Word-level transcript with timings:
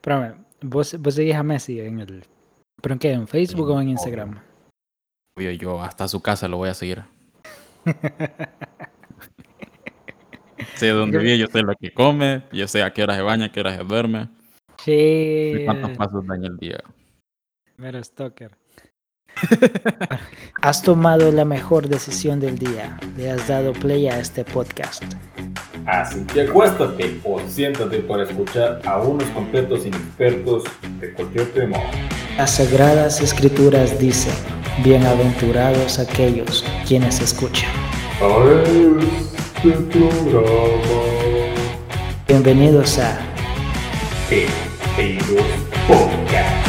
Pero 0.00 0.36
vos, 0.62 0.96
vos 1.00 1.14
seguís 1.14 1.34
a 1.34 1.42
Messi 1.42 1.80
en 1.80 2.00
el... 2.00 2.24
¿Pero 2.80 2.94
en 2.94 2.98
qué? 2.98 3.12
¿En 3.12 3.28
Facebook 3.28 3.68
Sí, 3.68 3.72
o 3.74 3.80
en. 3.80 3.88
Instagram? 3.90 4.40
Obvio, 5.36 5.50
yo 5.52 5.82
hasta 5.82 6.08
su 6.08 6.20
casa 6.20 6.48
lo 6.48 6.56
voy 6.58 6.68
a 6.68 6.74
seguir. 6.74 7.02
Sé 10.76 10.88
dónde 10.90 11.18
vive, 11.18 11.38
yo 11.38 11.46
sé 11.46 11.62
lo 11.62 11.74
que 11.74 11.92
come, 11.92 12.44
yo 12.52 12.66
sé 12.68 12.82
a 12.82 12.92
qué 12.92 13.02
hora 13.02 13.14
se 13.16 13.22
baña, 13.22 13.46
a 13.46 13.52
qué 13.52 13.60
hora 13.60 13.76
se 13.76 13.82
duerme, 13.84 14.28
Sí, 14.78 15.62
cuántos 15.64 15.96
pasos 15.96 16.26
da 16.26 16.34
en 16.36 16.44
el 16.44 16.56
día. 16.56 16.78
mero 17.76 18.02
stalker. 18.02 18.56
Has 20.62 20.82
tomado 20.82 21.32
la 21.32 21.44
mejor 21.44 21.88
decisión 21.88 22.40
del 22.40 22.58
día. 22.58 22.96
Le 23.16 23.30
has 23.30 23.48
dado 23.48 23.72
play 23.72 24.08
a 24.08 24.18
este 24.18 24.44
podcast. 24.44 25.02
Así 25.86 26.24
que 26.32 26.42
acuéstate 26.42 27.20
o 27.24 27.40
siéntate 27.48 27.98
para 27.98 28.22
escuchar 28.22 28.80
a 28.84 28.98
unos 28.98 29.28
completos 29.30 29.84
inexpertos 29.84 30.64
de 31.00 31.12
cualquier 31.12 31.52
tema. 31.52 31.78
Las 32.36 32.52
sagradas 32.52 33.20
escrituras 33.20 33.98
dicen, 33.98 34.34
bienaventurados 34.84 35.98
aquellos 35.98 36.64
quienes 36.86 37.20
escuchan. 37.20 37.70
A 38.20 38.26
este 39.56 39.70
programa 39.90 41.22
Bienvenidos 42.28 42.98
a 42.98 43.18
Podcast. 45.88 46.62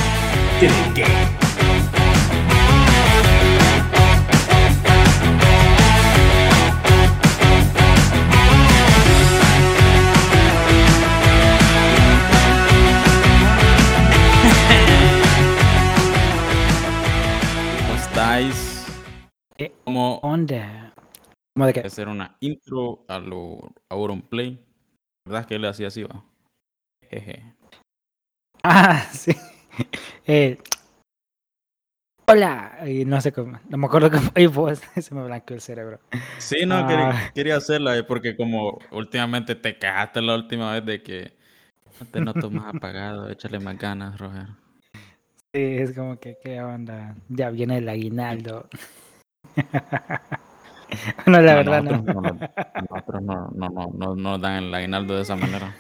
Eh, 19.58 19.72
¿Cómo 19.86 20.18
onda. 20.20 20.94
¿Cómo 21.56 21.68
de 21.68 21.74
qué? 21.74 21.80
hacer 21.82 22.08
una 22.08 22.36
intro 22.40 23.06
a 23.08 23.20
lo 23.20 23.74
Auronplay? 23.90 24.60
¿Verdad 25.26 25.46
que 25.46 25.56
él 25.56 25.66
hacía 25.66 25.88
así, 25.88 26.04
va? 26.04 26.24
Jeje. 27.10 27.54
Ah, 28.66 29.10
sí. 29.12 29.34
Eh, 30.26 30.58
hola. 32.28 32.80
Y 32.88 33.04
no 33.04 33.20
sé 33.20 33.34
cómo. 33.34 33.60
No 33.68 33.78
me 33.78 33.88
acuerdo 33.88 34.10
cómo. 34.10 34.30
Y 34.38 34.46
vos, 34.48 34.80
se 34.96 35.14
me 35.16 35.24
blanqueó 35.26 35.56
el 35.56 35.62
cerebro. 35.62 36.00
Sí, 36.40 36.66
no, 36.66 36.76
Ah. 36.76 36.88
quería, 36.88 37.32
quería 37.36 37.58
hacerla 37.58 37.98
eh, 37.98 38.04
porque 38.04 38.38
como 38.38 38.80
últimamente 38.92 39.56
te 39.56 39.78
quejaste 39.78 40.22
la 40.22 40.36
última 40.36 40.72
vez 40.74 40.86
de 40.86 41.04
que 41.04 41.34
te 42.12 42.22
noto 42.22 42.50
más 42.50 42.74
apagado, 42.74 43.30
échale 43.30 43.60
más 43.60 43.78
ganas, 43.78 44.18
Roger. 44.18 44.48
Sí, 45.54 45.62
es 45.62 45.94
como 45.94 46.18
que, 46.18 46.38
¿qué 46.42 46.62
onda? 46.62 47.16
Ya 47.30 47.50
viene 47.50 47.78
el 47.80 47.90
aguinaldo. 47.90 48.70
no, 51.28 51.42
la 51.42 51.56
verdad 51.56 51.84
no. 51.84 52.02
no, 53.22 54.16
no, 54.16 54.38
dan 54.38 54.64
el 54.64 54.74
aguinaldo 54.74 55.16
de 55.16 55.22
esa 55.22 55.36
manera. 55.36 55.76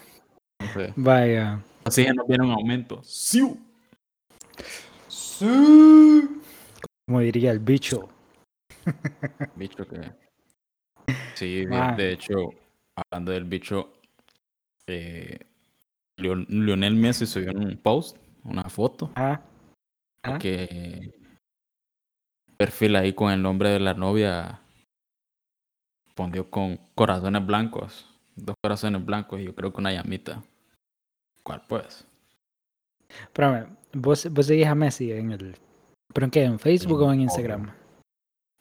Vaya. 0.95 1.59
así 1.83 2.03
ya 2.03 2.13
nos 2.13 2.27
viene 2.27 2.45
un 2.45 2.51
aumento. 2.51 3.01
¡Siu! 3.03 3.59
Como 7.05 7.19
diría 7.19 7.51
el 7.51 7.59
bicho. 7.59 8.09
Bicho 9.55 9.85
que... 9.87 10.11
Sí, 11.35 11.65
de, 11.65 11.75
Ah. 11.75 11.93
de 11.95 12.13
hecho, 12.13 12.49
hablando 12.95 13.31
del 13.31 13.43
bicho, 13.45 13.93
eh, 14.87 15.39
Lionel 16.17 16.95
Messi 16.95 17.25
subió 17.25 17.51
un 17.51 17.77
post, 17.77 18.17
una 18.43 18.63
foto, 18.63 19.11
Ah, 19.15 19.41
ah. 20.23 20.37
que 20.37 21.13
perfil 22.63 22.95
ahí 22.95 23.11
con 23.11 23.29
el 23.29 23.41
nombre 23.41 23.71
de 23.71 23.79
la 23.81 23.93
novia 23.93 24.61
pondió 26.15 26.49
con 26.49 26.77
corazones 26.95 27.45
blancos, 27.45 28.07
dos 28.37 28.55
corazones 28.63 29.03
blancos 29.05 29.41
y 29.41 29.45
yo 29.45 29.53
creo 29.53 29.73
que 29.73 29.81
una 29.81 29.91
llamita. 29.91 30.41
¿Cuál 31.43 31.61
pues? 31.67 32.07
Espérame, 33.09 33.75
vos, 33.91 34.25
vos 34.31 34.45
seguís 34.45 34.67
a 34.67 34.75
Messi 34.75 35.11
en 35.11 35.33
el. 35.33 35.57
¿Pero 36.13 36.23
en 36.25 36.31
qué? 36.31 36.43
¿En 36.45 36.57
Facebook 36.57 36.99
Sí, 36.99 37.05
o 37.05 37.11
en. 37.11 37.19
Instagram? 37.21 37.73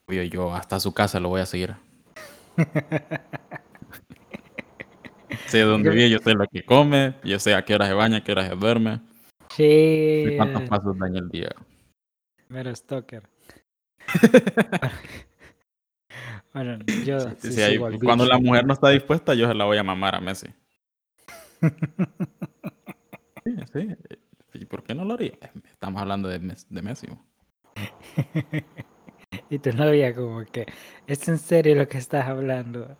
Obvio, 0.09 0.23
yo 0.23 0.53
hasta 0.53 0.81
su 0.81 0.93
casa 0.93 1.17
lo 1.21 1.29
voy 1.29 1.39
a 1.39 1.45
seguir. 1.45 1.73
Sé 5.47 5.61
dónde 5.61 5.89
vive, 5.91 6.09
yo 6.09 6.19
sé 6.19 6.33
lo 6.33 6.45
que 6.47 6.65
come, 6.65 7.15
yo 7.23 7.39
sé 7.39 7.55
a 7.55 7.63
qué 7.63 7.75
hora 7.75 7.87
se 7.87 7.93
baña, 7.93 8.17
a 8.17 8.23
qué 8.23 8.33
hora 8.33 8.49
se 8.49 8.55
duerme, 8.55 8.99
Sí, 9.49 10.25
cuántos 10.35 10.63
pasos 10.63 10.97
da 10.97 11.07
en 11.07 11.15
el 11.15 11.29
día. 11.29 11.49
mero 12.49 12.75
stalker. 12.75 13.23
Bueno, 16.53 16.79
yo 17.05 17.19
Sí, 17.39 17.51
sí 17.51 17.51
sí, 17.51 17.77
cuando 18.03 18.25
la 18.25 18.37
mujer 18.39 18.65
no 18.65 18.73
está 18.73 18.89
dispuesta, 18.89 19.33
yo 19.33 19.47
se 19.47 19.53
la 19.53 19.65
voy 19.65 19.77
a 19.77 19.83
mamar 19.83 20.15
a 20.15 20.21
Messi. 20.21 20.47
Sí, 23.45 23.57
sí. 23.73 23.89
¿Y 24.53 24.65
por 24.65 24.83
qué 24.83 24.95
no 24.95 25.03
lo 25.03 25.15
haría? 25.15 25.33
Estamos 25.69 26.01
hablando 26.01 26.29
de, 26.29 26.39
Mes- 26.39 26.65
de 26.69 26.81
Messi. 26.81 27.07
¿no? 27.07 27.21
Y 29.49 29.59
tu 29.59 29.73
novia 29.73 30.13
como 30.15 30.45
que, 30.45 30.65
¿es 31.07 31.27
en 31.27 31.37
serio 31.39 31.75
lo 31.75 31.87
que 31.87 31.97
estás 31.97 32.27
hablando? 32.27 32.95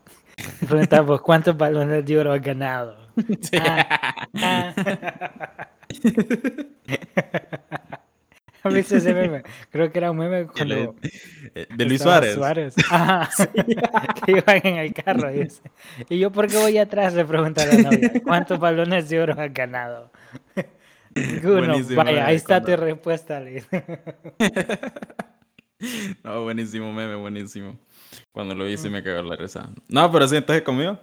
Preguntamos, 0.68 1.22
¿cuántos 1.22 1.56
balones 1.56 2.06
de 2.06 2.18
oro 2.20 2.34
has 2.34 2.42
ganado? 2.42 2.98
Ah, 3.62 4.28
ah. 4.42 4.74
¿Has 8.70 8.74
visto 8.74 8.96
ese 8.98 9.14
meme? 9.14 9.44
Creo 9.72 9.92
que 9.92 9.98
era 10.00 10.12
un 10.12 10.18
meme 10.18 10.48
cuando 10.48 10.96
Eh, 11.56 11.68
de 11.76 11.86
Luis 11.86 12.02
estaba 12.02 12.26
Suárez. 12.34 12.76
Ajá. 12.90 13.30
que 14.26 14.32
iban 14.32 14.62
en 14.64 14.78
el 14.78 14.94
carro. 14.94 15.30
dice. 15.32 15.62
Y 16.10 16.18
yo, 16.20 16.32
¿por 16.32 16.48
qué 16.48 16.58
voy 16.58 16.78
atrás? 16.78 17.14
Le 17.14 17.26
pregunta 17.26 17.64
a 17.64 17.66
la 17.68 17.78
novia. 17.92 18.12
¿Cuántos 18.24 18.60
balones 18.60 19.10
de 19.10 19.22
oro 19.22 19.36
has 19.40 19.54
ganado? 19.54 20.12
Uno, 21.44 21.76
vaya, 21.96 22.26
ahí 22.26 22.36
está 22.38 22.60
cuando- 22.62 22.78
tu 22.78 22.84
respuesta. 22.86 23.40
dice. 23.42 23.84
No, 26.24 26.44
buenísimo 26.44 26.92
meme, 26.94 27.16
buenísimo. 27.16 27.78
Cuando 28.32 28.56
lo 28.56 28.68
hice 28.70 28.90
me 28.90 29.04
cagó 29.04 29.22
la 29.22 29.36
risa. 29.36 29.70
No, 29.90 30.12
pero 30.12 30.28
sí, 30.28 30.38
entonces 30.38 30.64
conmigo. 30.64 30.98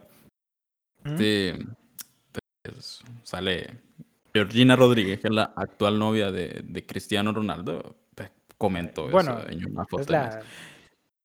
¿Mm? 1.04 1.16
Sí. 1.18 1.52
Entonces, 2.64 3.02
sale 3.22 3.70
Georgina 4.32 4.76
Rodríguez, 4.76 5.20
que 5.20 5.28
es 5.28 5.34
la 5.34 5.52
actual 5.56 5.98
novia 5.98 6.30
de, 6.30 6.62
de 6.64 6.86
Cristiano 6.86 7.32
Ronaldo. 7.32 7.96
pues, 8.14 8.30
comentó 8.58 9.08
Bueno, 9.08 9.38
eso 9.40 9.48
en 9.48 9.70
una 9.72 9.84
foto. 9.86 10.02
Es 10.02 10.10
la, 10.10 10.42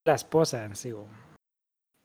la 0.05 0.16
esposa 0.16 0.67
bo. 0.93 1.07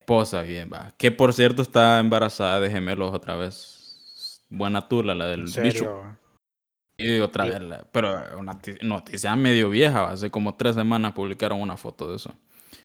Esposa, 0.00 0.42
bien, 0.42 0.70
va. 0.72 0.92
Que 0.98 1.10
por 1.12 1.32
cierto 1.32 1.62
está 1.62 1.98
embarazada 2.00 2.60
de 2.60 2.70
gemelos 2.70 3.14
otra 3.14 3.36
vez. 3.36 4.44
Buena 4.48 4.88
tula, 4.88 5.14
la 5.14 5.26
del 5.26 5.44
bicho. 5.44 6.02
Y 6.96 7.18
otra 7.20 7.44
Sí. 7.44 7.50
vez, 7.50 7.60
la- 7.62 7.84
pero 7.92 8.38
una 8.38 8.58
ti- 8.60 8.74
noticia 8.82 9.34
medio 9.36 9.70
vieja, 9.70 10.02
va, 10.02 10.10
hace 10.10 10.30
como 10.30 10.54
tres 10.56 10.74
semanas 10.74 11.12
publicaron 11.12 11.60
una 11.60 11.76
foto 11.76 12.10
de 12.10 12.16
eso. 12.16 12.34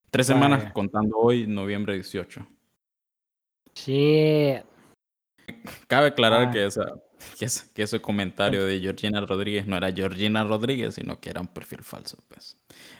Tres 0.09 0.27
semanas 0.27 0.71
contando 0.71 1.17
hoy, 1.17 1.47
noviembre 1.47 1.95
18. 1.95 2.45
Sí. 3.73 4.53
Cabe 5.87 6.07
aclarar 6.07 6.47
Ah. 6.47 6.51
que, 6.51 6.65
esa, 6.65 6.93
que, 7.39 7.45
ese, 7.45 7.71
que 7.73 7.83
ese 7.83 8.01
comentario 8.01 8.65
de 8.65 8.79
Georgina 8.79 9.21
Rodríguez 9.21 9.65
no 9.67 9.77
era 9.77 9.91
Georgina 9.91 10.43
Rodríguez, 10.43 10.95
sino 10.95 11.19
que 11.19 11.29
era 11.29 11.41
un 11.41 11.47
perfil 11.47 11.81
falso, 11.83 12.17
pues. 12.27 12.57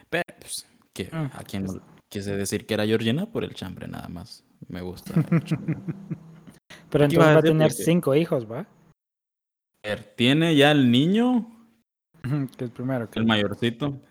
Pero, 0.10 0.24
pues, 0.40 0.68
que, 0.94 1.06
Mm, 1.12 1.30
¿a 1.34 1.44
quién 1.44 1.64
no 1.66 1.82
quise 2.10 2.36
decir 2.38 2.66
que 2.66 2.74
era 2.76 2.86
Georgina? 2.86 3.26
Por 3.26 3.44
el 3.44 3.54
chambre, 3.54 3.88
nada 3.88 4.08
más. 4.08 4.44
Me 4.70 4.82
gusta. 4.82 5.14
el. 5.32 5.42
Pero 6.90 7.08
¿Qué 7.08 7.16
ibas 7.16 7.28
entonces 7.28 7.36
va 7.36 7.38
a 7.38 7.42
tener 7.42 7.68
Porque- 7.70 7.84
cinco 7.84 8.16
hijos, 8.16 8.50
¿va? 8.50 8.66
Tiene 10.16 10.56
ya 10.56 10.72
el 10.72 10.90
niño, 10.90 11.52
Que 12.58 12.64
el 12.66 12.72
primero. 12.72 13.10
Que 13.10 13.20
el 13.20 13.26
mayorcito. 13.26 14.02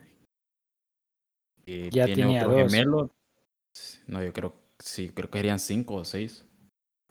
Y 1.66 1.90
Ya 1.90 2.04
tiene 2.06 2.22
tenía 2.22 2.46
otro 2.46 2.58
dos. 2.62 2.72
gemelo. 2.72 3.10
No, 4.06 4.22
yo 4.22 4.32
creo, 4.32 4.54
sí, 4.78 5.08
creo 5.10 5.28
que 5.30 5.38
serían 5.38 5.58
cinco 5.58 5.94
o 5.96 6.04
seis. 6.04 6.44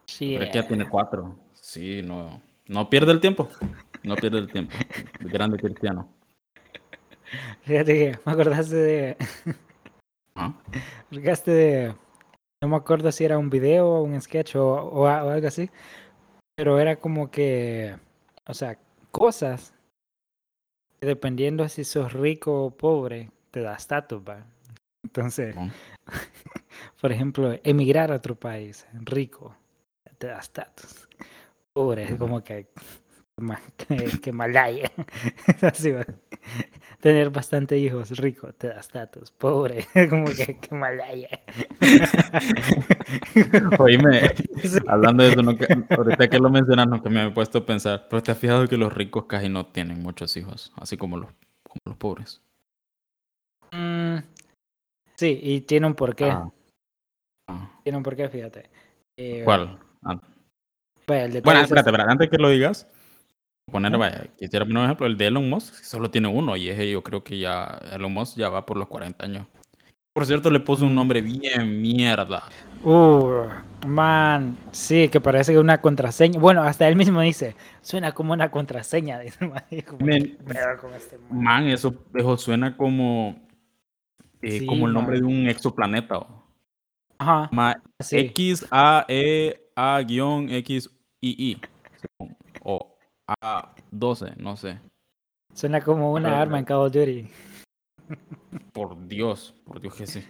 Sí. 0.06 0.34
Pero 0.34 0.44
es 0.46 0.52
que 0.52 0.60
ya 0.62 0.68
tiene 0.68 0.88
cuatro. 0.88 1.38
Sí, 1.54 2.02
no, 2.04 2.42
no 2.68 2.90
pierde 2.90 3.12
el 3.12 3.20
tiempo. 3.22 3.50
No 4.04 4.16
pierde 4.16 4.40
el 4.40 4.52
tiempo. 4.52 4.74
El 5.20 5.30
grande 5.30 5.58
cristiano. 5.58 6.10
Fíjate 7.62 7.94
que 7.94 8.20
me 8.26 8.32
acordaste 8.32 8.76
de. 8.76 9.18
Me 10.36 11.18
acordaste 11.20 11.52
de. 11.52 11.96
No 12.62 12.70
me 12.70 12.76
acuerdo 12.78 13.12
si 13.12 13.26
era 13.26 13.38
un 13.38 13.50
video 13.50 13.88
o 13.88 14.04
un 14.04 14.22
sketch 14.22 14.56
o, 14.56 14.66
o 14.74 15.08
a- 15.08 15.24
o 15.24 15.30
algo 15.30 15.48
así. 15.48 15.70
Pero 16.56 16.80
era 16.80 16.96
como 16.98 17.32
que. 17.32 17.96
O 18.48 18.54
sea, 18.54 18.78
cosas. 19.12 19.74
que 21.00 21.08
Dependiendo 21.08 21.68
si 21.70 21.84
sos 21.84 22.14
rico 22.14 22.66
o 22.66 22.72
pobre, 22.72 23.32
te 23.52 23.62
da 23.62 23.76
estatus, 23.76 24.22
¿va? 24.22 24.46
Entonces, 25.04 25.54
Simón. 25.54 25.72
por 27.02 27.12
ejemplo, 27.12 27.58
emigrar 27.64 28.12
a 28.12 28.16
otro 28.16 28.36
país, 28.36 28.88
rico, 28.94 29.56
te 30.18 30.28
da 30.28 30.40
estatus. 30.40 31.03
Pobre, 31.74 32.04
es 32.04 32.16
como 32.16 32.44
que 32.44 32.68
que, 33.88 34.20
que 34.22 34.32
Malaya. 34.32 34.92
Así 35.62 35.92
va. 35.92 36.06
Tener 37.02 37.32
bastante 37.32 37.78
hijos 37.78 38.12
rico 38.18 38.54
te 38.54 38.68
da 38.68 38.80
estatus, 38.80 39.32
pobre, 39.32 39.86
como 40.10 40.26
que, 40.28 40.58
que 40.60 40.76
Malaya. 40.76 41.30
Oíme, 43.80 44.36
Sí. 44.64 44.78
hablando 44.88 45.24
de 45.24 45.30
eso, 45.32 45.42
no 45.42 45.58
ahorita 45.98 46.30
que 46.30 46.40
lo 46.40 46.50
mencionas, 46.50 46.88
no 46.88 47.02
que 47.02 47.10
me 47.10 47.26
he 47.26 47.32
puesto 47.32 47.58
a 47.60 47.66
pensar, 47.66 48.08
pero 48.10 48.22
te 48.24 48.32
has 48.32 48.38
fijado 48.38 48.68
que 48.68 48.78
los 48.78 48.94
ricos 48.94 49.26
casi 49.26 49.50
no 49.50 49.66
tienen 49.66 50.02
muchos 50.02 50.38
hijos, 50.38 50.72
así 50.78 50.96
como 50.96 51.18
los, 51.18 51.30
como 51.64 51.80
los 51.86 51.98
pobres. 51.98 52.42
Mm, 53.72 54.18
sí, 55.16 55.40
y 55.42 55.62
tiene 55.62 55.88
un 55.88 55.96
porqué. 55.96 56.30
Ah. 56.30 56.48
Ah, 57.50 57.80
Tiene 57.84 57.98
un 57.98 58.04
porqué, 58.04 58.30
fíjate. 58.30 58.70
Eh, 59.18 59.42
¿Cuál? 59.44 59.78
Ah, 60.04 60.20
pues, 61.06 61.42
Bueno, 61.44 61.60
es 61.60 61.66
espérate, 61.66 61.90
espérate, 61.90 62.12
antes 62.12 62.30
que 62.30 62.38
lo 62.38 62.50
digas, 62.50 62.88
poner, 63.72 63.98
vaya, 63.98 64.28
quisiera 64.38 64.66
poner 64.66 64.80
un 64.80 64.86
ejemplo, 64.86 65.08
el 65.08 65.18
de 65.18 65.28
Elon 65.28 65.50
Musk 65.50 65.74
solo 65.84 66.10
tiene 66.12 66.28
uno 66.28 66.56
y 66.58 66.70
ese 66.70 66.90
yo 66.90 67.02
creo 67.04 67.24
que 67.24 67.40
ya, 67.40 67.80
Elon 67.92 68.14
Musk 68.14 68.38
ya 68.38 68.50
va 68.50 68.66
por 68.66 68.78
los 68.78 68.88
40 68.88 69.26
años. 69.26 69.48
Por 70.16 70.28
cierto, 70.28 70.52
le 70.52 70.60
puso 70.60 70.86
un 70.86 70.94
nombre 70.94 71.22
bien 71.22 71.82
mierda. 71.82 72.44
Uh, 72.84 73.46
man, 73.88 74.56
sí, 74.72 75.10
que 75.10 75.20
parece 75.20 75.54
que 75.54 75.58
una 75.60 75.82
contraseña. 75.82 76.40
Bueno, 76.40 76.62
hasta 76.62 76.88
él 76.88 76.96
mismo 76.96 77.20
dice, 77.22 77.56
suena 77.82 78.12
como 78.12 78.32
una 78.34 78.52
contraseña. 78.52 79.18
dice 79.22 79.44
el 79.44 79.50
man, 79.50 79.64
y 79.72 79.82
como, 79.82 80.06
Men, 80.06 80.38
"¿Qué 80.38 80.54
pedo 80.54 80.78
con 80.80 80.94
este 80.94 81.18
man?". 81.18 81.42
Man, 81.44 81.68
eso, 81.68 81.96
eso 82.14 82.38
suena 82.38 82.78
como, 82.78 83.42
eh, 84.44 84.60
Sí, 84.60 84.66
como 84.68 84.86
el 84.86 84.94
nombre 84.94 85.20
man. 85.20 85.28
de 85.28 85.36
un 85.36 85.48
exoplaneta. 85.50 86.20
Ajá, 87.18 87.50
Ma- 87.52 87.82
sí. 88.00 88.18
X 88.20 88.68
A 88.70 89.06
E 89.08 89.68
A 89.76 90.02
guion 91.24 91.60
X 91.60 91.70
I 92.20 92.22
I 92.22 92.28
o 92.64 92.96
A 93.42 93.74
12, 93.92 94.34
no 94.38 94.58
sé. 94.58 94.80
Suena 95.54 95.82
como 95.82 96.12
una 96.12 96.30
Pero- 96.30 96.42
arma 96.42 96.60
en 96.60 96.66
Call 96.66 96.78
of 96.88 96.92
Duty. 96.94 97.28
Por 98.74 99.08
Dios, 99.08 99.54
por 99.66 99.80
Dios 99.80 99.96
que 99.96 100.08
sí. 100.08 100.24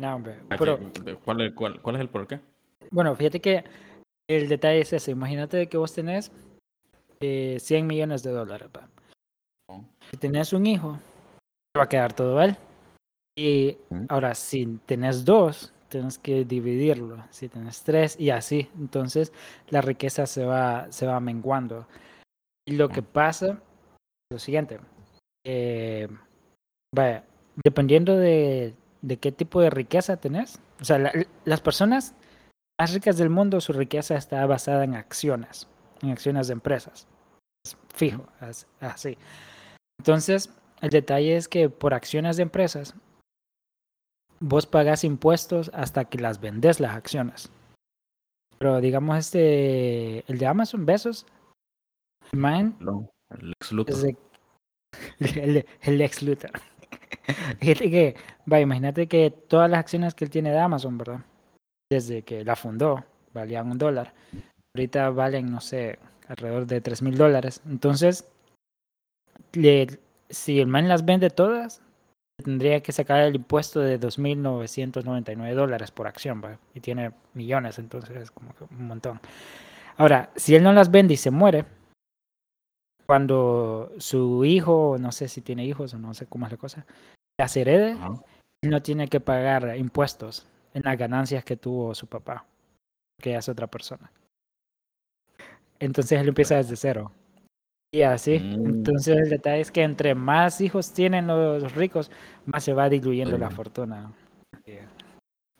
No, 0.00 0.16
hombre. 0.16 0.40
Ah, 0.50 0.56
Pero, 0.58 0.78
¿Cuál 1.24 1.40
es, 1.42 1.52
cuál, 1.54 1.80
cuál 1.80 1.96
es 1.96 2.02
el 2.02 2.08
por 2.08 2.26
qué? 2.26 2.40
bueno, 2.90 3.14
fíjate 3.14 3.40
que 3.40 3.64
el 4.28 4.48
detalle 4.48 4.80
es 4.80 4.92
ese. 4.92 5.10
Imagínate 5.12 5.68
que 5.68 5.76
vos 5.76 5.92
tenés 5.94 6.32
eh, 7.20 7.58
100 7.60 7.86
millones 7.86 8.22
de 8.22 8.30
dólares. 8.32 8.68
va. 8.76 8.88
Oh. 9.68 9.84
Si 10.10 10.16
tenés 10.16 10.52
un 10.52 10.66
hijo, 10.66 10.98
te 11.72 11.78
va 11.78 11.84
a 11.84 11.88
quedar 11.88 12.12
todo 12.12 12.40
él. 12.42 12.56
Y 13.38 13.76
Mm. 13.90 14.06
ahora, 14.08 14.34
si 14.34 14.66
tenés 14.86 15.24
dos, 15.24 15.72
tienes 15.90 16.18
que 16.18 16.44
dividirlo. 16.46 17.22
Si 17.30 17.48
tenés 17.50 17.82
tres, 17.82 18.18
y 18.18 18.30
así. 18.30 18.70
Entonces, 18.78 19.32
la 19.68 19.82
riqueza 19.82 20.26
se 20.26 20.44
va, 20.46 20.90
se 20.90 21.06
va 21.06 21.20
menguando. 21.20 21.86
Y 22.66 22.76
lo 22.76 22.88
que 22.88 23.02
pasa 23.02 23.46
es 23.50 23.58
lo 24.32 24.38
siguiente. 24.38 24.80
eh, 25.46 26.08
dependiendo 27.64 28.16
de, 28.16 28.74
de 29.02 29.16
qué 29.18 29.32
tipo 29.32 29.60
de 29.60 29.70
riqueza 29.70 30.16
tenés. 30.16 30.60
O 30.80 30.84
sea, 30.84 30.98
la- 30.98 31.12
las 31.44 31.60
personas 31.60 32.14
más 32.80 32.92
ricas 32.94 33.16
del 33.18 33.30
mundo, 33.30 33.60
su 33.60 33.72
riqueza 33.72 34.16
está 34.16 34.44
basada 34.46 34.84
en 34.84 34.94
acciones, 34.94 35.68
en 36.02 36.10
acciones 36.10 36.46
de 36.48 36.54
empresas. 36.54 37.06
Es 37.64 37.76
fijo, 37.94 38.26
as- 38.40 38.66
así. 38.80 39.18
Entonces, 39.98 40.50
el 40.80 40.90
detalle 40.90 41.36
es 41.36 41.48
que 41.48 41.68
por 41.68 41.92
acciones 41.94 42.36
de 42.36 42.42
empresas, 42.44 42.94
vos 44.40 44.66
pagás 44.66 45.04
impuestos 45.04 45.70
hasta 45.74 46.04
que 46.06 46.18
las 46.18 46.40
vendes 46.40 46.80
las 46.80 46.94
acciones. 46.96 47.50
Pero 48.58 48.80
digamos 48.80 49.18
este, 49.18 50.20
el 50.30 50.38
de 50.38 50.46
Amazon, 50.46 50.84
Besos, 50.86 51.26
el 52.32 52.38
man 52.38 52.76
No, 52.80 53.08
el 53.30 53.52
ex 53.52 53.72
Luthor. 53.72 53.94
desde 53.96 54.16
el, 55.44 55.66
el 55.82 56.00
ex 56.00 56.22
Luthor. 56.22 56.52
Fíjate 57.60 57.90
que, 57.90 58.16
va, 58.50 58.60
imagínate 58.60 59.06
que 59.06 59.30
todas 59.30 59.70
las 59.70 59.80
acciones 59.80 60.14
que 60.14 60.24
él 60.24 60.30
tiene 60.30 60.50
de 60.50 60.58
Amazon, 60.58 60.98
¿verdad? 60.98 61.20
Desde 61.90 62.22
que 62.22 62.44
la 62.44 62.56
fundó, 62.56 63.04
valían 63.32 63.70
un 63.70 63.78
dólar. 63.78 64.12
Ahorita 64.74 65.10
valen, 65.10 65.50
no 65.50 65.60
sé, 65.60 65.98
alrededor 66.28 66.66
de 66.66 66.80
tres 66.80 67.02
mil 67.02 67.16
dólares. 67.16 67.62
Entonces, 67.66 68.28
le- 69.52 69.98
si 70.28 70.60
el 70.60 70.66
man 70.68 70.88
las 70.88 71.04
vende 71.04 71.30
todas, 71.30 71.82
tendría 72.40 72.82
que 72.82 72.92
sacar 72.92 73.20
el 73.20 73.36
impuesto 73.36 73.80
de 73.80 73.98
2.999 73.98 75.54
dólares 75.54 75.90
por 75.90 76.06
acción, 76.06 76.42
¿va? 76.44 76.58
Y 76.74 76.80
tiene 76.80 77.12
millones, 77.34 77.78
entonces 77.78 78.16
es 78.16 78.30
como 78.30 78.54
que 78.54 78.64
un 78.64 78.86
montón. 78.86 79.20
Ahora, 79.96 80.30
si 80.36 80.54
él 80.54 80.62
no 80.62 80.72
las 80.72 80.90
vende 80.90 81.14
y 81.14 81.16
se 81.16 81.30
muere, 81.30 81.64
cuando 83.06 83.92
su 83.98 84.44
hijo, 84.44 84.96
no 85.00 85.12
sé 85.12 85.28
si 85.28 85.40
tiene 85.40 85.64
hijos 85.64 85.94
o 85.94 85.98
no 85.98 86.14
sé 86.14 86.26
cómo 86.26 86.46
es 86.46 86.52
la 86.52 86.58
cosa, 86.58 86.86
las 87.38 87.56
herede, 87.56 87.96
él 88.62 88.70
no 88.70 88.82
tiene 88.82 89.08
que 89.08 89.20
pagar 89.20 89.76
impuestos 89.76 90.46
en 90.74 90.82
las 90.84 90.96
ganancias 90.96 91.44
que 91.44 91.56
tuvo 91.56 91.94
su 91.94 92.06
papá, 92.06 92.46
que 93.20 93.34
es 93.34 93.48
otra 93.48 93.66
persona. 93.66 94.12
Entonces 95.80 96.20
él 96.20 96.28
empieza 96.28 96.56
desde 96.56 96.76
cero. 96.76 97.12
Y 97.92 98.02
así. 98.02 98.38
Mm. 98.38 98.66
Entonces 98.66 99.16
el 99.16 99.30
detalle 99.30 99.60
es 99.60 99.70
que 99.70 99.82
entre 99.82 100.14
más 100.14 100.60
hijos 100.60 100.92
tienen 100.92 101.26
los 101.26 101.74
ricos, 101.74 102.10
más 102.46 102.62
se 102.62 102.72
va 102.72 102.88
diluyendo 102.88 103.36
la 103.36 103.50
fortuna. 103.50 104.12
Eh, 104.64 104.86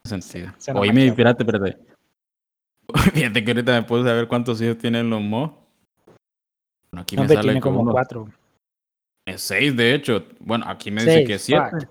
sentido. 0.04 0.52
se 0.58 0.70
espérate, 0.70 1.42
espérate. 1.42 1.78
Fíjate 3.14 3.44
que 3.44 3.50
ahorita 3.50 3.72
me 3.72 3.82
puse 3.82 4.08
a 4.08 4.14
ver 4.14 4.28
cuántos 4.28 4.60
hijos 4.60 4.78
tienen 4.78 5.10
los 5.10 5.20
Mo. 5.20 5.66
Bueno, 6.90 7.02
aquí 7.02 7.16
me 7.16 7.28
sale 7.28 7.42
tiene 7.42 7.60
como 7.60 7.90
cuatro. 7.90 8.28
es 9.26 9.40
seis, 9.40 9.76
de 9.76 9.94
hecho. 9.94 10.24
Bueno, 10.40 10.64
aquí 10.68 10.90
me 10.90 11.04
dice 11.04 11.24
que 11.24 11.38
siete. 11.38 11.70
fuck. 11.70 11.88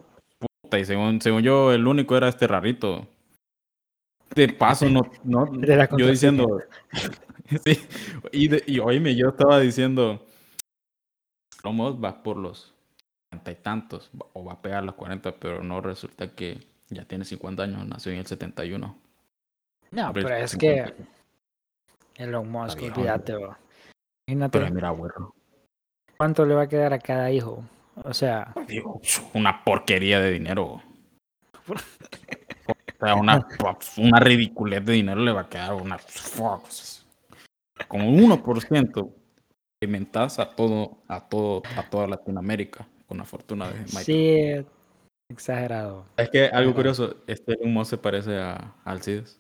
Puta, 0.64 0.80
y 0.80 0.86
según, 0.86 1.22
según 1.22 1.42
yo, 1.42 1.72
el 1.72 1.88
único 1.88 2.16
era 2.16 2.28
este 2.28 2.48
rarito. 2.48 3.08
De 4.36 4.48
paso, 4.50 4.88
no, 4.90 5.02
no 5.24 5.50
yo 5.98 6.08
diciendo. 6.08 6.62
sí, 7.66 7.80
y, 8.32 8.48
de- 8.48 8.64
y 8.68 8.80
oíme, 8.80 9.16
yo 9.16 9.30
estaba 9.30 9.60
diciendo. 9.60 10.26
Lomos 11.64 12.02
va 12.04 12.24
por 12.24 12.38
los 12.38 12.74
cuarenta 13.30 13.52
y 13.52 13.56
tantos, 13.56 14.10
o 14.34 14.44
va 14.44 14.54
a 14.54 14.62
pegar 14.62 14.84
los 14.84 14.96
40, 14.96 15.36
pero 15.36 15.64
no 15.64 15.82
resulta 15.82 16.34
que 16.34 16.60
ya 16.90 17.06
tiene 17.06 17.26
50 17.26 17.64
años, 17.64 17.86
nació 17.88 18.12
en 18.12 18.20
el 18.20 18.26
71. 18.26 18.98
No, 19.92 20.14
pero 20.14 20.30
es 20.36 20.52
50. 20.52 20.94
que 20.94 22.24
Elon 22.24 22.52
Musk, 22.52 22.82
olvídate. 22.82 23.36
bro. 23.36 23.58
Imagínate 24.28 24.60
Pero 24.60 24.74
mira, 24.74 24.90
güero. 24.92 25.34
cuánto 26.18 26.46
le 26.46 26.54
va 26.54 26.64
a 26.64 26.68
quedar 26.68 26.94
a 26.94 27.00
cada 27.00 27.32
hijo. 27.32 27.64
O 28.04 28.14
sea, 28.14 28.54
una 29.34 29.64
porquería 29.64 30.20
de 30.20 30.32
dinero. 30.32 30.82
O 33.02 33.06
sea, 33.06 33.16
una, 33.16 33.48
una 33.96 34.20
ridiculez 34.20 34.84
de 34.84 34.92
dinero 34.92 35.22
le 35.22 35.32
va 35.32 35.42
a 35.42 35.50
quedar 35.50 35.74
una. 35.74 35.98
Como 37.88 38.10
un 38.10 38.18
1% 38.30 39.14
alimentas 39.90 40.40
a 40.40 40.56
todo, 40.56 40.98
a 41.08 41.28
todo, 41.30 41.62
a 41.78 41.84
toda 41.90 42.06
Latinoamérica 42.08 42.86
con 43.08 43.18
la 43.18 43.24
fortuna 43.26 43.70
de 43.70 43.80
Mike. 43.80 44.04
sí, 44.04 44.66
exagerado. 45.32 46.06
Es 46.18 46.30
que 46.30 46.46
algo 46.48 46.74
curioso, 46.76 47.16
este 47.28 47.58
humo 47.62 47.86
se 47.86 47.98
parece 47.98 48.38
a 48.38 48.76
Alcides, 48.84 49.40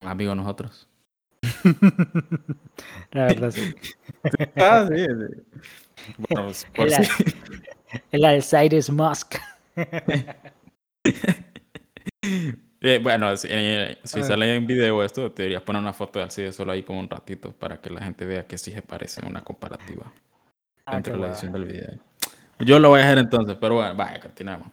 amigo 0.00 0.30
de 0.30 0.36
nosotros. 0.36 0.88
La 3.12 3.26
verdad, 3.26 3.50
sí. 3.50 3.74
Ah, 4.56 4.88
sí. 4.90 5.04
sí. 5.04 5.42
Bueno, 6.18 6.50
por 6.74 6.86
El, 6.88 6.94
si- 6.94 7.10
el 8.12 8.24
Musk. 8.92 9.36
Eh, 12.80 13.00
bueno, 13.02 13.36
si, 13.36 13.48
eh, 13.50 13.98
si 14.04 14.22
sale 14.22 14.54
en 14.54 14.66
video 14.66 15.02
esto, 15.02 15.32
te 15.32 15.42
deberías 15.42 15.62
poner 15.62 15.80
una 15.80 15.92
foto 15.92 16.18
de 16.18 16.24
Alcides 16.24 16.54
solo 16.54 16.72
ahí 16.72 16.82
como 16.82 17.00
un 17.00 17.08
ratito 17.08 17.52
para 17.52 17.80
que 17.80 17.90
la 17.90 18.02
gente 18.02 18.24
vea 18.26 18.46
que 18.46 18.58
sí 18.58 18.70
se 18.70 18.82
parece 18.82 19.24
una 19.26 19.42
comparativa 19.42 20.12
Ah, 20.86 20.98
entre 20.98 21.16
la 21.16 21.28
edición 21.28 21.52
del 21.52 21.64
video. 21.64 21.98
Yo 22.60 22.78
lo 22.78 22.90
voy 22.90 23.00
a 23.00 23.04
hacer 23.04 23.18
entonces, 23.18 23.56
pero 23.60 23.74
bueno, 23.74 23.94
vaya, 23.96 24.20
continuamos. 24.20 24.68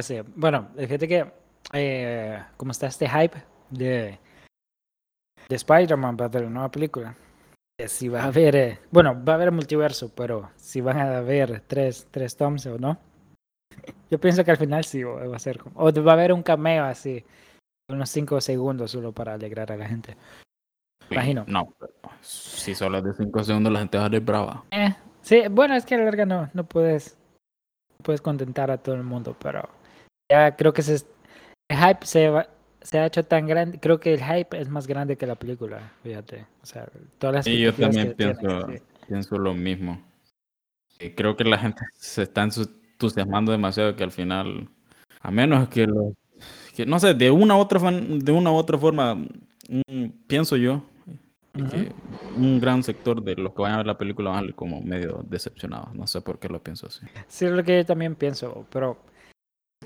Sí, 0.00 0.20
bueno, 0.36 0.68
fíjate 0.76 1.08
que 1.08 1.32
eh, 1.72 2.42
como 2.56 2.70
está 2.70 2.86
este 2.86 3.08
hype 3.08 3.36
de, 3.68 4.18
de 5.48 5.56
Spider-Man 5.56 6.16
para 6.16 6.28
ver 6.28 6.42
la 6.44 6.50
nueva 6.50 6.70
película, 6.70 7.16
que 7.76 7.88
si 7.88 8.08
va 8.08 8.22
a 8.22 8.26
haber, 8.26 8.54
eh, 8.54 8.78
bueno, 8.92 9.20
va 9.24 9.32
a 9.32 9.36
haber 9.36 9.50
multiverso, 9.50 10.14
pero 10.14 10.50
si 10.56 10.80
van 10.80 10.98
a 10.98 11.18
haber 11.18 11.62
tres, 11.66 12.06
tres 12.12 12.36
toms 12.36 12.64
o 12.66 12.78
no, 12.78 12.96
yo 14.10 14.18
pienso 14.18 14.44
que 14.44 14.50
al 14.50 14.56
final 14.56 14.84
sí 14.84 15.02
va 15.02 15.34
a 15.36 15.38
ser 15.38 15.58
como, 15.58 15.78
o 15.80 15.92
va 16.02 16.12
a 16.12 16.14
haber 16.14 16.32
un 16.32 16.42
cameo 16.42 16.84
así, 16.84 17.24
unos 17.90 18.10
cinco 18.10 18.40
segundos 18.40 18.90
solo 18.90 19.12
para 19.12 19.34
alegrar 19.34 19.72
a 19.72 19.76
la 19.76 19.86
gente. 19.88 20.16
Imagino. 21.10 21.44
No, 21.46 21.72
pero 21.78 21.92
si 22.20 22.74
solo 22.74 22.98
es 22.98 23.04
de 23.04 23.14
5 23.14 23.42
segundos 23.42 23.72
la 23.72 23.78
gente 23.78 23.96
va 23.96 24.04
a 24.04 24.06
salir 24.08 24.20
brava. 24.20 24.64
Eh, 24.70 24.94
sí, 25.22 25.42
bueno, 25.50 25.74
es 25.74 25.86
que 25.86 25.94
a 25.94 25.98
la 25.98 26.04
larga 26.04 26.26
no, 26.26 26.50
no 26.52 26.64
puedes, 26.64 27.16
puedes 28.02 28.20
contentar 28.20 28.70
a 28.70 28.76
todo 28.76 28.94
el 28.94 29.04
mundo, 29.04 29.34
pero 29.40 29.66
ya 30.30 30.54
creo 30.54 30.74
que 30.74 30.82
se, 30.82 30.96
el 31.70 31.78
hype 31.78 32.04
se, 32.04 32.28
va- 32.28 32.48
se 32.82 32.98
ha 32.98 33.06
hecho 33.06 33.24
tan 33.24 33.46
grande, 33.46 33.80
creo 33.80 33.98
que 33.98 34.12
el 34.12 34.22
hype 34.22 34.58
es 34.60 34.68
más 34.68 34.86
grande 34.86 35.16
que 35.16 35.26
la 35.26 35.34
película, 35.36 35.92
fíjate. 36.02 36.46
O 36.62 36.66
sea, 36.66 36.86
todas 37.18 37.36
las 37.36 37.44
Sí, 37.46 37.58
yo 37.58 37.74
también 37.74 38.14
pienso- 38.14 38.66
sí. 38.66 38.82
pienso 39.06 39.38
lo 39.38 39.54
mismo. 39.54 40.02
Eh, 40.98 41.14
creo 41.14 41.36
que 41.36 41.44
la 41.44 41.56
gente 41.56 41.80
se 41.96 42.24
está 42.24 42.42
entusiasmando 43.02 43.52
demasiado 43.52 43.94
que 43.94 44.02
al 44.02 44.10
final, 44.10 44.68
a 45.20 45.30
menos 45.30 45.68
que 45.68 45.86
los, 45.86 46.12
que 46.74 46.84
no 46.84 46.98
sé, 46.98 47.14
de 47.14 47.30
una 47.30 47.56
u 47.56 47.60
otra, 47.60 47.78
fan- 47.78 48.18
de 48.18 48.32
una 48.32 48.50
u 48.50 48.56
otra 48.56 48.76
forma, 48.76 49.14
mm, 49.14 50.08
pienso 50.26 50.56
yo 50.56 50.82
que 51.70 51.92
un 52.36 52.60
gran 52.60 52.82
sector 52.82 53.22
de 53.22 53.34
los 53.36 53.52
que 53.52 53.62
vayan 53.62 53.74
a 53.74 53.78
ver 53.78 53.86
la 53.86 53.98
película 53.98 54.30
van 54.30 54.36
a 54.38 54.40
salir 54.40 54.54
como 54.54 54.80
medio 54.80 55.24
decepcionados. 55.28 55.94
No 55.94 56.06
sé 56.06 56.20
por 56.20 56.38
qué 56.38 56.48
lo 56.48 56.60
pienso 56.62 56.86
así. 56.86 57.06
Sí, 57.28 57.46
es 57.46 57.52
lo 57.52 57.62
que 57.64 57.78
yo 57.78 57.86
también 57.86 58.14
pienso, 58.16 58.66
pero 58.70 58.96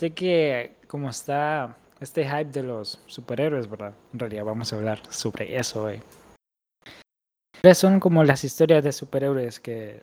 de 0.00 0.10
que 0.12 0.76
como 0.86 1.08
está 1.10 1.76
este 2.00 2.24
hype 2.24 2.50
de 2.50 2.62
los 2.62 3.02
superhéroes, 3.06 3.68
¿verdad? 3.70 3.94
En 4.12 4.18
realidad 4.18 4.44
vamos 4.44 4.72
a 4.72 4.76
hablar 4.76 5.00
sobre 5.10 5.56
eso 5.56 5.84
hoy. 5.84 6.00
¿Cuáles 7.60 7.78
son 7.78 8.00
como 8.00 8.24
las 8.24 8.42
historias 8.44 8.82
de 8.84 8.92
superhéroes 8.92 9.60
que, 9.60 10.02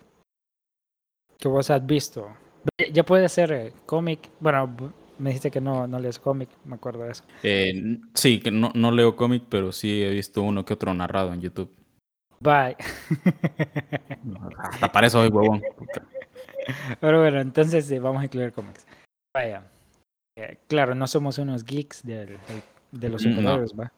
que 1.38 1.48
vos 1.48 1.70
has 1.70 1.86
visto? 1.86 2.28
Ya 2.92 3.04
puede 3.04 3.30
ser 3.30 3.52
eh, 3.52 3.74
cómic, 3.86 4.30
bueno, 4.40 4.94
me 5.18 5.30
dijiste 5.30 5.52
que 5.52 5.62
no, 5.62 5.88
no 5.88 6.00
lees 6.00 6.20
cómic, 6.20 6.50
me 6.66 6.76
acuerdo 6.76 7.04
de 7.04 7.12
eso. 7.12 7.24
Eh, 7.44 8.00
sí, 8.14 8.40
que 8.40 8.52
no, 8.52 8.72
no 8.74 8.92
leo 8.92 9.16
cómic, 9.16 9.44
pero 9.50 9.72
sí 9.72 10.02
he 10.04 10.10
visto 10.10 10.42
uno 10.42 10.66
que 10.66 10.74
otro 10.74 10.94
narrado 10.94 11.34
en 11.34 11.42
YouTube. 11.42 11.72
Bye. 12.40 12.78
Hasta 14.58 14.92
para 14.92 15.08
eso 15.08 15.20
soy 15.20 15.30
huevón. 15.30 15.62
Pero 17.00 17.22
bueno, 17.22 17.40
entonces 17.42 17.86
sí, 17.86 18.00
vamos 18.00 18.22
a 18.22 18.26
incluir 18.26 18.54
cómics. 18.54 18.86
Vaya. 19.36 19.64
Eh, 20.38 20.58
claro, 20.68 20.96
no 20.96 21.08
somos 21.08 21.38
unos 21.38 21.66
geeks 21.66 22.04
del- 22.06 22.28
del- 22.48 22.64
de 22.92 23.10
los 23.10 23.26
Mm, 23.26 23.30
no. 23.30 23.36
superhéroes, 23.36 23.74
¿va? 23.80 23.92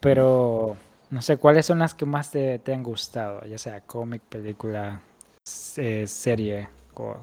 Pero, 0.00 0.76
no 1.10 1.22
sé, 1.22 1.36
¿cuáles 1.38 1.66
son 1.66 1.78
las 1.78 1.94
que 1.94 2.04
más 2.04 2.30
te, 2.30 2.58
te 2.58 2.74
han 2.74 2.82
gustado? 2.82 3.44
Ya 3.46 3.56
sea 3.58 3.80
cómic, 3.80 4.22
película, 4.22 5.00
se- 5.46 6.06
serie. 6.06 6.68
o- 6.94 7.16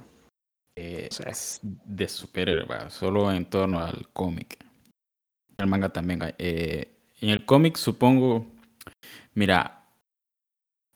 Eh, 0.81 1.09
Sí. 1.11 1.23
es 1.27 1.59
de 1.61 2.07
superhéroe, 2.07 2.63
va, 2.65 2.89
solo 2.89 3.29
en 3.33 3.45
torno 3.45 3.79
al 3.79 4.07
cómic. 4.13 4.57
El 5.57 5.67
manga 5.67 5.89
también. 5.89 6.21
Eh, 6.37 6.87
en 7.19 7.29
el 7.29 7.45
cómic 7.45 7.75
supongo, 7.75 8.45
mira, 9.33 9.83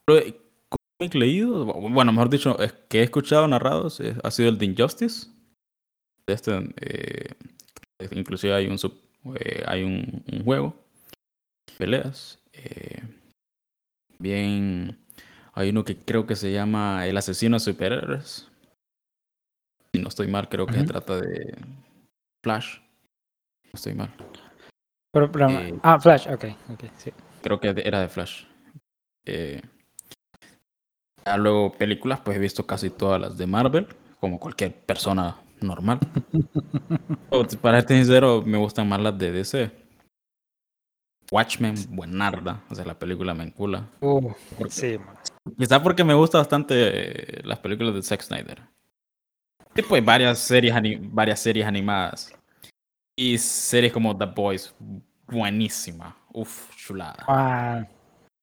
cómic 0.06 1.14
leído, 1.14 1.66
bueno, 1.66 2.12
mejor 2.12 2.30
dicho, 2.30 2.58
es 2.60 2.72
que 2.88 3.00
he 3.00 3.02
escuchado 3.02 3.46
narrados, 3.46 4.00
ha 4.22 4.30
sido 4.30 4.48
el 4.48 4.56
de 4.56 4.64
Injustice. 4.66 5.28
De 6.26 6.32
Este, 6.32 6.52
eh, 6.80 7.34
inclusive 8.12 8.54
hay 8.54 8.66
un, 8.68 8.78
sub- 8.78 8.98
eh, 9.38 9.62
hay 9.66 9.82
un, 9.82 10.24
un 10.32 10.44
juego, 10.44 10.74
peleas. 11.76 12.38
Bien, 14.18 14.96
hay 15.52 15.68
uno 15.68 15.84
que 15.84 15.96
creo 15.98 16.26
que 16.26 16.36
se 16.36 16.52
llama 16.52 17.06
El 17.06 17.18
asesino 17.18 17.56
de 17.56 17.60
superhéroes. 17.60 18.48
Si 19.94 20.00
no 20.02 20.08
estoy 20.08 20.26
mal, 20.26 20.48
creo 20.48 20.66
que 20.66 20.74
se 20.74 20.84
trata 20.84 21.20
de 21.20 21.56
Flash. 22.42 22.78
No 23.66 23.70
estoy 23.74 23.94
mal. 23.94 24.10
Pero, 25.12 25.30
pero- 25.30 25.50
Eh, 25.50 25.78
ah, 25.84 26.00
Flash, 26.00 26.26
ok, 26.28 26.44
ok, 26.72 26.84
sí. 26.96 27.12
Creo 27.42 27.60
que 27.60 27.68
era 27.76 28.00
de 28.00 28.08
Flash. 28.08 28.42
Eh, 29.24 29.62
luego 31.38 31.72
películas, 31.72 32.20
pues 32.24 32.36
he 32.36 32.40
visto 32.40 32.66
casi 32.66 32.90
todas 32.90 33.20
las 33.20 33.38
de 33.38 33.46
Marvel, 33.46 33.86
como 34.18 34.40
cualquier 34.40 34.74
persona 34.74 35.36
normal. 35.60 36.00
Para 37.62 37.80
ser 37.82 37.88
sincero, 37.98 38.42
me 38.44 38.58
gustan 38.58 38.88
más 38.88 39.00
las 39.00 39.16
de 39.16 39.30
DC. 39.30 39.70
Watchmen, 41.30 41.76
buenarda. 41.90 42.64
O 42.68 42.74
sea, 42.74 42.84
la 42.84 42.98
película 42.98 43.32
me 43.32 43.44
encula. 43.44 43.88
Uh, 44.00 44.32
Porque- 44.58 44.72
sí, 44.72 44.98
man. 44.98 45.16
Quizá 45.56 45.80
porque 45.82 46.02
me 46.04 46.14
gustan 46.14 46.40
bastante 46.40 46.74
eh, 47.38 47.42
las 47.44 47.58
películas 47.60 47.94
de 47.94 48.02
Zack 48.02 48.22
Snyder. 48.22 48.62
Y 49.76 49.82
pues 49.82 50.04
varias 50.04 50.38
series, 50.38 50.74
ani- 50.74 50.96
varias 51.00 51.40
series 51.40 51.66
animadas. 51.66 52.32
Y 53.16 53.38
series 53.38 53.92
como 53.92 54.16
The 54.16 54.26
Boys, 54.26 54.74
buenísima. 55.26 56.16
Uf, 56.32 56.74
chulada. 56.76 57.24
Ah, 57.28 57.84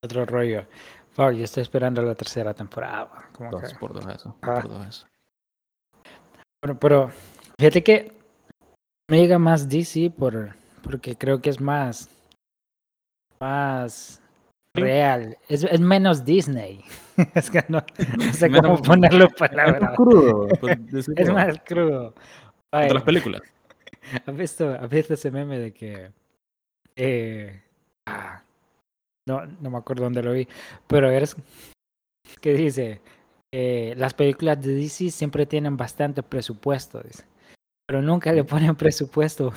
otro 0.04 0.26
rollo. 0.26 0.66
Fuck, 1.14 1.32
yo 1.34 1.44
estoy 1.44 1.64
esperando 1.64 2.02
la 2.02 2.16
tercera 2.16 2.54
temporada. 2.54 3.30
Como 3.34 3.52
Dos 3.52 3.64
que- 3.74 3.76
por 3.80 3.94
dos 3.94 4.06
eso. 4.08 4.36
Ah. 4.42 4.62
Por 4.62 4.70
dos 4.70 4.88
eso. 4.88 5.08
Bueno, 6.64 6.80
pero 6.80 7.12
fíjate 7.60 7.84
que 7.84 8.14
me 9.10 9.18
llega 9.20 9.38
más 9.40 9.68
DC 9.68 10.10
por, 10.12 10.56
porque 10.84 11.18
creo 11.18 11.42
que 11.42 11.50
es 11.50 11.60
más, 11.60 12.08
más 13.40 13.94
Sí. 14.04 14.22
Real. 14.74 15.38
Es, 15.48 15.64
es 15.64 15.80
menos 15.80 16.24
Disney. 16.26 16.84
es 17.36 17.50
que 17.50 17.64
no, 17.68 17.84
no 18.18 18.34
sé 18.34 18.50
cómo 18.52 18.82
ponerlo 18.82 19.26
en 19.26 19.32
Es 19.32 19.36
palabras. 19.36 19.82
más 19.82 19.96
crudo. 19.96 20.48
pues, 20.60 20.78
Es 21.16 21.30
más 21.32 21.60
crudo. 21.66 22.14
De 22.72 22.94
las 22.94 23.04
películas. 23.04 23.42
¿Has 24.26 24.36
visto, 24.36 24.70
has 24.74 24.90
visto 24.90 25.14
ese 25.14 25.30
meme 25.32 25.60
de 25.60 25.74
que... 25.74 26.12
eh, 26.96 27.62
ah, 28.06 28.42
no, 29.28 29.46
no 29.46 29.70
me 29.70 29.78
acuerdo 29.78 30.04
dónde 30.04 30.24
lo 30.24 30.32
vi, 30.34 30.48
pero 30.88 31.10
eres... 31.12 31.36
que 32.42 32.54
dice? 32.54 33.02
eh, 33.54 33.94
las 33.98 34.14
películas 34.14 34.62
de 34.62 34.74
DC 34.74 35.12
siempre 35.12 35.46
tienen 35.46 35.76
bastante 35.78 36.24
presupuesto, 36.24 37.02
dice. 37.02 37.26
Pero 37.92 38.02
nunca 38.02 38.32
le 38.32 38.46
ponen 38.46 38.74
presupuesto 38.78 39.52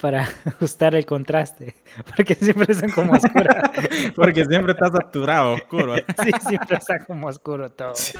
para 0.00 0.22
ajustar 0.44 0.96
el 0.96 1.06
contraste, 1.06 1.76
porque 2.16 2.34
siempre 2.34 2.74
son 2.74 2.90
como 2.90 3.12
oscuras. 3.12 3.70
Porque 4.16 4.44
siempre 4.44 4.72
está 4.72 4.90
saturado, 4.90 5.52
oscuro. 5.52 5.94
sí, 5.94 6.30
siempre 6.48 6.78
está 6.78 7.04
como 7.04 7.28
oscuro 7.28 7.70
todo. 7.70 7.92
Así 7.92 8.12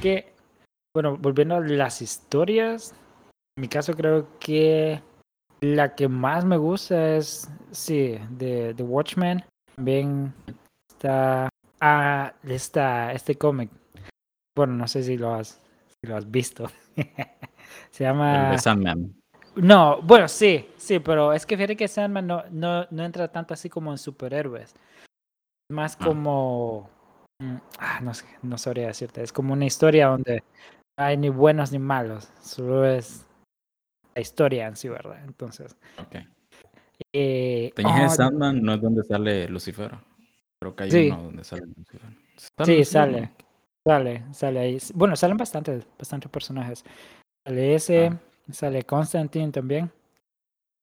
que, 0.00 0.32
bueno, 0.92 1.16
volviendo 1.16 1.54
a 1.54 1.60
las 1.60 2.02
historias, 2.02 2.92
en 3.56 3.60
mi 3.60 3.68
caso 3.68 3.94
creo 3.94 4.36
que 4.40 5.00
la 5.60 5.94
que 5.94 6.08
más 6.08 6.44
me 6.44 6.56
gusta 6.56 7.14
es, 7.14 7.48
sí, 7.70 8.18
de 8.30 8.74
The 8.74 8.82
Watchmen. 8.82 9.44
También 9.76 10.34
está, 10.90 11.48
ah, 11.82 12.32
está 12.44 13.12
este 13.12 13.36
cómic. 13.36 13.70
Bueno, 14.56 14.74
no 14.74 14.86
sé 14.88 15.02
si 15.02 15.16
lo 15.16 15.34
has, 15.34 15.60
si 16.00 16.08
lo 16.08 16.16
has 16.16 16.30
visto. 16.30 16.68
Se 17.90 18.04
El 18.04 18.10
llama... 18.10 18.50
de 18.52 18.58
Sandman. 18.58 19.14
No, 19.56 20.00
bueno, 20.02 20.28
sí, 20.28 20.70
sí, 20.78 20.98
pero 20.98 21.32
es 21.34 21.44
que 21.44 21.56
fíjate 21.56 21.76
que 21.76 21.88
Sandman 21.88 22.26
no, 22.26 22.44
no, 22.50 22.86
no 22.90 23.04
entra 23.04 23.28
tanto 23.28 23.52
así 23.52 23.68
como 23.68 23.90
en 23.90 23.98
superhéroes. 23.98 24.70
Es 24.70 25.74
más 25.74 25.96
Ah. 26.00 26.04
como. 26.06 26.88
mm, 27.42 27.56
ah, 27.78 28.00
no 28.02 28.14
sé, 28.14 28.26
no 28.42 28.56
sabría 28.56 28.86
decirte. 28.86 29.22
Es 29.22 29.32
como 29.32 29.52
una 29.52 29.66
historia 29.66 30.06
donde 30.08 30.42
no 30.98 31.04
hay 31.04 31.16
ni 31.16 31.28
buenos 31.28 31.72
ni 31.72 31.78
malos. 31.78 32.30
Solo 32.40 32.86
es 32.86 33.26
la 34.14 34.20
historia 34.22 34.66
en 34.66 34.76
sí, 34.76 34.88
¿verdad? 34.88 35.22
Entonces. 35.24 35.76
Ok. 35.98 36.16
Eh, 37.14 37.72
oh, 37.84 38.08
Sandman, 38.08 38.62
no 38.62 38.74
es 38.74 38.80
donde 38.80 39.02
sale 39.04 39.48
Lucifer. 39.48 39.92
Creo 40.62 40.76
que 40.76 40.84
hay 40.84 40.90
Sí. 40.92 41.10
uno 41.10 41.22
donde 41.24 41.42
sale 41.42 41.62
Lucifer. 41.66 42.00
Sí, 42.36 42.50
Lucifer? 42.58 42.84
sale. 42.86 43.30
Sale, 43.84 44.22
sale 44.32 44.60
ahí. 44.60 44.78
Bueno, 44.94 45.16
salen 45.16 45.36
bastantes, 45.36 45.84
bastantes 45.98 46.30
personajes. 46.30 46.84
Sale 47.44 47.74
ese, 47.74 48.06
Ah. 48.06 48.16
sale 48.52 48.84
Constantine 48.84 49.50
también. 49.50 49.90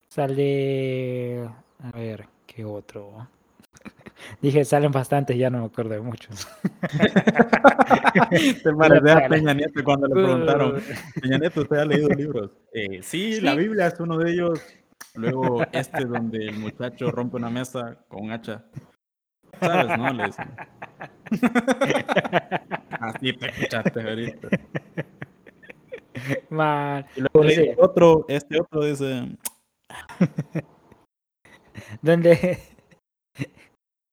Sale. 0.09 1.45
A 1.81 1.91
ver, 1.93 2.27
¿qué 2.45 2.65
otro? 2.65 3.25
Dije, 4.41 4.65
salen 4.65 4.91
bastantes, 4.91 5.37
ya 5.37 5.49
no 5.49 5.59
me 5.59 5.65
acuerdo 5.67 5.91
de 5.91 6.01
muchos. 6.01 6.45
Te 8.63 8.73
parecía 8.77 9.17
a. 9.17 9.29
Peña 9.29 9.53
Nieto 9.53 9.81
cuando 9.85 10.07
le 10.07 10.13
preguntaron, 10.15 10.81
Peña 11.21 11.37
Nieto, 11.37 11.61
¿usted 11.61 11.77
ha 11.77 11.85
leído 11.85 12.09
libros? 12.09 12.51
Eh, 12.73 13.01
sí, 13.01 13.39
la 13.39 13.53
Sí. 13.53 13.59
Biblia 13.59 13.87
es 13.87 13.99
uno 14.01 14.17
de 14.17 14.31
ellos. 14.31 14.59
Luego 15.15 15.63
este 15.71 16.03
donde 16.03 16.47
el 16.47 16.59
muchacho 16.59 17.11
rompe 17.11 17.37
una 17.37 17.49
mesa 17.49 17.97
con 18.09 18.23
un 18.25 18.31
hacha. 18.31 18.65
¿Sabes, 19.59 19.97
no? 19.97 20.13
Le 20.13 20.25
dicen. 20.25 20.47
Así 22.99 23.33
te 23.33 23.49
escuchaste 23.49 24.01
ahorita. 24.01 24.47
Man, 26.49 27.05
Y 27.15 27.21
luego 27.21 27.41
dice 27.47 27.75
otro, 27.77 28.25
este 28.27 28.59
otro 28.59 28.83
dice, 28.83 29.37
donde, 32.01 32.59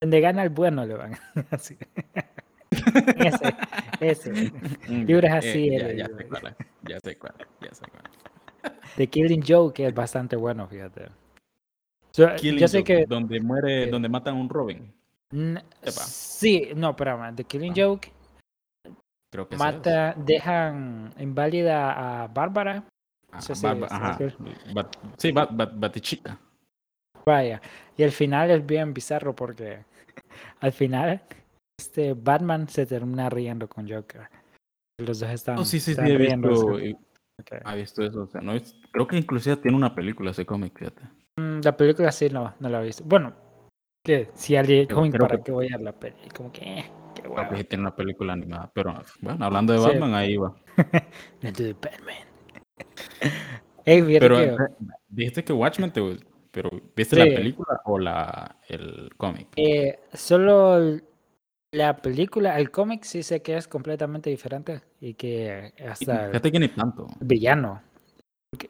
donde 0.01 0.21
gana 0.21 0.45
el 0.45 0.51
bueno 0.51 0.87
le 0.87 0.95
van. 0.95 1.17
Así. 1.51 1.77
ese, 3.19 3.55
ese. 4.01 4.33
mm, 4.89 5.03
Libros 5.05 5.31
así, 5.33 5.71
ya, 5.71 5.77
he 5.89 5.97
ya 5.97 6.07
leído. 6.07 6.19
sé 6.19 6.27
cuál 6.29 6.47
es, 6.47 6.55
ya 6.83 7.01
sé 7.01 7.19
cuál, 7.19 7.35
ya 7.61 7.75
sé 7.75 7.85
cuál. 7.91 8.03
The 8.97 9.07
Killing 9.09 9.43
Joke, 9.47 9.75
que 9.75 9.87
es 9.89 9.95
bastante 9.95 10.37
bueno, 10.37 10.69
fíjate. 10.69 11.09
So, 12.13 12.35
yo 12.37 12.69
sé 12.69 12.79
Joke, 12.79 12.85
que 12.85 13.07
donde 13.07 13.41
muere, 13.41 13.85
eh, 13.85 13.87
donde 13.89 14.09
matan 14.09 14.37
a 14.37 14.41
un 14.41 14.49
Robin. 14.49 14.93
Sepa. 15.31 16.03
Sí, 16.07 16.71
no, 16.77 16.91
espérame. 16.91 17.35
The 17.35 17.45
Killing 17.45 17.73
Ah, 17.73 17.75
Joke 17.77 18.13
Creo 19.33 19.49
que 19.49 19.57
mata, 19.57 20.15
dejan 20.15 21.13
inválida 21.19 22.23
a 22.25 22.29
Bárbara. 22.29 22.85
Ah, 23.33 23.41
Barba- 23.61 23.89
si 23.89 23.95
ajá. 23.95 24.19
Bat- 24.73 24.97
sí, 25.19 25.33
Bat- 25.33 25.51
Bat- 25.53 25.73
Batichica. 25.79 26.39
Vaya, 27.27 27.61
y 27.97 28.03
el 28.05 28.13
final 28.13 28.51
es 28.53 28.65
bien 28.65 28.95
bizarro 28.95 29.35
porque 29.35 29.85
al 30.61 30.73
final 30.73 31.21
este 31.79 32.15
Batman 32.15 32.69
se 32.69 32.87
termina 32.87 33.29
riendo 33.29 33.69
con 33.69 33.89
Joker. 33.89 34.29
Los 35.01 35.19
dos 35.21 35.29
están, 35.31 35.57
No, 35.57 35.65
sí, 35.65 35.81
sí, 35.81 35.87
sí, 35.87 35.91
están 35.91 36.07
he 36.07 36.17
visto, 36.17 36.79
he- 36.79 36.95
Ok. 37.39 37.53
he 37.67 37.77
visto 37.77 38.03
eso. 38.05 38.23
O 38.23 38.27
sea, 38.29 38.41
no 38.41 38.53
es- 38.53 38.77
creo 38.93 39.07
que 39.07 39.17
inclusive 39.19 39.57
tiene 39.57 39.77
una 39.77 39.95
película 39.95 40.31
ese 40.31 40.47
cómic, 40.47 40.79
fíjate. 40.79 41.03
Mm, 41.39 41.61
La 41.65 41.77
película 41.77 42.13
sí 42.13 42.31
no, 42.31 42.55
no 42.61 42.69
la 42.69 42.81
he 42.81 42.85
visto. 42.87 43.03
Bueno, 43.05 43.35
que 44.07 44.29
si 44.35 44.55
alguien 44.57 44.87
creo 44.87 45.11
¿para 45.11 45.37
que- 45.39 45.43
qué 45.43 45.53
voy 45.53 45.69
a 45.73 45.79
la 45.79 45.93
peli? 45.93 46.29
Como 46.35 46.53
que, 46.53 46.61
eh, 46.79 46.85
qué 47.15 47.23
Creo 47.23 47.35
hueva. 47.35 47.49
que 47.51 47.57
sí 47.57 47.65
tiene 47.65 47.83
una 47.83 47.97
película 47.97 48.33
animada. 48.35 48.71
Pero 48.73 48.95
bueno, 49.21 49.45
hablando 49.45 49.73
de 49.73 49.81
Sí. 49.81 49.85
Batman, 49.87 50.15
ahí 50.15 50.37
va. 50.37 50.55
Batman. 51.43 52.17
Fíjate 53.85 54.19
Pero 54.21 54.37
que- 54.37 54.45
eh, 54.45 54.57
dijiste 55.09 55.45
que 55.45 55.53
Watchmen 55.53 55.93
te. 55.93 56.01
Pero 56.51 56.71
¿viste 56.97 57.17
la 57.17 57.25
película 57.25 57.81
o 57.85 57.99
la 57.99 58.57
el 58.69 59.11
cómic? 59.19 59.49
Eh, 59.57 59.99
solo 60.15 60.99
la 61.73 61.97
película, 61.99 62.59
el 62.59 62.71
cómic 62.71 63.03
sí 63.05 63.23
sé 63.23 63.43
que 63.43 63.57
es 63.59 63.69
completamente 63.69 64.31
diferente 64.31 64.81
y 65.01 65.13
que 65.15 65.75
hasta 65.87 66.29
Fíjate 66.29 66.51
que 66.53 66.59
ni 66.61 66.69
tanto. 66.69 67.09
villano. 67.21 67.83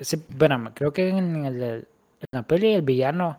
sí, 0.00 0.20
bueno, 0.36 0.72
creo 0.74 0.92
que 0.92 1.08
en, 1.10 1.44
el- 1.46 1.62
en 1.62 2.26
la 2.32 2.42
peli 2.42 2.72
el 2.74 2.82
villano 2.82 3.38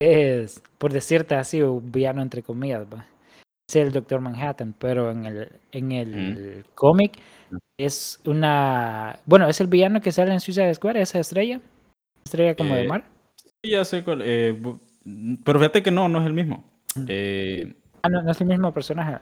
es, 0.00 0.62
por 0.78 0.92
decirte 0.92 1.34
así, 1.34 1.62
un 1.62 1.90
villano 1.90 2.22
entre 2.22 2.42
comillas, 2.42 2.86
¿va? 2.92 3.04
es 3.68 3.76
el 3.76 3.92
Doctor 3.92 4.20
Manhattan, 4.20 4.74
pero 4.78 5.10
en 5.10 5.26
el, 5.26 5.52
en 5.72 5.92
el 5.92 6.64
cómic 6.74 7.18
es 7.78 8.18
una, 8.24 9.18
bueno, 9.26 9.46
es 9.48 9.60
el 9.60 9.66
villano 9.66 10.00
que 10.00 10.10
sale 10.12 10.32
en 10.32 10.40
Suicide 10.40 10.74
Squad, 10.74 10.96
esa 10.96 11.18
estrella, 11.18 11.60
estrella 12.24 12.54
como 12.56 12.74
de 12.74 12.84
Eh, 12.84 12.88
mar. 12.88 13.04
Sí, 13.62 13.70
ya 13.70 13.84
sé 13.84 14.02
cuál. 14.04 14.22
eh, 14.24 14.58
pero 15.44 15.58
fíjate 15.58 15.82
que 15.82 15.90
no, 15.90 16.08
no 16.08 16.20
es 16.20 16.26
el 16.26 16.32
mismo. 16.32 16.64
Eh, 17.06 17.74
Ah, 18.02 18.08
no, 18.08 18.22
no 18.22 18.30
es 18.30 18.40
el 18.40 18.46
mismo 18.46 18.72
personaje. 18.72 19.18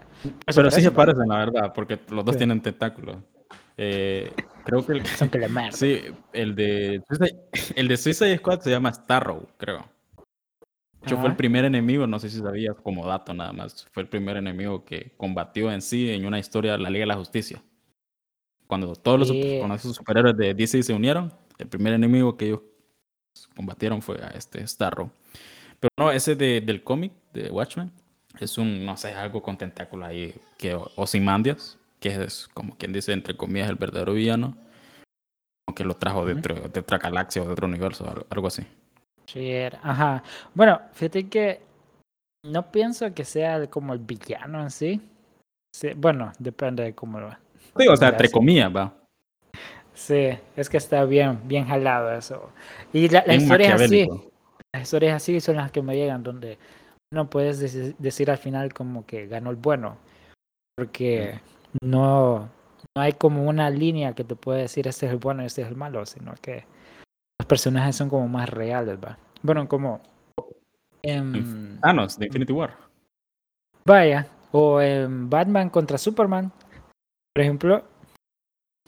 pero 0.55 0.71
sí 0.71 0.83
se 0.83 0.91
parecen, 0.91 1.29
la 1.29 1.39
verdad, 1.39 1.73
porque 1.75 1.99
los 2.11 2.25
dos 2.25 2.35
Sí. 2.35 2.39
tienen 2.39 2.61
tentáculos. 2.61 3.17
Eh, 3.79 4.31
creo 4.65 4.85
que 4.87 4.93
el, 4.93 5.07
Son 5.07 5.29
que 5.29 5.49
sí, 5.73 6.03
el 6.33 6.55
de 6.55 7.03
Suicide, 7.09 7.41
el 7.75 7.89
de 7.89 7.97
Suicide 7.97 8.37
Squad 8.39 8.61
se 8.61 8.71
llama 8.71 8.93
Starrow, 8.93 9.47
creo. 9.57 9.96
De 11.01 11.07
hecho, 11.07 11.17
fue 11.17 11.27
el 11.27 11.31
Ajá. 11.33 11.37
primer 11.37 11.65
enemigo, 11.65 12.07
no 12.07 12.19
sé 12.19 12.29
si 12.31 12.39
sabías, 12.39 12.75
como 12.83 13.07
dato 13.07 13.33
nada 13.35 13.53
más, 13.53 13.87
fue 13.93 14.03
el 14.03 14.09
primer 14.09 14.37
enemigo 14.37 14.85
que 14.85 15.13
combatió 15.17 15.71
en 15.71 15.81
sí 15.83 16.11
en 16.11 16.27
una 16.27 16.39
historia 16.39 16.73
de 16.73 16.79
la 16.79 16.91
Liga 16.91 17.03
de 17.03 17.07
la 17.07 17.17
Justicia. 17.17 17.63
Cuando 18.67 18.95
todos 18.97 19.19
los, 19.21 19.33
cuando 19.59 19.75
esos 19.77 19.95
superhéroes 19.97 20.37
de 20.37 20.53
DC 20.55 20.83
se 20.83 20.93
unieron, 20.93 21.33
el 21.59 21.69
primer 21.69 21.93
enemigo 21.93 22.37
que 22.37 22.47
ellos 22.47 22.61
combatieron 23.55 24.03
fue 24.03 24.17
a 24.23 24.29
este 24.29 24.67
Starro. 24.67 25.13
Pero 25.79 25.91
no, 25.99 26.11
ese 26.11 26.35
de- 26.35 26.61
del 26.61 26.83
cómic 26.83 27.13
de 27.33 27.51
Watchmen 27.51 27.93
es 28.41 28.59
un, 28.59 28.85
no 28.85 28.97
sé, 28.97 29.13
algo 29.15 29.43
con 29.43 29.57
tentáculos 29.57 30.09
ahí, 30.09 30.35
que 30.59 30.75
Ozymandias, 30.97 31.79
que 32.01 32.09
es 32.25 32.49
como 32.53 32.77
quien 32.77 32.93
dice, 32.93 33.13
entre 33.13 33.37
comillas, 33.37 33.69
el 33.69 33.77
verdadero 33.77 34.15
villano, 34.15 34.57
que 35.75 35.85
lo 35.85 35.95
trajo 35.95 36.25
de, 36.27 36.33
otro- 36.35 36.69
de 36.69 36.81
otra 36.81 36.99
galaxia 36.99 37.43
o 37.43 37.47
de 37.47 37.53
otro 37.53 37.67
universo, 37.69 38.27
algo 38.31 38.47
así. 38.49 38.63
Sí, 39.27 39.51
era- 39.51 39.81
ajá. 39.83 40.23
Bueno, 40.55 40.81
fíjate 40.93 41.29
que 41.29 41.61
no 42.45 42.71
pienso 42.71 43.13
que 43.13 43.25
sea 43.25 43.57
el- 43.57 43.69
como 43.69 43.93
el 43.93 43.99
villano 43.99 44.63
en 44.63 44.71
sí. 44.71 45.01
Sí, 45.75 45.91
bueno, 45.97 46.33
depende 46.39 46.85
de 46.85 46.95
cómo 46.95 47.21
lo 47.21 47.31
Sí, 47.77 47.87
o 47.89 47.97
sea, 47.97 48.09
entre 48.09 48.31
comillas, 48.31 48.75
va. 48.75 48.95
Sí, 49.93 50.31
es 50.57 50.69
que 50.69 50.77
está 50.77 51.05
bien, 51.05 51.41
bien 51.45 51.67
jalado 51.67 52.13
eso. 52.13 52.51
Y 52.93 53.09
la, 53.09 53.25
historias 53.35 53.81
así, 53.81 54.07
las 54.73 54.83
historias 54.83 55.17
así 55.17 55.41
son 55.41 55.57
las 55.57 55.71
que 55.73 55.83
me 55.83 55.97
llegan, 55.97 56.23
donde 56.23 56.59
no 57.13 57.29
puedes 57.29 57.63
deci- 57.63 57.95
decir 57.99 58.31
al 58.31 58.39
final 58.39 58.73
como 58.75 59.05
que 59.07 59.27
ganó 59.27 59.51
el 59.51 59.57
bueno, 59.57 59.97
porque 60.77 61.41
no, 61.83 62.49
no 62.95 63.03
hay 63.03 63.13
como 63.15 63.45
una 63.49 63.71
línea 63.71 64.15
que 64.15 64.25
te 64.25 64.37
puede 64.37 64.63
decir 64.63 64.87
este 64.87 65.07
es 65.07 65.13
el 65.13 65.19
bueno 65.19 65.43
y 65.43 65.47
este 65.47 65.63
es 65.63 65.69
el 65.69 65.77
malo, 65.77 66.05
sino 66.07 66.35
que 66.41 66.65
los 67.39 67.47
personajes 67.47 67.97
son 67.97 68.09
como 68.09 68.29
más 68.29 68.49
reales, 68.49 68.99
va. 69.03 69.19
Bueno, 69.43 69.69
como 69.69 70.01
en, 71.03 71.79
Thanos, 71.81 72.19
de 72.19 72.27
Infinity 72.27 72.53
War. 72.53 72.77
Vaya, 73.85 74.27
o 74.53 74.81
en 74.81 75.31
Batman 75.31 75.71
contra 75.71 75.99
Superman, 75.99 76.51
por 77.35 77.43
ejemplo, 77.43 77.85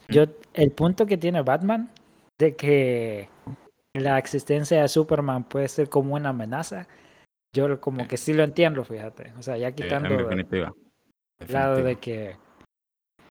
yo 0.09 0.25
el 0.53 0.71
punto 0.71 1.05
que 1.05 1.17
tiene 1.17 1.41
Batman 1.41 1.89
de 2.39 2.55
que 2.55 3.29
la 3.93 4.17
existencia 4.17 4.81
de 4.81 4.87
Superman 4.87 5.43
puede 5.43 5.67
ser 5.67 5.89
como 5.89 6.15
una 6.15 6.29
amenaza, 6.29 6.87
yo 7.55 7.79
como 7.79 8.07
que 8.07 8.17
sí 8.17 8.33
lo 8.33 8.43
entiendo, 8.43 8.83
fíjate, 8.83 9.33
o 9.37 9.41
sea, 9.41 9.57
ya 9.57 9.71
quitando 9.71 10.09
el 10.09 10.17
definitiva. 10.17 10.73
lado 11.47 11.83
de 11.83 11.95
que 11.95 12.35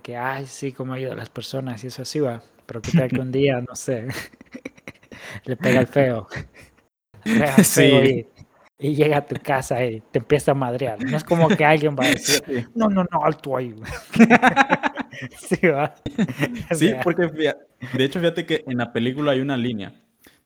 que 0.02 0.16
ay, 0.16 0.46
sí, 0.46 0.72
como 0.72 0.94
ayuda 0.94 1.12
a 1.12 1.16
las 1.16 1.28
personas 1.28 1.84
y 1.84 1.88
eso 1.88 2.02
así 2.02 2.20
va, 2.20 2.42
pero 2.64 2.80
que 2.80 2.92
tal 2.92 3.10
que 3.10 3.20
un 3.20 3.32
día, 3.32 3.60
no 3.60 3.76
sé, 3.76 4.08
le 5.44 5.56
pega 5.56 5.80
el 5.80 5.86
feo, 5.86 6.26
feo 7.24 7.64
Sí. 7.64 8.26
y, 8.80 8.88
y 8.90 8.94
llega 8.94 9.18
a 9.18 9.26
tu 9.26 9.36
casa 9.36 9.84
y 9.84 10.00
te 10.12 10.18
empieza 10.20 10.52
a 10.52 10.54
madrear, 10.54 11.02
no 11.02 11.16
es 11.16 11.24
como 11.24 11.48
que 11.48 11.64
alguien 11.64 11.96
va 11.98 12.04
a 12.04 12.08
decir 12.10 12.42
Sí. 12.46 12.66
no, 12.74 12.88
no, 12.88 13.04
no, 13.10 13.24
alto 13.24 13.56
ahí. 13.56 13.72
güey". 13.72 13.90
sí, 15.38 15.66
va. 15.66 15.94
O 16.70 16.74
Sí, 16.74 16.88
sea, 16.90 17.00
porque 17.00 17.28
fía- 17.28 17.56
de 17.96 18.04
hecho, 18.04 18.20
fíjate 18.20 18.46
que 18.46 18.64
en 18.66 18.78
la 18.78 18.92
película 18.92 19.32
hay 19.32 19.40
una 19.40 19.56
línea 19.56 19.92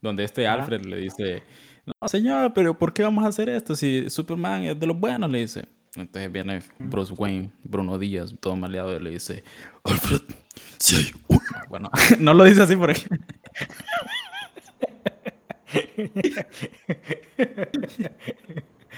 donde 0.00 0.24
este. 0.24 0.46
Alfred 0.46 0.84
le 0.84 0.96
dice, 0.96 1.42
no, 1.86 2.08
señor, 2.08 2.52
pero 2.54 2.76
¿por 2.78 2.92
qué 2.92 3.02
vamos 3.02 3.24
a 3.24 3.28
hacer 3.28 3.48
esto 3.48 3.74
si 3.76 4.08
Superman 4.10 4.62
es 4.64 4.78
de 4.80 4.86
los 4.86 4.98
buenos? 4.98 5.30
Le 5.30 5.38
dice. 5.40 5.64
Entonces 5.94 6.32
viene 6.32 6.62
Bruce 6.78 7.12
Wayne, 7.12 7.50
Bruno 7.64 7.98
Díaz, 7.98 8.34
todo 8.40 8.56
maleado, 8.56 8.96
y 8.96 9.00
le 9.02 9.10
dice, 9.10 9.44
Alfred, 9.84 10.22
si 10.78 10.96
hay 10.96 11.12
una... 11.28 11.64
Bueno, 11.68 11.90
no 12.18 12.32
lo 12.32 12.44
dice 12.44 12.62
así 12.62 12.76
por 12.76 12.90
aquí. 12.92 13.04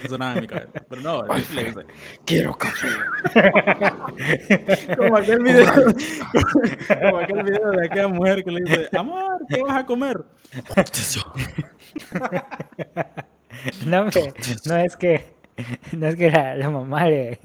Eso 0.03 0.19
nada 0.19 0.35
en 0.35 0.41
mi 0.43 0.47
cabeza. 0.49 0.73
Pero 0.89 1.03
no, 1.03 1.23
le 1.25 1.35
dice, 1.65 1.87
quiero 2.25 2.57
café. 2.59 2.89
Como 4.97 5.17
aquel 5.17 5.43
video, 5.43 5.73
como 7.03 7.19
aquel 7.19 7.43
video 7.45 7.71
de 7.71 7.87
aquella 7.87 8.09
mujer 8.09 8.45
que 8.45 8.51
le 8.51 8.61
dice, 8.63 8.89
amor, 8.99 9.41
¿qué 9.49 9.63
vas 9.63 9.77
a 9.79 9.87
comer? 9.87 10.25
No, 13.87 14.05
me- 14.05 14.11
no 14.67 14.77
es 14.77 14.97
que, 14.97 15.25
no 15.93 16.09
es 16.09 16.17
que 16.17 16.31
la, 16.31 16.55
la 16.57 16.69
mamá 16.71 17.07
le 17.09 17.39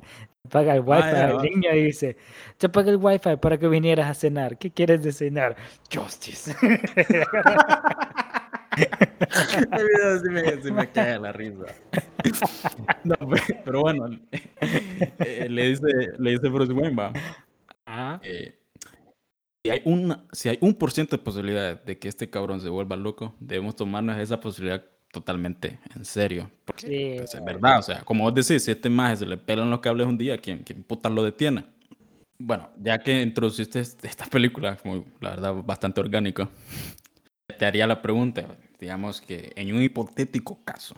paga 0.49 0.73
el 0.73 0.81
wifi 0.81 1.11
ya, 1.11 1.27
al 1.27 1.41
niño 1.41 1.73
y 1.75 1.83
dice, 1.85 2.17
te 2.57 2.67
paga 2.67 2.89
el 2.89 2.97
wifi 2.97 3.37
para 3.37 3.57
que 3.57 3.67
vinieras 3.67 4.09
a 4.09 4.13
cenar. 4.15 4.57
¿Qué 4.57 4.71
quieres 4.71 5.03
de 5.03 5.13
cenar? 5.13 5.55
Justice. 5.93 6.55
El 8.79 9.85
video 9.85 10.19
sí 10.23 10.29
me, 10.29 10.61
sí 10.61 10.71
me 10.71 10.89
cae 10.91 11.19
la 11.19 11.31
risa. 11.31 11.65
No, 13.03 13.15
pe- 13.15 13.61
pero 13.65 13.81
bueno, 13.81 14.09
eh, 15.19 15.47
le 15.49 15.69
dice, 15.69 15.87
le 16.17 16.31
dice 16.31 16.47
Bruce 16.49 16.73
Wayne, 16.73 16.95
va, 16.95 17.13
Ah, 17.85 18.19
eh, 18.23 18.55
si 19.65 19.71
hay 19.71 19.81
una, 19.85 20.23
si 20.31 20.49
hay 20.49 20.57
un 20.61 20.73
por 20.73 20.91
ciento 20.91 21.17
de 21.17 21.23
posibilidad 21.23 21.81
de 21.83 21.97
que 21.97 22.07
este 22.07 22.29
cabrón 22.29 22.61
se 22.61 22.69
vuelva 22.69 22.95
loco, 22.95 23.35
debemos 23.39 23.75
tomarnos 23.75 24.17
esa 24.17 24.39
posibilidad 24.39 24.83
totalmente 25.11 25.79
en 25.95 26.05
serio. 26.05 26.49
Porque 26.65 26.87
Sí. 26.87 27.13
pues, 27.17 27.33
es 27.35 27.43
verdad, 27.43 27.79
o 27.79 27.81
sea, 27.81 28.01
como 28.03 28.23
vos 28.23 28.33
decís, 28.35 28.63
si 28.63 28.71
este 28.71 28.89
maje 28.89 29.17
se 29.17 29.25
le 29.25 29.37
pelan 29.37 29.69
los 29.71 29.79
cables 29.79 30.07
un 30.07 30.17
día, 30.17 30.37
¿quién, 30.37 30.59
quién 30.59 30.83
puta 30.83 31.09
lo 31.09 31.23
detiene? 31.23 31.65
Bueno, 32.37 32.69
ya 32.77 32.99
que 32.99 33.21
introduciste 33.21 33.79
est- 33.79 34.05
esta 34.05 34.25
película, 34.25 34.77
la 35.19 35.29
verdad, 35.31 35.53
bastante 35.55 35.99
orgánico, 35.99 36.47
te 37.57 37.65
haría 37.65 37.85
la 37.87 38.01
pregunta, 38.01 38.45
digamos 38.79 39.21
que 39.21 39.51
en 39.55 39.75
un 39.75 39.81
hipotético 39.81 40.63
caso, 40.63 40.95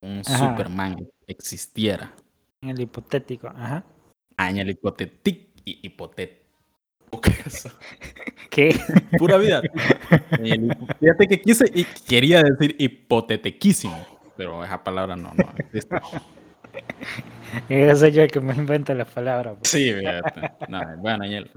un 0.00 0.22
Ajá. 0.26 0.50
Superman 0.50 1.08
existiera, 1.26 2.12
en 2.62 2.70
el 2.70 2.80
hipotético. 2.80 3.48
Ajá. 3.48 3.84
ah, 4.36 4.50
en 4.50 4.58
el 4.58 4.70
hipotético, 4.70 5.50
hipotético 5.64 6.40
caso, 7.44 7.70
¿Qué? 8.50 8.78
pura 9.18 9.36
vida. 9.38 9.62
El 10.38 10.76
Fíjate 11.00 11.26
que 11.26 11.40
quise 11.40 11.64
y 11.74 11.84
quería 12.06 12.42
decir 12.42 12.76
hipotetiquísimo, 12.78 14.06
pero 14.36 14.64
esa 14.64 14.82
palabra 14.82 15.16
no, 15.16 15.32
no 15.34 15.52
existe. 15.58 15.96
Yo 17.68 17.96
soy 17.96 18.12
yo 18.12 18.22
el 18.22 18.30
que 18.30 18.40
me 18.40 18.54
inventa 18.54 18.94
las 18.94 19.08
palabras. 19.10 19.56
pues. 19.58 19.70
Sí, 19.70 19.92
fíjate. 19.92 20.52
No, 20.68 20.80
bueno, 20.98 21.24
en 21.24 21.32
el, 21.32 21.50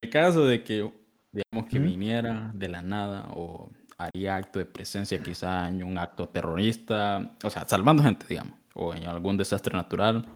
el 0.00 0.10
caso 0.10 0.46
de 0.46 0.62
que, 0.64 0.90
digamos, 1.32 1.70
que 1.70 1.78
viniera 1.78 2.50
de 2.54 2.68
la 2.68 2.80
nada 2.80 3.28
o 3.34 3.70
haría 3.98 4.36
acto 4.36 4.58
de 4.58 4.66
presencia 4.66 5.22
quizá 5.22 5.68
en 5.68 5.82
un 5.84 5.98
acto 5.98 6.28
terrorista, 6.28 7.32
o 7.42 7.50
sea, 7.50 7.66
salvando 7.66 8.02
gente, 8.02 8.26
digamos, 8.28 8.54
o 8.74 8.94
en 8.94 9.06
algún 9.06 9.36
desastre 9.36 9.74
natural, 9.74 10.26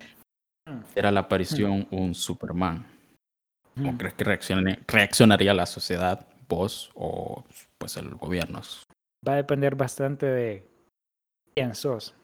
Mm. 0.67 0.81
era 0.95 1.11
la 1.11 1.21
aparición 1.21 1.87
un 1.91 2.15
Superman. 2.15 2.85
¿Cómo 3.75 3.93
Mm. 3.93 3.97
crees 3.97 4.15
que 4.15 4.25
reaccione- 4.25 4.79
reaccionaría 4.87 5.55
la 5.55 5.67
sociedad, 5.67 6.27
vos 6.49 6.91
o 6.95 7.45
pues 7.79 7.97
el 7.97 8.11
gobierno? 8.17 8.61
Va 9.27 9.33
a 9.33 9.37
depender 9.37 9.77
bastante 9.77 10.27
de 10.27 10.67
quién 11.55 11.75
sos. 11.75 12.15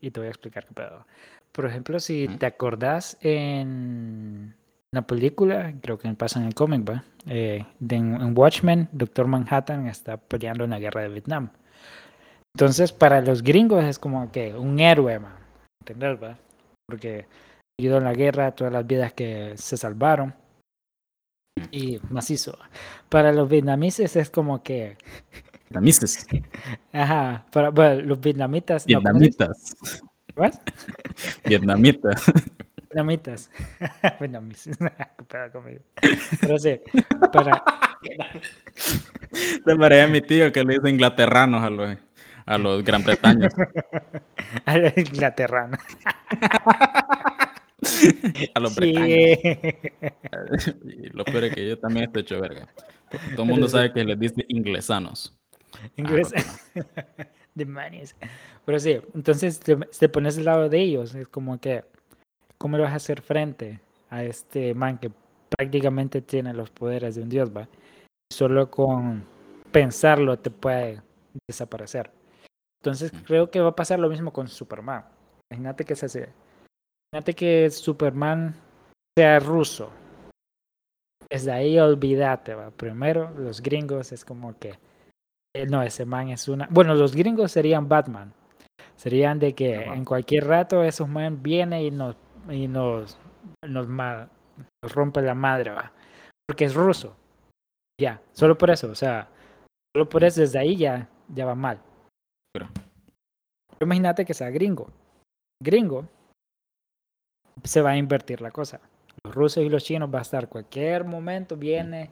Y 0.00 0.10
te 0.10 0.20
voy 0.20 0.28
a 0.28 0.30
explicar 0.30 0.64
qué 0.66 0.74
pedo. 0.74 1.06
Por 1.52 1.66
ejemplo, 1.66 2.00
si 2.00 2.28
te 2.38 2.46
acordás 2.46 3.18
en 3.20 4.54
la 4.92 5.02
película, 5.02 5.72
creo 5.80 5.98
que 5.98 6.12
pasa 6.14 6.38
en 6.38 6.46
el 6.46 6.54
cómic, 6.54 6.88
¿va? 6.88 7.04
Eh, 7.26 7.64
de- 7.80 7.96
en, 7.96 8.14
en 8.20 8.36
Watchmen, 8.38 8.88
Doctor 8.92 9.26
Manhattan 9.26 9.86
está 9.86 10.18
peleando 10.18 10.64
en 10.64 10.70
la 10.70 10.78
guerra 10.78 11.02
de 11.02 11.08
Vietnam. 11.08 11.50
Entonces, 12.54 12.92
para 12.92 13.22
los 13.22 13.42
gringos 13.42 13.82
es 13.84 13.98
como 13.98 14.30
que 14.30 14.54
un 14.54 14.78
héroe, 14.78 15.18
man. 15.18 15.34
¿Entendés, 15.80 16.22
va? 16.22 16.38
Porque 16.86 17.26
ayudó 17.80 17.98
en 17.98 18.04
la 18.04 18.12
guerra, 18.12 18.52
todas 18.52 18.72
las 18.72 18.86
vidas 18.86 19.14
que 19.14 19.54
se 19.56 19.78
salvaron. 19.78 20.34
Y 21.70 21.98
macizo. 22.10 22.58
Para 23.08 23.32
los 23.32 23.48
vietnamitas 23.48 24.14
es 24.16 24.28
como 24.30 24.62
que. 24.62 24.98
Vietnamitas. 25.70 26.26
Ajá, 26.92 27.46
para 27.50 27.70
bueno, 27.70 28.02
los 28.02 28.20
vietnamitas. 28.20 28.84
Vietnamitas. 28.84 29.74
¿What? 30.36 30.52
Vietnamitas. 31.46 32.24
Vietnamitas. 32.92 33.50
Vietnamitas. 34.20 34.68
Pero 36.40 36.58
sí, 36.58 36.80
para. 37.32 37.62
Te 39.64 39.76
parece 39.76 40.02
a 40.02 40.08
mi 40.08 40.20
tío 40.20 40.52
que 40.52 40.64
le 40.64 40.74
dice 40.74 40.90
inglaterranos 40.90 41.62
a 41.62 41.70
los, 41.70 41.96
a 42.46 42.58
los 42.58 42.84
Gran 42.84 43.02
Bretaña. 43.02 43.48
a 44.66 44.76
los 44.78 44.96
inglaterranos. 44.98 45.78
A 48.54 48.60
los 48.60 48.74
Sí. 48.74 48.92
bretaños. 48.92 50.74
Y 50.84 51.08
lo 51.10 51.24
peor 51.24 51.44
es 51.44 51.54
que 51.54 51.68
yo 51.68 51.78
también 51.78 52.06
estoy 52.06 52.22
hecho 52.22 52.40
verga. 52.40 52.68
Todo 53.34 53.42
el 53.42 53.48
mundo 53.48 53.68
sabe 53.68 53.92
que 53.92 54.04
les 54.04 54.18
dice 54.18 54.44
inglesanos. 54.48 55.36
Inglés. 55.96 56.32
Demonios. 57.54 58.14
Pero 58.64 58.78
sí, 58.78 58.98
entonces 59.14 59.58
te, 59.60 59.76
te 59.76 60.08
pones 60.08 60.36
del 60.36 60.44
lado 60.46 60.68
de 60.68 60.80
ellos. 60.80 61.14
Es 61.14 61.28
como 61.28 61.60
que, 61.60 61.84
¿cómo 62.62 62.76
le 62.76 62.84
vas 62.84 62.92
a 62.92 62.96
hacer 62.96 63.20
frente 63.20 63.80
a 64.08 64.22
este 64.22 64.72
man 64.72 64.96
que 64.98 65.10
prácticamente 65.58 66.22
tiene 66.22 66.54
los 66.54 66.70
poderes 66.70 67.16
de 67.16 67.22
un 67.22 67.28
dios, 67.28 67.50
va? 67.50 67.66
Solo 68.32 68.70
con 68.70 69.24
pensarlo 69.72 70.38
te 70.38 70.50
puede 70.50 71.02
desaparecer. 71.48 72.08
Entonces 72.80 73.12
Mm. 73.12 73.16
creo 73.24 73.50
que 73.50 73.60
va 73.60 73.70
a 73.70 73.74
pasar 73.76 73.98
lo 73.98 74.08
mismo 74.08 74.32
con 74.32 74.46
Superman. 74.46 75.04
Imagínate 75.50 75.84
que 75.84 75.96
se 75.96 76.06
hace. 76.06 76.28
Imagínate 77.12 77.34
que 77.34 77.68
Superman 77.70 78.54
sea 79.18 79.40
ruso. 79.40 79.90
Desde 81.28 81.50
ahí 81.50 81.78
olvídate, 81.80 82.54
va. 82.54 82.70
Primero, 82.70 83.30
los 83.36 83.60
gringos 83.60 84.12
es 84.12 84.24
como 84.24 84.56
que. 84.58 84.78
eh, 85.54 85.66
no, 85.66 85.82
ese 85.82 86.04
man 86.06 86.28
es 86.30 86.48
una. 86.48 86.68
Bueno, 86.70 86.94
los 86.94 87.14
gringos 87.14 87.52
serían 87.52 87.88
Batman. 87.88 88.32
Serían 88.96 89.38
de 89.38 89.52
que 89.54 89.74
en 89.74 90.04
cualquier 90.04 90.46
rato 90.46 90.82
esos 90.84 91.08
man 91.08 91.42
viene 91.42 91.82
y 91.84 91.90
nos 91.90 92.16
y 92.50 92.68
nos, 92.68 93.18
nos, 93.66 93.86
rompe 94.82 95.22
la 95.22 95.34
madre, 95.34 95.70
va. 95.70 95.92
Porque 96.46 96.64
es 96.64 96.74
ruso. 96.74 97.16
Ya, 98.00 98.20
solo 98.32 98.56
por 98.58 98.70
eso, 98.70 98.90
o 98.90 98.94
sea, 98.94 99.28
solo 99.94 100.08
por 100.08 100.24
eso 100.24 100.40
desde 100.40 100.58
ahí 100.58 100.76
ya, 100.76 101.08
ya 101.28 101.44
va 101.46 101.54
mal. 101.54 101.80
Pero- 102.52 102.68
Imagínate 103.80 104.24
que 104.24 104.34
sea 104.34 104.50
gringo. 104.50 104.88
Gringo 105.62 106.06
se 107.64 107.80
va 107.80 107.90
a 107.90 107.96
invertir 107.96 108.40
la 108.40 108.50
cosa. 108.50 108.80
Los 109.24 109.34
rusos 109.34 109.62
y 109.62 109.68
los 109.68 109.84
chinos 109.84 110.12
va 110.12 110.20
a 110.20 110.22
estar 110.22 110.48
cualquier 110.48 111.04
momento, 111.04 111.56
viene, 111.56 112.10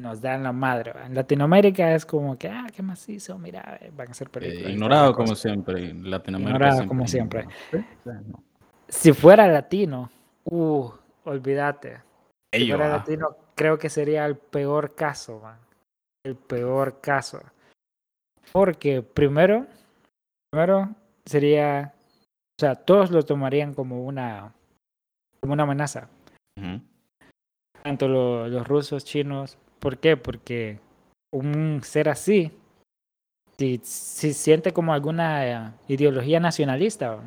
nos 0.00 0.20
dan 0.20 0.42
la 0.42 0.52
madre. 0.52 0.92
va. 0.92 1.06
En 1.06 1.14
Latinoamérica 1.14 1.94
es 1.94 2.04
como 2.04 2.36
que, 2.38 2.48
ah, 2.48 2.66
qué 2.74 2.82
macizo, 2.82 3.38
mira, 3.38 3.78
eh, 3.80 3.90
van 3.94 4.08
a 4.08 4.10
hacer 4.10 4.28
Eh, 4.28 4.30
películas. 4.30 4.70
ignorado 4.72 5.14
como 5.14 5.34
siempre. 5.34 5.94
Latinoamérica 5.94 6.56
Ignorado 6.56 6.88
como 6.88 7.06
siempre. 7.06 7.46
Sí, 7.70 7.78
sí, 8.04 8.10
no. 8.26 8.42
Si 8.92 9.12
fuera 9.12 9.48
latino, 9.48 10.10
uh, 10.44 10.90
olvídate. 11.24 12.02
Si 12.54 12.68
fuera 12.68 12.86
ah. 12.86 12.96
latino, 12.98 13.36
creo 13.54 13.78
que 13.78 13.88
sería 13.88 14.26
el 14.26 14.36
peor 14.36 14.94
caso, 14.94 15.40
man. 15.40 15.58
El 16.24 16.36
peor 16.36 17.00
caso. 17.00 17.40
Porque 18.52 19.02
primero, 19.02 19.66
primero 20.50 20.94
sería, 21.24 21.94
o 21.96 22.60
sea, 22.60 22.74
todos 22.74 23.10
lo 23.10 23.24
tomarían 23.24 23.72
como 23.72 24.04
una, 24.04 24.52
como 25.40 25.54
una 25.54 25.62
amenaza. 25.62 26.08
Tanto 27.82 28.08
lo- 28.08 28.46
los 28.48 28.68
rusos, 28.68 29.04
chinos. 29.04 29.56
¿Por 29.78 29.98
qué? 29.98 30.16
Porque 30.16 30.78
un 31.32 31.80
ser 31.82 32.10
así, 32.10 32.52
si, 33.58 33.80
si 33.82 34.34
siente 34.34 34.72
como 34.72 34.92
alguna 34.92 35.46
eh, 35.48 35.72
ideología 35.88 36.38
nacionalista, 36.38 37.18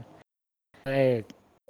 puede, 0.83 1.25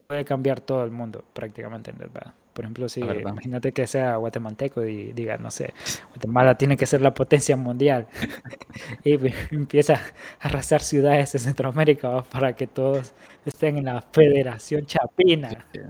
puede 0.07 0.25
cambiar 0.25 0.61
todo 0.61 0.83
el 0.83 0.91
mundo 0.91 1.23
prácticamente, 1.33 1.91
¿verdad? 1.91 2.33
Por 2.53 2.63
ejemplo, 2.63 2.87
si 2.87 3.01
verdad. 3.01 3.31
imagínate 3.31 3.73
que 3.73 3.85
sea 3.85 4.15
guatemalteco 4.15 4.85
y 4.85 5.11
diga, 5.11 5.37
no 5.37 5.51
sé, 5.51 5.73
Guatemala 6.09 6.57
tiene 6.57 6.77
que 6.77 6.85
ser 6.85 7.01
la 7.01 7.13
potencia 7.13 7.57
mundial 7.57 8.07
y 9.03 9.17
empieza 9.51 9.95
a 10.39 10.47
arrasar 10.47 10.81
ciudades 10.81 11.33
de 11.33 11.39
Centroamérica 11.39 12.07
¿va? 12.07 12.23
para 12.23 12.53
que 12.53 12.67
todos 12.67 13.13
estén 13.45 13.77
en 13.77 13.85
la 13.85 14.01
Federación 14.01 14.85
Chapina. 14.85 15.65
Sí. 15.73 15.81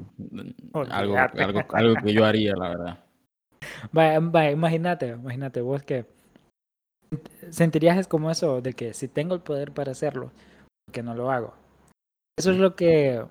Algo, 0.89 1.17
algo, 1.17 1.62
algo 1.69 1.95
que 2.04 2.13
yo 2.13 2.25
haría, 2.25 2.56
la 2.56 2.69
verdad. 2.69 2.99
Vaya, 3.91 4.19
vaya, 4.19 4.51
imagínate, 4.51 5.10
imagínate 5.10 5.62
vos 5.62 5.84
que 5.84 6.06
sentirías 7.49 8.08
como 8.08 8.32
eso 8.32 8.62
de 8.62 8.73
que 8.73 8.93
si 8.93 9.08
tengo 9.08 9.36
el 9.36 9.41
poder 9.41 9.71
para 9.71 9.91
hacerlo, 9.91 10.32
que 10.91 11.04
no 11.04 11.13
lo 11.13 11.32
hago. 11.32 11.54
Eso 12.38 12.51
es 12.51 12.58
lo 12.58 12.75
que 12.75 13.23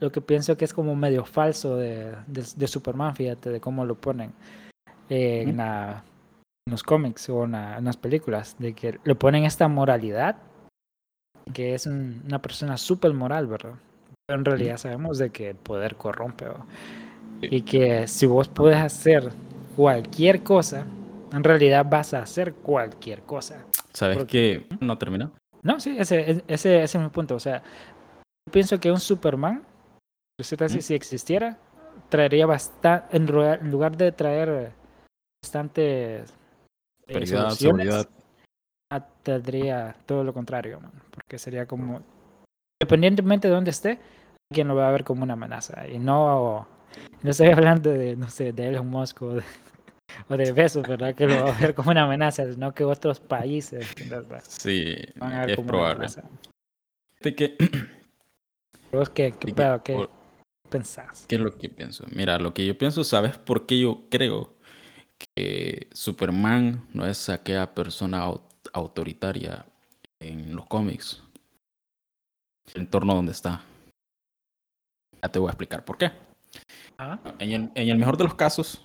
lo 0.00 0.10
que 0.12 0.20
pienso 0.20 0.56
que 0.56 0.64
es 0.64 0.74
como 0.74 0.94
medio 0.96 1.24
falso 1.24 1.76
de, 1.76 2.12
de, 2.26 2.44
de 2.56 2.66
Superman, 2.66 3.14
fíjate, 3.16 3.50
de 3.50 3.60
cómo 3.60 3.84
lo 3.84 3.94
ponen 3.94 4.32
eh, 5.08 5.42
en, 5.42 5.48
Ujú. 5.50 5.56
la- 5.58 6.04
en 6.66 6.70
los 6.72 6.82
cómics 6.82 7.28
o 7.30 7.44
en, 7.44 7.52
la- 7.52 7.78
en 7.78 7.84
las 7.84 7.96
películas, 7.96 8.56
de 8.58 8.72
que 8.74 8.98
le 9.04 9.14
ponen 9.14 9.44
esta 9.44 9.68
moralidad, 9.68 10.36
que 11.52 11.74
es 11.74 11.86
un- 11.86 12.22
una 12.26 12.40
persona 12.42 12.76
súper 12.76 13.12
moral, 13.14 13.46
¿verdad? 13.46 13.74
Pero 14.26 14.38
en 14.40 14.44
realidad 14.44 14.76
sabemos 14.78 15.18
de 15.18 15.30
que 15.30 15.50
el 15.50 15.56
poder 15.56 15.96
corrompe, 15.96 16.46
y 17.40 17.62
que 17.62 18.08
si 18.08 18.26
vos 18.26 18.48
puedes 18.48 18.78
hacer 18.78 19.30
cualquier 19.76 20.42
cosa, 20.42 20.84
en 21.32 21.44
realidad 21.44 21.86
vas 21.88 22.14
a 22.14 22.22
hacer 22.22 22.54
cualquier 22.54 23.22
cosa. 23.22 23.64
¿Sabes 23.92 24.16
Porque- 24.18 24.66
qué? 24.70 24.76
No 24.84 24.98
terminó. 24.98 25.32
No, 25.62 25.78
sí, 25.80 25.96
ese, 25.98 26.42
ese, 26.48 26.82
ese 26.82 26.82
es 26.82 26.96
mi 26.98 27.08
punto. 27.08 27.34
O 27.34 27.40
sea, 27.40 27.62
pienso 28.50 28.78
que 28.80 28.90
un 28.90 29.00
Superman, 29.00 29.62
resulta 30.38 30.68
si, 30.68 30.94
existiera, 30.94 31.58
traería 32.08 32.46
bastante, 32.46 33.16
en, 33.16 33.26
lugar 33.26 33.96
de 33.96 34.12
traer 34.12 34.72
bastantes 35.42 36.32
eh, 37.06 37.26
seguridad. 37.26 38.08
ah, 38.92 39.06
tendría 39.22 39.96
todo 40.04 40.24
lo 40.24 40.34
contrario, 40.34 40.80
man, 40.80 40.92
porque 41.10 41.38
sería 41.38 41.66
como, 41.66 42.02
independientemente 42.80 43.48
de 43.48 43.54
dónde 43.54 43.70
esté, 43.70 43.98
alguien 44.50 44.68
lo 44.68 44.76
va 44.76 44.88
a 44.88 44.92
ver 44.92 45.04
como 45.04 45.22
una 45.22 45.32
amenaza. 45.34 45.88
Y 45.88 45.98
no, 45.98 46.66
no 47.22 47.30
estoy 47.30 47.48
hablando 47.48 47.90
de, 47.90 48.16
no 48.16 48.28
sé, 48.28 48.52
de 48.52 48.68
Elon 48.68 48.88
Musk 48.88 49.22
o 49.22 49.34
de, 49.34 49.42
o 50.28 50.36
de 50.36 50.52
Bezos, 50.52 50.86
¿verdad? 50.86 51.14
Que 51.14 51.26
lo 51.26 51.44
va 51.44 51.56
a 51.56 51.58
ver 51.58 51.74
como 51.74 51.90
una 51.90 52.04
amenaza, 52.04 52.52
sino 52.52 52.74
que 52.74 52.84
otros 52.84 53.20
países 53.20 53.86
¿verdad? 54.08 54.42
Sí, 54.46 54.96
van 55.16 55.32
a 55.32 55.40
ver 55.40 55.50
es 55.50 55.56
como 55.56 55.68
una 55.68 55.72
probable. 55.72 55.94
amenaza. 55.94 56.22
Fíjate 57.22 57.34
que, 57.34 57.56
¿Vos 58.92 59.08
qué, 59.10 59.32
qué 59.32 59.54
pedo, 59.54 59.82
qué 59.82 59.94
por- 59.94 60.25
pensás? 60.66 61.24
¿Qué 61.28 61.36
es 61.36 61.40
lo 61.40 61.56
que 61.56 61.68
pienso? 61.68 62.04
Mira, 62.14 62.38
lo 62.38 62.52
que 62.54 62.66
yo 62.66 62.76
pienso, 62.76 63.04
¿sabes 63.04 63.36
por 63.38 63.66
qué 63.66 63.80
yo 63.80 64.04
creo 64.10 64.54
que 65.34 65.88
Superman 65.92 66.86
no 66.92 67.06
es 67.06 67.28
aquella 67.28 67.74
persona 67.74 68.26
au- 68.26 68.42
autoritaria 68.72 69.66
en 70.20 70.54
los 70.54 70.66
cómics? 70.66 71.22
El 72.74 72.82
entorno 72.82 73.14
donde 73.14 73.32
está. 73.32 73.62
Ya 75.22 75.28
te 75.30 75.38
voy 75.38 75.48
a 75.48 75.52
explicar 75.52 75.84
por 75.84 75.96
qué. 75.98 76.12
Ah, 76.98 77.18
En 77.38 77.52
el, 77.52 77.70
en 77.74 77.88
el 77.88 77.98
mejor 77.98 78.16
de 78.16 78.24
los 78.24 78.34
casos, 78.34 78.80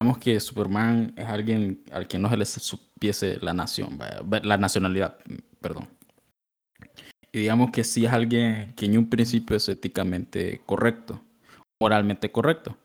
digamos 0.00 0.18
que 0.18 0.38
Superman 0.40 1.12
es 1.16 1.26
alguien 1.26 1.82
al 1.92 2.06
que 2.06 2.18
no 2.18 2.28
se 2.30 2.36
le 2.36 2.44
supiese 2.44 3.38
la 3.40 3.52
nación, 3.52 3.98
la 4.42 4.56
nacionalidad, 4.56 5.18
perdón. 5.60 5.88
Digamos 7.38 7.70
que 7.70 7.84
sí 7.84 8.06
es 8.06 8.12
alguien 8.12 8.72
que 8.74 8.86
en 8.86 8.96
un 8.96 9.10
principio 9.10 9.56
es 9.56 9.68
éticamente 9.68 10.62
correcto, 10.64 11.20
moralmente 11.78 12.32
correcto. 12.32 12.76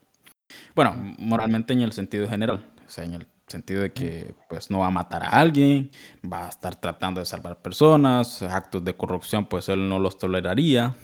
Bueno, 0.76 0.94
moralmente 1.18 1.72
en 1.72 1.82
el 1.82 1.94
sentido 1.94 2.28
general, 2.28 2.70
o 2.86 2.90
sea, 2.90 3.06
en 3.06 3.14
el 3.14 3.28
sentido 3.48 3.82
de 3.82 3.94
que 3.94 4.36
pues 4.50 4.70
no 4.70 4.80
va 4.80 4.88
a 4.88 4.92
matar 4.92 5.24
a 5.24 5.30
alguien, 5.30 5.90
va 6.22 6.48
a 6.48 6.50
estar 6.50 6.76
tratando 6.76 7.22
de 7.22 7.26
salvar 7.26 7.62
personas, 7.62 8.42
actos 8.42 8.84
de 8.84 8.96
corrupción 8.96 9.46
pues 9.46 9.70
él 9.70 9.88
no 9.88 10.00
los 10.00 10.18
toleraría, 10.18 10.96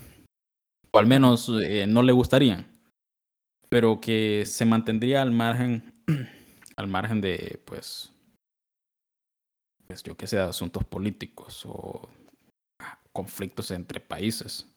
o 0.91 0.99
al 0.99 1.07
menos 1.07 1.49
eh, 1.61 1.85
no 1.87 2.03
le 2.03 2.11
gustarían 2.11 2.77
pero 3.69 3.99
que 3.99 4.45
se 4.45 4.65
mantendría 4.65 5.21
al 5.21 5.31
margen, 5.31 5.93
al 6.75 6.87
margen 6.87 7.21
de, 7.21 7.61
pues, 7.65 8.11
pues 9.87 10.03
yo 10.03 10.15
que 10.15 10.27
sé, 10.27 10.39
asuntos 10.39 10.85
políticos 10.85 11.63
o 11.65 12.09
conflictos 13.17 13.71
entre 13.71 13.99
países, 13.99 14.67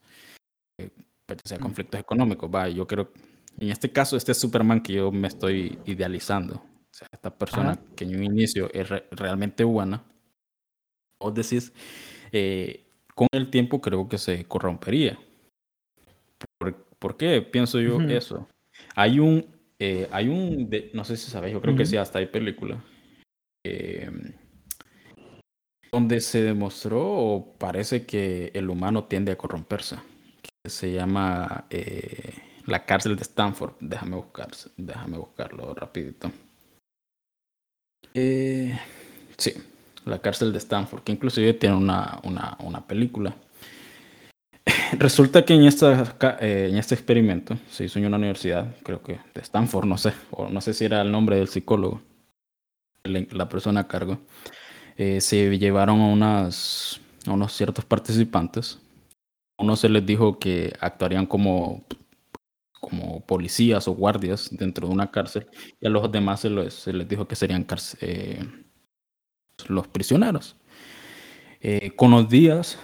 eh, 0.81 0.89
pues, 1.27 1.41
sea 1.45 1.59
Mm. 1.59 1.63
conflictos 1.63 2.01
económicos. 2.01 2.49
Va, 2.51 2.69
yo 2.71 2.87
creo, 2.87 3.13
en 3.59 3.69
este 3.71 3.93
caso, 3.93 4.17
este 4.17 4.33
Superman 4.33 4.83
que 4.83 4.95
yo 4.95 5.13
me 5.13 5.29
estoy 5.29 5.79
idealizando, 5.85 6.55
o 6.55 6.89
sea, 6.91 7.07
esta 7.13 7.31
persona 7.37 7.73
Ajá. 7.73 7.83
que 7.95 8.05
en 8.05 8.17
un 8.17 8.25
inicio 8.25 8.71
es 8.73 8.89
re- 8.89 9.05
realmente 9.11 9.63
buena, 9.63 10.03
vos 11.21 11.35
decís, 11.35 11.71
eh, 12.33 12.87
con 13.15 13.29
el 13.33 13.51
tiempo 13.51 13.79
creo 13.83 14.09
que 14.09 14.17
se 14.17 14.45
corrompería. 14.47 15.19
¿Por, 16.59 16.75
por 16.99 17.17
qué 17.19 17.43
pienso 17.43 17.79
yo 17.79 17.97
Ujú. 17.97 18.09
eso? 18.09 18.49
Hay 18.95 19.21
un, 19.21 19.45
eh, 19.79 20.09
hay 20.13 20.29
un, 20.29 20.71
de- 20.71 20.91
no 20.95 21.05
sé 21.05 21.19
si 21.19 21.31
sabéis, 21.31 21.53
yo 21.53 21.61
creo 21.61 21.77
que 21.77 21.83
Ujú. 21.83 21.91
sí, 21.91 21.97
hasta 21.99 22.19
hay 22.21 22.27
película, 22.27 22.83
eh, 23.67 24.11
donde 25.93 26.21
se 26.21 26.43
demostró 26.43 27.03
o 27.03 27.55
parece 27.59 28.07
que 28.07 28.51
el 28.55 28.71
humano 28.71 29.05
tiende 29.05 29.33
a 29.33 29.37
corromperse, 29.37 29.97
que 30.43 30.71
se 30.71 30.93
llama 30.93 31.65
eh, 31.71 32.35
la 32.67 32.85
cárcel 32.85 33.17
de 33.17 33.23
Stanford. 33.23 33.75
Déjame 33.81 34.17
buscar, 34.17 34.49
déjame 34.77 35.19
buscarlo 35.19 35.75
rapidito. 35.75 36.31
Eh, 38.15 38.79
sí, 39.37 39.55
la 40.05 40.21
cárcel 40.21 40.53
de 40.53 40.59
Stanford, 40.59 41.03
que 41.03 41.13
inclusive 41.13 41.55
tiene 41.55 41.77
una, 41.77 42.21
una, 42.25 42.57
una 42.61 42.87
película. 42.87 43.35
Resulta 44.93 45.45
que 45.45 45.55
en, 45.55 45.65
esta, 45.65 46.17
eh, 46.41 46.69
en 46.71 46.77
este 46.77 46.95
experimento 46.95 47.57
se 47.69 47.85
hizo 47.85 47.99
en 47.99 48.07
una 48.07 48.17
universidad, 48.17 48.77
creo 48.83 49.03
que 49.03 49.19
de 49.35 49.41
Stanford, 49.41 49.87
no 49.87 49.99
sé, 49.99 50.13
o 50.31 50.49
no 50.49 50.61
sé 50.61 50.75
si 50.75 50.85
era 50.85 51.03
el 51.03 51.11
nombre 51.11 51.37
del 51.37 51.49
psicólogo, 51.49 52.01
la 53.05 53.49
persona 53.49 53.81
a 53.81 53.89
cargo. 53.89 54.21
Eh, 55.03 55.23
se 55.23 55.59
llevaron 55.59 55.99
a, 56.03 56.09
unas, 56.09 57.01
a 57.27 57.33
unos 57.33 57.55
ciertos 57.55 57.87
participantes. 57.87 58.79
Uno 59.57 59.75
se 59.75 59.89
les 59.89 60.05
dijo 60.05 60.39
que 60.39 60.75
actuarían 60.79 61.25
como, 61.25 61.87
como 62.79 63.25
policías 63.25 63.89
o 63.89 63.95
guardias 63.95 64.51
dentro 64.53 64.87
de 64.87 64.93
una 64.93 65.11
cárcel 65.11 65.47
y 65.81 65.87
a 65.87 65.89
los 65.89 66.13
demás 66.13 66.41
se 66.41 66.51
les, 66.51 66.75
se 66.75 66.93
les 66.93 67.09
dijo 67.09 67.27
que 67.27 67.35
serían 67.35 67.67
eh, 68.03 68.45
los 69.69 69.89
prisioneros. 69.89 70.57
Eh, 71.63 71.93
con 71.97 72.11
los 72.11 72.29
días, 72.29 72.79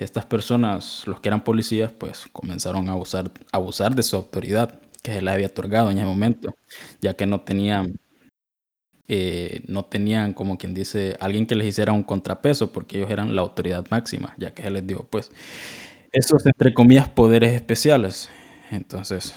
estas 0.00 0.26
personas, 0.26 1.04
los 1.06 1.20
que 1.20 1.28
eran 1.28 1.44
policías, 1.44 1.92
pues 1.92 2.26
comenzaron 2.32 2.88
a 2.88 2.92
abusar, 2.94 3.30
abusar 3.52 3.94
de 3.94 4.02
su 4.02 4.16
autoridad 4.16 4.80
que 5.04 5.12
se 5.12 5.22
les 5.22 5.32
había 5.32 5.46
otorgado 5.46 5.92
en 5.92 5.98
ese 5.98 6.06
momento, 6.06 6.52
ya 7.00 7.14
que 7.14 7.26
no 7.26 7.42
tenían, 7.42 8.00
eh, 9.12 9.64
no 9.66 9.84
tenían, 9.84 10.34
como 10.34 10.56
quien 10.56 10.72
dice, 10.72 11.16
alguien 11.18 11.44
que 11.44 11.56
les 11.56 11.66
hiciera 11.66 11.92
un 11.92 12.04
contrapeso, 12.04 12.70
porque 12.70 12.98
ellos 12.98 13.10
eran 13.10 13.34
la 13.34 13.42
autoridad 13.42 13.84
máxima, 13.90 14.36
ya 14.38 14.54
que 14.54 14.62
se 14.62 14.70
les 14.70 14.86
dio, 14.86 15.04
pues, 15.10 15.32
esos, 16.12 16.46
entre 16.46 16.72
comillas, 16.72 17.08
poderes 17.08 17.52
especiales. 17.52 18.30
Entonces, 18.70 19.34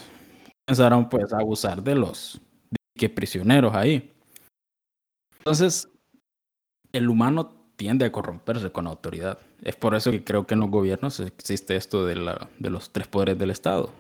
comenzaron, 0.68 1.10
pues, 1.10 1.34
a 1.34 1.40
abusar 1.40 1.82
de 1.82 1.96
los 1.96 2.40
que 2.96 3.10
prisioneros 3.10 3.74
ahí. 3.74 4.12
Entonces, 5.40 5.90
el 6.92 7.10
humano 7.10 7.72
tiende 7.76 8.06
a 8.06 8.12
corromperse 8.12 8.72
con 8.72 8.86
autoridad. 8.86 9.40
Es 9.64 9.76
por 9.76 9.96
eso 9.96 10.12
que 10.12 10.24
creo 10.24 10.46
que 10.46 10.54
en 10.54 10.60
los 10.60 10.70
gobiernos 10.70 11.20
existe 11.20 11.76
esto 11.76 12.06
de, 12.06 12.18
la, 12.18 12.48
de 12.60 12.70
los 12.70 12.92
tres 12.92 13.08
poderes 13.08 13.40
del 13.40 13.50
Estado, 13.50 13.92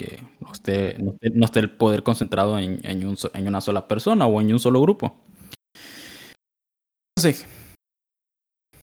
que 0.00 0.22
no 0.40 0.50
esté, 0.50 0.96
no 0.98 1.12
esté, 1.12 1.30
no 1.30 1.44
esté 1.44 1.60
el 1.60 1.70
poder 1.70 2.02
concentrado 2.02 2.58
en, 2.58 2.80
en, 2.84 3.06
un, 3.06 3.18
en 3.34 3.46
una 3.46 3.60
sola 3.60 3.86
persona 3.86 4.26
o 4.26 4.40
en 4.40 4.50
un 4.50 4.58
solo 4.58 4.80
grupo. 4.80 5.14
Entonces, 7.14 7.46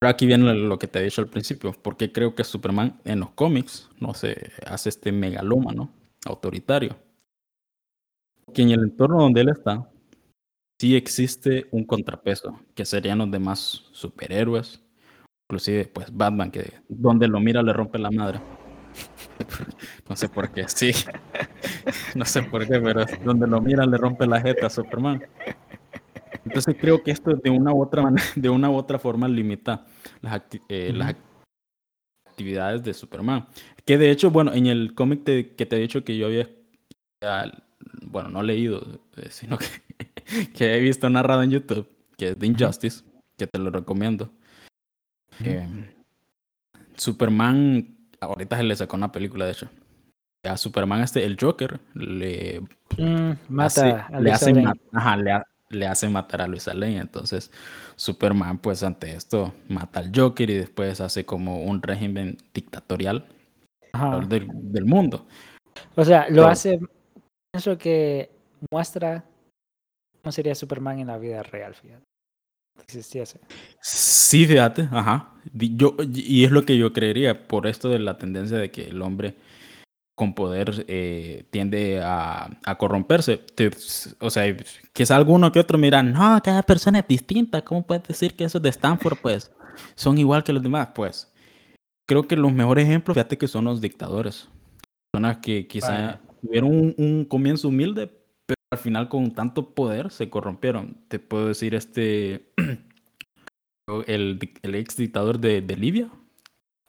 aquí 0.01 0.27
viene 0.27 0.53
lo 0.53 0.77
que 0.77 0.87
te 0.87 0.99
he 0.99 1.03
dicho 1.03 1.21
al 1.21 1.27
principio, 1.27 1.73
porque 1.81 2.11
creo 2.11 2.35
que 2.35 2.43
Superman 2.43 3.01
en 3.03 3.21
los 3.21 3.31
cómics 3.31 3.89
no 3.99 4.13
se 4.13 4.51
hace 4.67 4.89
este 4.89 5.11
megalómano 5.11 5.91
autoritario. 6.27 6.95
Que 8.53 8.61
en 8.61 8.69
el 8.69 8.83
entorno 8.83 9.19
donde 9.19 9.41
él 9.41 9.49
está, 9.49 9.89
sí 10.79 10.95
existe 10.95 11.65
un 11.71 11.83
contrapeso, 11.83 12.59
que 12.75 12.85
serían 12.85 13.17
los 13.17 13.31
demás 13.31 13.85
superhéroes, 13.91 14.83
inclusive 15.49 15.85
pues 15.85 16.15
Batman, 16.15 16.51
que 16.51 16.73
donde 16.87 17.27
lo 17.27 17.39
mira 17.39 17.63
le 17.63 17.73
rompe 17.73 17.97
la 17.97 18.11
madre. 18.11 18.39
No 20.09 20.15
sé 20.15 20.29
por 20.29 20.49
qué, 20.51 20.67
sí. 20.67 20.91
No 22.15 22.25
sé 22.25 22.43
por 22.43 22.65
qué, 22.67 22.79
pero 22.79 23.05
donde 23.23 23.45
lo 23.47 23.61
mira 23.61 23.85
le 23.85 23.97
rompe 23.97 24.25
la 24.25 24.41
jeta 24.41 24.67
a 24.67 24.69
Superman. 24.69 25.21
Entonces 26.45 26.75
creo 26.79 27.03
que 27.03 27.11
esto 27.11 27.33
de 27.35 27.49
una 27.49 27.73
u 27.73 27.81
otra 27.81 28.01
manera, 28.01 28.25
de 28.35 28.49
una 28.49 28.69
u 28.69 28.75
otra 28.75 28.97
forma 28.99 29.27
limita 29.27 29.85
las, 30.21 30.33
acti- 30.33 30.61
eh, 30.69 30.91
las 30.93 31.15
actividades 32.29 32.83
de 32.83 32.93
Superman. 32.93 33.47
Que 33.85 33.97
de 33.97 34.11
hecho, 34.11 34.31
bueno, 34.31 34.53
en 34.53 34.67
el 34.67 34.93
cómic 34.95 35.23
te- 35.23 35.55
que 35.55 35.65
te 35.65 35.75
he 35.75 35.79
dicho 35.79 36.03
que 36.03 36.17
yo 36.17 36.27
había, 36.27 36.49
bueno, 38.03 38.29
no 38.29 38.43
leído, 38.43 39.01
eh, 39.17 39.27
sino 39.29 39.57
que, 39.57 39.67
que 40.55 40.75
he 40.75 40.79
visto 40.79 41.09
narrado 41.09 41.43
en 41.43 41.51
YouTube, 41.51 41.87
que 42.17 42.29
es 42.29 42.37
The 42.37 42.45
Injustice, 42.45 43.03
que 43.37 43.47
te 43.47 43.59
lo 43.59 43.69
recomiendo. 43.71 44.31
Eh, 45.43 45.67
Superman, 46.95 47.96
ahorita 48.19 48.57
se 48.57 48.63
le 48.63 48.75
sacó 48.75 48.95
una 48.97 49.11
película, 49.11 49.45
de 49.45 49.51
hecho. 49.51 49.69
A 50.43 50.55
Superman, 50.55 51.01
este, 51.01 51.25
el 51.25 51.37
Joker, 51.39 51.79
le 51.93 52.61
Mm, 52.97 53.31
hace, 53.59 53.83
mata 53.93 54.05
a 54.07 54.19
le, 54.21 54.31
hace 54.31 54.53
ma- 54.53 54.73
ajá, 54.93 55.17
le, 55.17 55.31
ha- 55.31 55.45
le 55.69 55.87
hace 55.87 56.07
matar 56.09 56.41
a 56.41 56.47
Luisa 56.47 56.73
Lane. 56.73 56.99
Entonces, 56.99 57.51
Superman, 57.95 58.57
pues 58.59 58.81
ante 58.83 59.11
esto, 59.13 59.53
mata 59.67 59.99
al 59.99 60.11
Joker 60.15 60.49
y 60.49 60.55
después 60.55 61.01
hace 61.01 61.25
como 61.25 61.63
un 61.63 61.81
régimen 61.81 62.37
dictatorial 62.53 63.25
del, 64.29 64.47
del 64.71 64.85
mundo. 64.85 65.25
O 65.95 66.05
sea, 66.05 66.29
lo 66.29 66.35
Pero- 66.35 66.47
hace, 66.47 66.79
pienso 67.51 67.77
que 67.77 68.29
muestra 68.71 69.25
cómo 70.21 70.31
sería 70.31 70.55
Superman 70.55 70.99
en 70.99 71.07
la 71.07 71.17
vida 71.17 71.43
real, 71.43 71.75
fíjate. 71.75 72.03
Si 72.77 72.83
existiese. 72.99 73.39
Sí, 73.81 74.45
fíjate, 74.45 74.87
ajá. 74.91 75.33
Yo, 75.53 75.95
y 76.13 76.43
es 76.45 76.51
lo 76.51 76.65
que 76.65 76.77
yo 76.77 76.93
creería 76.93 77.47
por 77.47 77.67
esto 77.67 77.89
de 77.89 77.99
la 77.99 78.17
tendencia 78.17 78.57
de 78.57 78.71
que 78.71 78.89
el 78.89 79.01
hombre 79.01 79.35
con 80.15 80.33
poder 80.33 80.85
eh, 80.87 81.45
tiende 81.51 82.01
a, 82.03 82.49
a 82.65 82.77
corromperse. 82.77 83.37
Te- 83.37 83.71
o 84.19 84.29
sea, 84.29 84.55
quizá 84.93 85.15
alguno 85.15 85.51
que 85.51 85.59
otro 85.59 85.77
miran, 85.77 86.11
no, 86.13 86.39
cada 86.43 86.63
persona 86.63 86.99
es 86.99 87.07
distinta. 87.07 87.63
¿Cómo 87.63 87.85
puedes 87.85 88.07
decir 88.07 88.35
que 88.35 88.43
esos 88.45 88.61
de 88.61 88.69
Stanford, 88.69 89.17
pues, 89.21 89.51
son 89.95 90.17
igual 90.17 90.43
que 90.43 90.53
los 90.53 90.63
demás? 90.63 90.89
Pues, 90.95 91.31
creo 92.07 92.27
que 92.27 92.35
los 92.35 92.51
mejores 92.51 92.85
ejemplos, 92.85 93.15
fíjate 93.15 93.37
que 93.37 93.47
son 93.47 93.65
los 93.65 93.79
dictadores. 93.81 94.49
Personas 95.11 95.37
que 95.37 95.67
quizá 95.67 95.91
Vaya. 95.91 96.21
tuvieron 96.41 96.71
un, 96.71 96.95
un 96.97 97.25
comienzo 97.25 97.67
humilde, 97.67 98.11
al 98.71 98.79
final 98.79 99.07
con 99.09 99.31
tanto 99.31 99.69
poder 99.73 100.11
se 100.11 100.29
corrompieron. 100.29 100.97
Te 101.07 101.19
puedo 101.19 101.47
decir 101.47 101.75
este, 101.75 102.51
el, 104.07 104.39
ex 104.63 104.97
dictador 104.97 105.39
de, 105.39 105.61
de 105.61 105.75
Libia, 105.77 106.09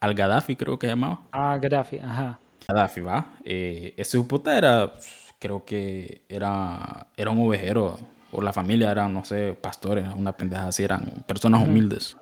Al 0.01 0.15
Gaddafi 0.15 0.57
creo 0.57 0.79
que 0.79 0.87
se 0.87 0.93
llamaba. 0.93 1.23
Ah, 1.33 1.59
Gaddafi, 1.61 1.99
ajá. 1.99 2.41
Gaddafi, 2.67 3.01
va. 3.01 3.35
Eh, 3.45 3.95
ese 3.97 4.21
puta 4.23 4.57
era, 4.59 4.93
creo 5.39 5.65
que 5.65 6.23
era, 6.29 7.07
era 7.17 7.31
un 7.31 7.47
ovejero, 7.47 7.99
o 8.33 8.43
la 8.43 8.53
familia 8.53 8.91
eran, 8.91 9.15
no 9.15 9.25
sé, 9.25 9.55
pastores, 9.55 10.07
una 10.15 10.33
pendeja 10.33 10.69
así, 10.69 10.83
eran 10.83 11.25
personas 11.27 11.67
humildes. 11.67 12.17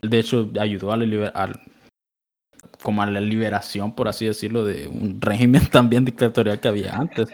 Él, 0.00 0.10
de 0.10 0.18
hecho, 0.18 0.50
ayudó 0.58 0.92
a 0.92 0.96
la, 0.96 1.28
al- 1.28 1.60
como 2.82 3.02
a 3.02 3.06
la 3.06 3.20
liberación, 3.20 3.94
por 3.94 4.08
así 4.08 4.26
decirlo, 4.26 4.64
de 4.64 4.88
un 4.88 5.20
régimen 5.20 5.66
también 5.70 6.04
dictatorial 6.04 6.58
que 6.58 6.68
había 6.68 6.96
antes. 6.96 7.28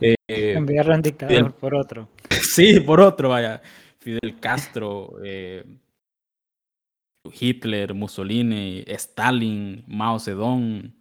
Eh, 0.00 0.14
Enviar 0.28 0.90
a 0.90 0.94
un 0.96 1.02
dictador 1.02 1.34
Fidel- 1.36 1.52
por 1.52 1.74
otro. 1.74 2.08
Sí, 2.42 2.80
por 2.80 3.00
otro, 3.00 3.28
vaya. 3.30 3.60
Fidel 3.98 4.38
Castro, 4.40 5.14
eh, 5.24 5.64
Hitler, 7.40 7.94
Mussolini, 7.94 8.84
Stalin, 8.86 9.82
Mao 9.86 10.18
Zedong. 10.18 10.92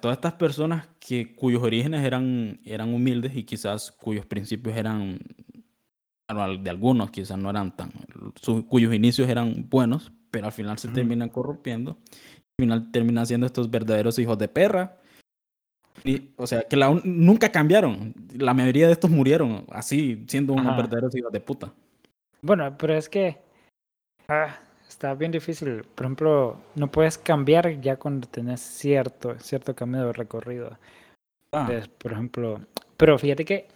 Todas 0.00 0.18
estas 0.18 0.34
personas 0.34 0.88
que, 1.00 1.34
cuyos 1.34 1.62
orígenes 1.62 2.04
eran, 2.04 2.60
eran 2.64 2.92
humildes 2.92 3.34
y 3.34 3.44
quizás 3.44 3.90
cuyos 3.92 4.26
principios 4.26 4.76
eran, 4.76 5.18
de 6.28 6.70
algunos 6.70 7.10
quizás 7.10 7.38
no 7.38 7.48
eran 7.48 7.74
tan, 7.74 7.90
su- 8.40 8.66
cuyos 8.66 8.92
inicios 8.94 9.28
eran 9.28 9.68
buenos, 9.70 10.12
pero 10.30 10.46
al 10.46 10.52
final 10.52 10.78
se 10.78 10.88
terminan 10.88 11.30
corrompiendo. 11.30 11.98
Al 12.58 12.64
final 12.64 12.90
terminan 12.92 13.26
siendo 13.26 13.46
estos 13.46 13.70
verdaderos 13.70 14.18
hijos 14.18 14.36
de 14.38 14.48
perra. 14.48 14.98
Y, 16.06 16.30
o 16.36 16.46
sea, 16.46 16.62
que 16.62 16.76
la 16.76 16.88
un- 16.88 17.02
nunca 17.04 17.50
cambiaron. 17.50 18.14
La 18.32 18.54
mayoría 18.54 18.86
de 18.86 18.92
estos 18.92 19.10
murieron 19.10 19.66
así, 19.70 20.24
siendo 20.28 20.52
unos 20.52 20.76
verdaderos 20.76 21.14
hijos 21.16 21.32
de 21.32 21.40
puta. 21.40 21.72
Bueno, 22.42 22.76
pero 22.78 22.94
es 22.94 23.08
que 23.08 23.38
ah, 24.28 24.56
está 24.88 25.14
bien 25.14 25.32
difícil. 25.32 25.82
Por 25.82 26.06
ejemplo, 26.06 26.60
no 26.76 26.90
puedes 26.90 27.18
cambiar 27.18 27.80
ya 27.80 27.96
cuando 27.96 28.28
tenés 28.28 28.60
cierto, 28.60 29.36
cierto 29.40 29.74
camino 29.74 30.06
de 30.06 30.12
recorrido. 30.12 30.78
Ah, 31.52 31.62
Entonces, 31.62 31.88
por 31.88 32.12
ejemplo, 32.12 32.60
pero 32.96 33.18
fíjate 33.18 33.44
que 33.44 33.68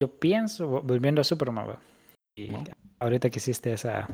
yo 0.00 0.08
pienso, 0.08 0.68
vo- 0.70 0.82
volviendo 0.82 1.20
a 1.20 1.24
Superman, 1.24 1.76
y 2.36 2.50
ahorita 2.98 3.30
que 3.30 3.38
hiciste 3.38 3.72
esa, 3.72 4.06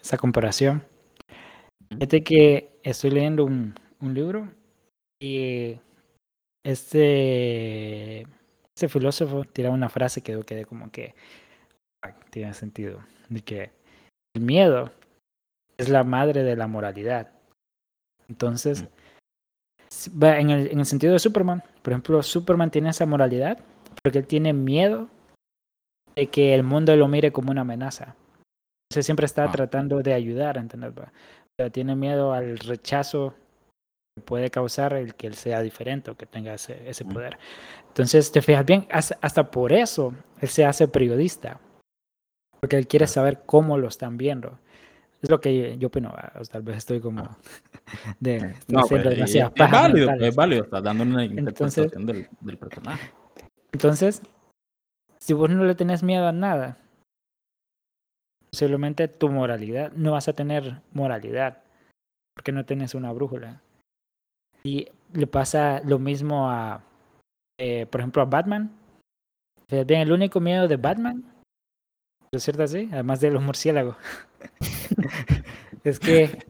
esa 0.00 0.16
comparación, 0.16 0.82
Fíjate 1.90 2.24
que 2.24 2.78
estoy 2.82 3.10
leyendo 3.10 3.44
un, 3.44 3.74
un 4.00 4.14
libro 4.14 4.48
y 5.20 5.78
este, 6.64 8.22
este 8.74 8.88
filósofo 8.88 9.44
tira 9.44 9.70
una 9.70 9.88
frase 9.88 10.22
que 10.22 10.32
yo 10.32 10.42
quedé 10.44 10.64
como 10.64 10.90
que 10.90 11.14
ah, 12.02 12.14
tiene 12.30 12.54
sentido, 12.54 13.00
de 13.28 13.40
que 13.42 13.70
el 14.34 14.42
miedo 14.42 14.90
es 15.78 15.88
la 15.88 16.04
madre 16.04 16.42
de 16.42 16.56
la 16.56 16.66
moralidad. 16.66 17.30
Entonces, 18.28 18.86
va 20.10 20.38
en 20.38 20.50
el, 20.50 20.72
en 20.72 20.80
el 20.80 20.86
sentido 20.86 21.12
de 21.12 21.18
Superman, 21.18 21.62
por 21.82 21.92
ejemplo, 21.92 22.22
Superman 22.22 22.70
tiene 22.70 22.90
esa 22.90 23.06
moralidad 23.06 23.58
porque 24.02 24.18
él 24.18 24.26
tiene 24.26 24.52
miedo 24.52 25.08
de 26.16 26.28
que 26.28 26.54
el 26.54 26.62
mundo 26.62 26.94
lo 26.96 27.08
mire 27.08 27.32
como 27.32 27.50
una 27.50 27.60
amenaza. 27.62 28.16
Entonces 28.88 29.06
siempre 29.06 29.26
está 29.26 29.44
Ah. 29.44 29.52
tratando 29.52 30.02
de 30.02 30.14
ayudar, 30.14 30.56
¿entendés? 30.56 30.92
Pero 31.56 31.70
tiene 31.70 31.94
miedo 31.96 32.32
al 32.32 32.58
rechazo 32.58 33.34
puede 34.22 34.50
causar 34.50 34.92
el 34.94 35.14
que 35.14 35.26
él 35.26 35.34
sea 35.34 35.60
diferente 35.60 36.10
o 36.10 36.16
que 36.16 36.26
tenga 36.26 36.54
ese, 36.54 36.88
ese 36.88 37.04
poder. 37.04 37.38
Entonces, 37.88 38.30
te 38.30 38.42
fijas 38.42 38.64
bien, 38.64 38.86
hasta, 38.90 39.18
hasta 39.20 39.50
por 39.50 39.72
eso 39.72 40.14
él 40.40 40.48
se 40.48 40.64
hace 40.64 40.88
periodista, 40.88 41.60
porque 42.60 42.76
él 42.76 42.86
quiere 42.86 43.06
saber 43.06 43.42
cómo 43.44 43.76
lo 43.78 43.88
están 43.88 44.16
viendo. 44.16 44.58
Es 45.22 45.30
lo 45.30 45.40
que 45.40 45.78
yo 45.78 45.88
opino. 45.88 46.14
O 46.38 46.44
tal 46.44 46.62
vez 46.62 46.76
estoy 46.78 47.00
como 47.00 47.22
de 48.20 48.54
No, 48.68 48.86
pues, 48.86 49.02
demasiadas 49.02 49.52
es, 49.56 49.70
válido, 49.70 50.10
es 50.12 50.34
válido, 50.36 50.64
estás 50.64 50.82
dando 50.82 51.02
una 51.04 51.24
Entonces- 51.24 51.84
interpretación 51.84 52.06
del, 52.06 52.28
del 52.40 52.58
personaje. 52.58 53.10
Entonces, 53.72 54.22
si 55.18 55.32
vos 55.32 55.50
no 55.50 55.64
le 55.64 55.74
tenés 55.74 56.02
miedo 56.02 56.28
a 56.28 56.32
nada, 56.32 56.76
posiblemente 58.50 59.08
tu 59.08 59.28
moralidad, 59.30 59.90
no 59.92 60.12
vas 60.12 60.28
a 60.28 60.34
tener 60.34 60.82
moralidad, 60.92 61.62
porque 62.36 62.52
no 62.52 62.64
tenés 62.64 62.94
una 62.94 63.10
brújula. 63.12 63.62
Y 64.64 64.88
le 65.12 65.26
pasa 65.26 65.80
lo 65.84 65.98
mismo 65.98 66.50
a, 66.50 66.82
eh, 67.58 67.86
por 67.86 68.00
ejemplo, 68.00 68.22
a 68.22 68.26
Batman. 68.26 68.70
Bien, 69.68 70.00
el 70.00 70.12
único 70.12 70.40
miedo 70.40 70.68
de 70.68 70.76
Batman, 70.76 71.24
¿es 72.30 72.44
cierto 72.44 72.62
así? 72.62 72.88
Además 72.92 73.20
de 73.20 73.30
los 73.30 73.42
murciélagos, 73.42 73.96
es 75.84 75.98
que 75.98 76.46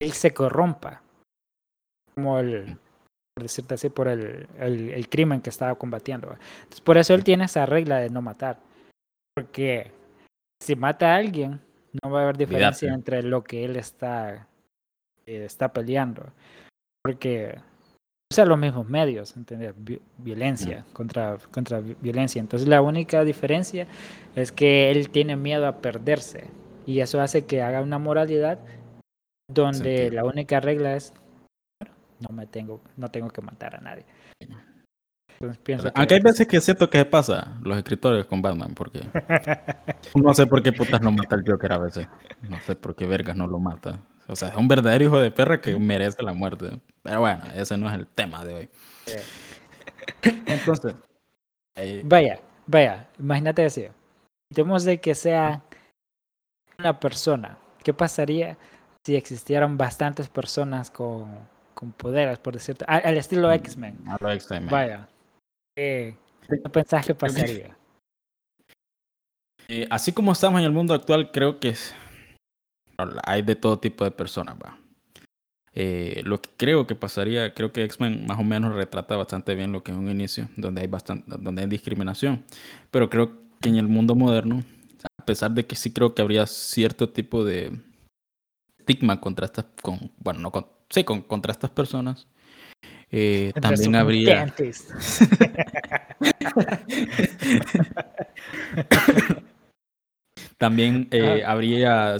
él 0.00 0.12
se 0.12 0.34
corrompa, 0.34 1.02
como 2.14 2.38
el, 2.40 2.76
por 3.34 3.42
decirte 3.42 3.74
así, 3.74 3.88
por 3.88 4.08
el, 4.08 4.48
el, 4.58 4.90
el 4.90 5.08
crimen 5.08 5.40
que 5.40 5.50
estaba 5.50 5.76
combatiendo. 5.76 6.28
Entonces, 6.30 6.80
por 6.80 6.98
eso 6.98 7.14
él 7.14 7.24
tiene 7.24 7.44
esa 7.44 7.64
regla 7.64 7.98
de 7.98 8.10
no 8.10 8.20
matar. 8.20 8.58
Porque 9.34 9.92
si 10.60 10.76
mata 10.76 11.14
a 11.14 11.16
alguien, 11.16 11.60
no 12.02 12.10
va 12.10 12.20
a 12.20 12.22
haber 12.24 12.36
diferencia 12.36 12.92
entre 12.92 13.22
lo 13.22 13.44
que 13.44 13.64
él 13.64 13.76
está, 13.76 14.48
eh, 15.26 15.44
está 15.44 15.72
peleando. 15.72 16.32
Porque 17.08 17.56
usa 18.30 18.44
los 18.44 18.58
mismos 18.58 18.86
medios, 18.86 19.34
¿entendés? 19.34 19.72
Vi- 19.78 19.98
Violencia 20.18 20.84
contra, 20.92 21.38
contra 21.50 21.80
vi- 21.80 21.96
violencia. 22.02 22.38
Entonces 22.38 22.68
la 22.68 22.82
única 22.82 23.24
diferencia 23.24 23.86
es 24.36 24.52
que 24.52 24.90
él 24.90 25.08
tiene 25.08 25.34
miedo 25.36 25.66
a 25.66 25.78
perderse. 25.78 26.44
Y 26.84 27.00
eso 27.00 27.18
hace 27.22 27.46
que 27.46 27.62
haga 27.62 27.80
una 27.80 27.98
moralidad 27.98 28.58
donde 29.50 29.78
Sentido. 29.78 30.16
la 30.22 30.24
única 30.26 30.60
regla 30.60 30.96
es 30.96 31.14
"Bueno, 31.80 31.94
no 32.28 32.36
me 32.36 32.46
tengo, 32.46 32.82
no 32.98 33.08
tengo 33.10 33.30
que 33.30 33.40
matar 33.40 33.76
a 33.76 33.80
nadie. 33.80 34.04
Entonces, 35.30 35.58
pienso 35.64 35.84
que- 35.84 35.92
Aunque 35.94 36.14
hay 36.16 36.20
veces 36.20 36.46
que 36.46 36.60
siento 36.60 36.90
que 36.90 37.02
pasa 37.06 37.56
los 37.62 37.78
escritores 37.78 38.26
con 38.26 38.42
Batman, 38.42 38.74
porque 38.74 39.00
no 40.14 40.34
sé 40.34 40.46
por 40.46 40.62
qué 40.62 40.74
putas 40.74 41.00
no 41.00 41.10
mata 41.10 41.36
al 41.36 41.44
Joker 41.46 41.72
a 41.72 41.78
veces. 41.78 42.06
No 42.42 42.60
sé 42.60 42.76
por 42.76 42.94
qué 42.94 43.06
vergas 43.06 43.34
no 43.34 43.46
lo 43.46 43.58
mata. 43.58 43.98
O 44.28 44.36
sea, 44.36 44.48
es 44.48 44.56
un 44.56 44.68
verdadero 44.68 45.04
hijo 45.04 45.20
de 45.20 45.30
perra 45.30 45.60
que 45.60 45.76
merece 45.78 46.22
la 46.22 46.34
muerte. 46.34 46.78
Pero 47.02 47.20
bueno, 47.20 47.42
ese 47.54 47.76
no 47.78 47.88
es 47.88 47.94
el 47.94 48.06
tema 48.06 48.44
de 48.44 48.54
hoy. 48.54 48.68
Entonces, 50.46 50.94
eh, 51.76 52.02
Vaya, 52.04 52.40
vaya, 52.66 53.08
imagínate 53.18 53.64
así. 53.64 53.86
Tenemos 54.54 54.84
de 54.84 55.00
que 55.00 55.14
sea 55.14 55.62
una 56.78 56.98
persona. 57.00 57.58
¿Qué 57.82 57.94
pasaría 57.94 58.56
si 59.04 59.16
existieran 59.16 59.78
bastantes 59.78 60.28
personas 60.28 60.90
con, 60.90 61.28
con 61.74 61.92
poderes, 61.92 62.38
por 62.38 62.54
decirte, 62.54 62.84
al 62.86 63.16
estilo 63.16 63.50
X-Men? 63.52 63.96
a 64.08 64.16
lo 64.20 64.30
X-Men. 64.32 64.66
Vaya. 64.68 65.08
¿Qué, 65.76 66.16
qué 66.48 66.56
pensás 66.70 67.06
que 67.06 67.14
pasaría? 67.14 67.76
Eh, 69.68 69.86
así 69.90 70.12
como 70.12 70.32
estamos 70.32 70.58
en 70.60 70.66
el 70.66 70.72
mundo 70.72 70.94
actual, 70.94 71.30
creo 71.30 71.60
que 71.60 71.70
es- 71.70 71.94
hay 73.24 73.42
de 73.42 73.56
todo 73.56 73.78
tipo 73.78 74.04
de 74.04 74.10
personas, 74.10 74.56
va. 74.62 74.78
Eh, 75.74 76.22
lo 76.24 76.40
que 76.40 76.50
creo 76.56 76.86
que 76.86 76.94
pasaría, 76.94 77.54
creo 77.54 77.72
que 77.72 77.84
X-Men 77.84 78.26
más 78.26 78.38
o 78.38 78.42
menos 78.44 78.74
retrata 78.74 79.16
bastante 79.16 79.54
bien 79.54 79.70
lo 79.70 79.82
que 79.82 79.92
es 79.92 79.98
un 79.98 80.10
inicio, 80.10 80.48
donde 80.56 80.80
hay 80.80 80.88
bastante, 80.88 81.30
donde 81.38 81.62
hay 81.62 81.68
discriminación. 81.68 82.44
Pero 82.90 83.08
creo 83.08 83.32
que 83.60 83.68
en 83.68 83.76
el 83.76 83.86
mundo 83.86 84.14
moderno, 84.16 84.64
a 85.18 85.24
pesar 85.24 85.52
de 85.52 85.66
que 85.66 85.76
sí 85.76 85.92
creo 85.92 86.14
que 86.14 86.22
habría 86.22 86.46
cierto 86.46 87.10
tipo 87.10 87.44
de 87.44 87.70
estigma 88.78 89.20
contra 89.20 89.46
estas, 89.46 89.66
con, 89.80 90.10
bueno, 90.18 90.40
no 90.40 90.50
con, 90.50 90.66
sí, 90.90 91.04
con, 91.04 91.22
contra 91.22 91.52
estas 91.52 91.70
personas, 91.70 92.26
eh, 93.10 93.52
también 93.60 93.94
habría. 93.94 94.52
También 100.58 101.06
eh, 101.12 101.42
Ajá. 101.44 101.52
habría 101.52 102.16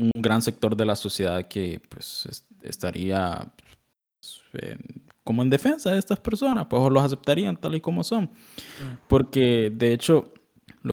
un 0.00 0.10
gran 0.14 0.42
sector 0.42 0.76
de 0.76 0.84
la 0.86 0.96
sociedad 0.96 1.46
que 1.48 1.80
pues 1.88 2.26
es- 2.26 2.44
estaría 2.62 3.52
pues, 4.20 4.40
en- 4.64 5.02
como 5.24 5.42
en 5.42 5.50
defensa 5.50 5.90
de 5.90 5.98
estas 5.98 6.18
personas, 6.20 6.66
pues 6.68 6.90
los 6.92 7.02
aceptarían 7.02 7.56
tal 7.56 7.74
y 7.74 7.80
como 7.80 8.02
son. 8.02 8.30
Porque 9.08 9.70
de 9.74 9.92
hecho, 9.92 10.32
lo 10.82 10.90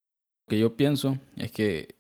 que 0.49 0.59
yo 0.59 0.75
pienso 0.75 1.17
es 1.37 1.51
que 1.51 1.95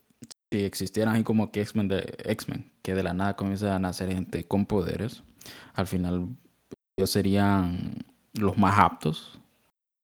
si 0.51 0.63
existieran 0.63 1.23
como 1.23 1.51
que 1.51 1.61
X-Men 1.61 1.89
X-Men, 2.25 2.71
que 2.81 2.93
de 2.93 3.03
la 3.03 3.13
nada 3.13 3.35
comienza 3.35 3.75
a 3.75 3.79
nacer 3.79 4.09
gente 4.11 4.43
con 4.45 4.65
poderes, 4.65 5.23
al 5.73 5.87
final 5.87 6.27
ellos 6.97 7.09
serían 7.09 8.03
los 8.33 8.57
más 8.57 8.77
aptos 8.79 9.39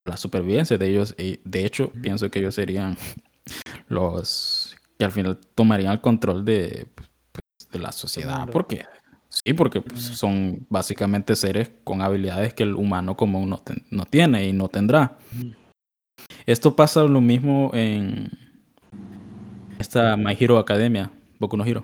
a 0.06 0.12
la 0.12 0.18
supervivencia 0.18 0.78
de 0.78 0.88
ellos. 0.90 1.16
Y 1.18 1.40
de 1.44 1.66
hecho, 1.66 1.92
pienso 2.02 2.30
que 2.32 2.40
ellos 2.40 2.56
serían 2.56 2.98
los 3.88 4.61
que 5.02 5.06
al 5.06 5.12
final 5.12 5.40
tomarían 5.56 5.94
el 5.94 6.00
control 6.00 6.46
de, 6.46 6.86
pues, 6.94 7.72
de 7.72 7.80
la 7.80 7.92
sociedad. 7.92 8.38
mundo. 8.38 8.52
¿Por 8.52 8.68
qué? 8.68 8.86
Sí, 9.30 9.52
porque 9.54 9.82
pues, 9.82 10.00
son 10.00 10.68
básicamente 10.70 11.36
seres 11.36 11.72
con 11.84 12.04
habilidades 12.04 12.54
que 12.54 12.62
el 12.62 12.76
humano 12.76 13.18
común 13.18 13.50
no, 13.50 13.58
ten- 13.58 13.84
no 13.90 14.06
tiene 14.06 14.48
y 14.48 14.54
no 14.54 14.68
tendrá. 14.68 15.18
Esto 16.46 16.76
pasa 16.76 17.04
lo 17.06 17.20
mismo 17.20 17.72
en 17.74 18.30
esta 19.80 20.16
My 20.18 20.38
Hero 20.40 20.60
Academia, 20.60 21.10
Boku 21.40 21.58
no 21.58 21.66
Hero. 21.66 21.84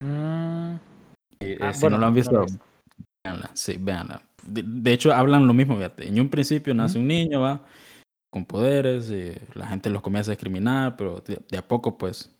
Mm, 0.00 0.74
Eh, 1.38 1.56
Ah, 1.60 1.72
si 1.72 1.82
bueno, 1.82 1.98
no 1.98 2.00
lo 2.00 2.06
han 2.08 2.12
no 2.14 2.16
visto, 2.16 2.40
visto. 2.44 2.64
véanla, 3.24 3.50
sí, 3.54 3.76
véanla. 3.78 4.20
De, 4.42 4.64
de 4.66 4.92
hecho, 4.92 5.12
hablan 5.14 5.46
lo 5.46 5.54
mismo, 5.54 5.76
fíjate. 5.76 6.08
En 6.08 6.20
un 6.20 6.28
principio 6.28 6.74
nace 6.74 6.98
un 6.98 7.06
niño, 7.06 7.42
va, 7.42 7.60
con 8.30 8.44
poderes, 8.44 9.10
eh, 9.10 9.40
la 9.54 9.66
gente 9.66 9.90
los 9.90 10.02
comienza 10.02 10.30
a 10.30 10.34
discriminar, 10.34 10.96
pero 10.96 11.20
de, 11.20 11.40
de 11.48 11.58
a 11.58 11.66
poco, 11.66 11.96
pues, 11.98 12.30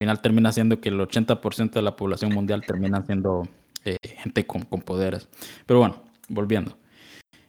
al 0.00 0.06
final 0.06 0.22
termina 0.22 0.52
siendo 0.52 0.80
que 0.80 0.90
el 0.90 1.00
80% 1.00 1.72
de 1.72 1.82
la 1.82 1.96
población 1.96 2.32
mundial 2.32 2.62
termina 2.64 3.04
siendo 3.04 3.48
eh, 3.84 3.96
gente 4.02 4.46
con, 4.46 4.62
con 4.62 4.82
poderes. 4.82 5.28
Pero 5.66 5.80
bueno, 5.80 6.02
volviendo. 6.28 6.78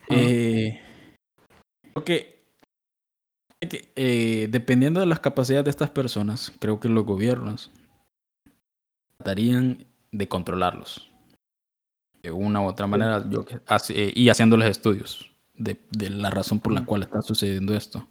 Eh, 0.09 0.79
creo 1.93 2.03
que, 2.03 2.45
eh, 3.61 4.47
dependiendo 4.49 4.99
de 4.99 5.05
las 5.05 5.19
capacidades 5.19 5.65
de 5.65 5.71
estas 5.71 5.89
personas, 5.89 6.51
creo 6.59 6.79
que 6.79 6.89
los 6.89 7.05
gobiernos 7.05 7.71
tratarían 9.17 9.85
de 10.11 10.27
controlarlos. 10.27 11.11
De 12.23 12.31
una 12.31 12.61
u 12.61 12.65
otra 12.65 12.87
manera, 12.87 13.23
yo, 13.29 13.45
y 13.95 14.29
haciéndoles 14.29 14.69
estudios 14.69 15.28
de, 15.59 15.77
de 15.91 16.09
la 16.09 16.31
razón 16.31 16.59
por 16.59 16.71
la 16.73 16.85
cual 16.85 17.03
está 17.03 17.21
sucediendo 17.21 17.75
esto. 17.75 18.07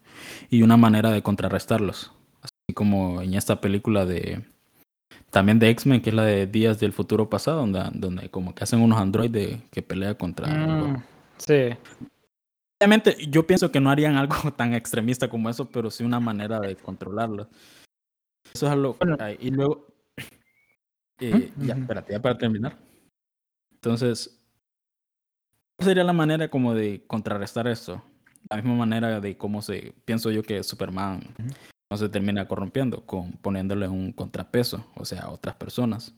Y 0.51 0.63
una 0.63 0.77
manera 0.77 1.11
de 1.11 1.23
contrarrestarlos. 1.23 2.13
Así 2.43 2.75
como 2.75 3.21
en 3.21 3.35
esta 3.35 3.61
película 3.61 4.07
de 4.07 4.45
también 5.31 5.59
de 5.59 5.69
X-Men, 5.71 6.01
que 6.01 6.11
es 6.11 6.17
la 6.17 6.25
de 6.25 6.47
Días 6.47 6.79
del 6.81 6.93
Futuro 6.93 7.29
Pasado, 7.29 7.59
donde, 7.61 7.83
donde 7.95 8.31
como 8.31 8.55
que 8.55 8.65
hacen 8.65 8.81
unos 8.81 8.99
androides 8.99 9.61
que 9.71 9.83
pelean 9.83 10.15
contra 10.15 10.47
mm, 10.47 11.03
sí. 11.39 11.71
Obviamente, 12.81 13.17
yo 13.29 13.47
pienso 13.47 13.73
que 13.73 13.81
no 13.81 13.91
harían 13.91 14.17
algo 14.17 14.35
tan 14.57 14.73
extremista 14.75 15.29
como 15.29 15.51
eso, 15.51 15.69
pero 15.69 15.91
sí 15.91 16.05
una 16.05 16.21
manera 16.21 16.61
de 16.61 16.77
controlarlo. 16.77 17.49
Eso 18.55 18.67
es 18.67 18.73
algo. 18.73 18.97
Bueno. 19.01 19.17
ay, 19.19 19.37
Y 19.41 19.51
luego. 19.51 19.87
eh, 21.21 21.53
ya, 21.59 21.75
Ujú. 21.75 21.83
espérate, 21.83 22.13
ya 22.13 22.23
para 22.23 22.39
terminar. 22.39 22.79
Entonces, 23.75 24.38
¿cuál 24.38 24.38
sería 25.85 26.05
la 26.05 26.12
manera 26.12 26.49
como 26.49 26.74
de 26.74 27.05
contrarrestar 27.07 27.68
esto? 27.68 28.03
La 28.51 28.57
misma 28.57 28.74
manera 28.74 29.20
de 29.20 29.37
cómo 29.37 29.62
se. 29.62 29.95
Pienso 30.05 30.31
yo 30.31 30.43
que 30.43 30.62
Superman 30.62 31.20
no 31.91 31.97
se 31.97 32.09
termina 32.09 32.47
corrompiendo, 32.47 33.05
con 33.07 33.33
poniéndole 33.33 33.89
un 33.89 34.12
contrapeso, 34.12 34.85
o 34.95 35.05
sea, 35.05 35.22
a 35.22 35.31
otras 35.31 35.57
personas 35.57 36.14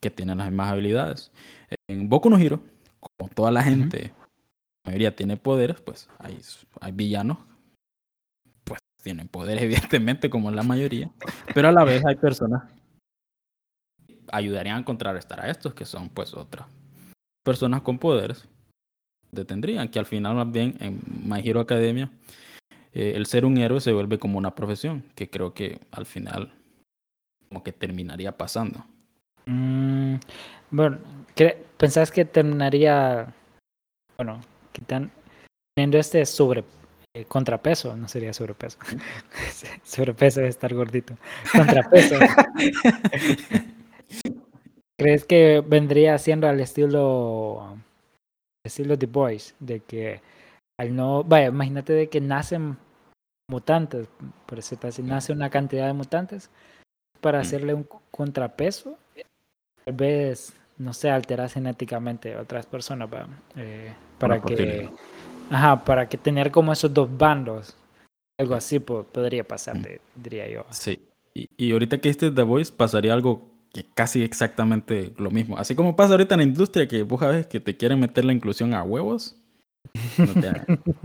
que 0.00 0.10
tienen 0.10 0.38
las 0.38 0.48
mismas 0.48 0.72
habilidades. 0.72 1.32
En 1.88 2.08
Boku 2.08 2.30
no 2.30 2.38
Hero, 2.38 2.60
como 3.00 3.30
toda 3.30 3.50
la 3.50 3.62
gente, 3.62 4.12
la 4.84 4.90
mayoría 4.90 5.16
tiene 5.16 5.36
poderes, 5.36 5.80
pues 5.80 6.08
hay, 6.18 6.38
hay 6.80 6.92
villanos, 6.92 7.38
pues 8.64 8.80
tienen 9.02 9.28
poderes 9.28 9.62
evidentemente 9.64 10.28
como 10.30 10.50
la 10.50 10.62
mayoría, 10.62 11.10
pero 11.54 11.68
a 11.68 11.72
la 11.72 11.84
vez 11.84 12.04
hay 12.04 12.16
personas 12.16 12.64
que 14.06 14.18
ayudarían 14.30 14.78
a 14.78 14.84
contrarrestar 14.84 15.40
a 15.40 15.50
estos, 15.50 15.74
que 15.74 15.84
son 15.84 16.08
pues 16.08 16.34
otras 16.34 16.66
personas 17.42 17.82
con 17.82 17.98
poderes, 17.98 18.46
detendrían, 19.36 19.88
que 19.88 20.00
al 20.00 20.06
final 20.06 20.34
más 20.34 20.50
bien 20.50 20.74
en 20.80 21.00
My 21.24 21.40
Hero 21.44 21.60
Academia, 21.60 22.10
eh, 22.92 23.12
el 23.14 23.26
ser 23.26 23.44
un 23.44 23.58
héroe 23.58 23.80
se 23.80 23.92
vuelve 23.92 24.18
como 24.18 24.38
una 24.38 24.54
profesión, 24.54 25.04
que 25.14 25.30
creo 25.30 25.54
que 25.54 25.78
al 25.92 26.06
final 26.06 26.52
como 27.48 27.62
que 27.62 27.72
terminaría 27.72 28.36
pasando. 28.36 28.84
Mm, 29.46 30.16
bueno, 30.70 30.98
¿pensás 31.76 32.10
que 32.10 32.24
terminaría, 32.24 33.32
bueno, 34.16 34.40
quitan, 34.72 35.12
teniendo 35.76 35.98
este 35.98 36.26
sobre 36.26 36.64
eh, 37.14 37.24
contrapeso? 37.26 37.96
No 37.96 38.08
sería 38.08 38.32
sobrepeso. 38.32 38.78
sobrepeso 39.84 40.40
es 40.40 40.48
estar 40.48 40.74
gordito. 40.74 41.16
Contrapeso. 41.52 42.16
¿Crees 44.98 45.24
que 45.26 45.62
vendría 45.66 46.16
siendo 46.18 46.48
al 46.48 46.58
estilo, 46.60 47.76
estilo 48.66 48.98
The 48.98 49.06
Boys? 49.06 49.54
De 49.60 49.80
que 49.80 50.20
al 50.78 50.94
no, 50.94 51.24
vaya, 51.24 51.46
imagínate 51.46 51.92
de 51.92 52.08
que 52.08 52.20
nacen 52.20 52.76
mutantes, 53.50 54.08
por 54.46 54.56
decirlo 54.56 54.88
así, 54.88 55.02
nace 55.02 55.32
una 55.32 55.50
cantidad 55.50 55.86
de 55.86 55.92
mutantes 55.92 56.50
para 57.20 57.38
Mm. 57.38 57.40
hacerle 57.40 57.74
un 57.74 57.84
co- 57.84 58.02
contrapeso, 58.10 58.98
tal 59.84 59.94
vez, 59.94 60.52
no 60.78 60.92
sé, 60.92 61.10
alterar 61.10 61.48
genéticamente 61.48 62.34
a 62.34 62.40
otras 62.42 62.66
personas. 62.66 63.08
Eh, 63.56 63.92
para 64.18 64.36
que, 64.40 64.40
posible. 64.54 64.90
ajá, 65.50 65.84
para 65.84 66.08
que 66.08 66.18
tener 66.18 66.50
como 66.50 66.72
esos 66.72 66.92
dos 66.92 67.08
bandos, 67.16 67.76
algo 68.38 68.54
así 68.54 68.78
po- 68.80 69.04
podría 69.04 69.44
pasar, 69.44 69.78
Mm. 69.78 69.84
diría 70.14 70.48
yo. 70.48 70.66
Sí. 70.70 71.00
Y, 71.34 71.48
y 71.56 71.72
ahorita 71.72 71.98
que 71.98 72.08
este 72.08 72.30
The 72.30 72.42
Voice 72.42 72.72
pasaría 72.72 73.12
algo 73.14 73.48
que 73.82 73.88
casi 73.94 74.22
exactamente 74.22 75.12
lo 75.18 75.30
mismo. 75.30 75.58
Así 75.58 75.74
como 75.74 75.96
pasa 75.96 76.12
ahorita 76.12 76.34
en 76.34 76.40
la 76.40 76.46
industria 76.46 76.88
que 76.88 77.02
vos 77.02 77.20
sabes 77.20 77.46
que 77.46 77.60
te 77.60 77.76
quieren 77.76 78.00
meter 78.00 78.24
la 78.24 78.32
inclusión 78.32 78.72
a 78.74 78.82
huevos. 78.82 79.36
No 80.18 80.32
te- 80.40 80.52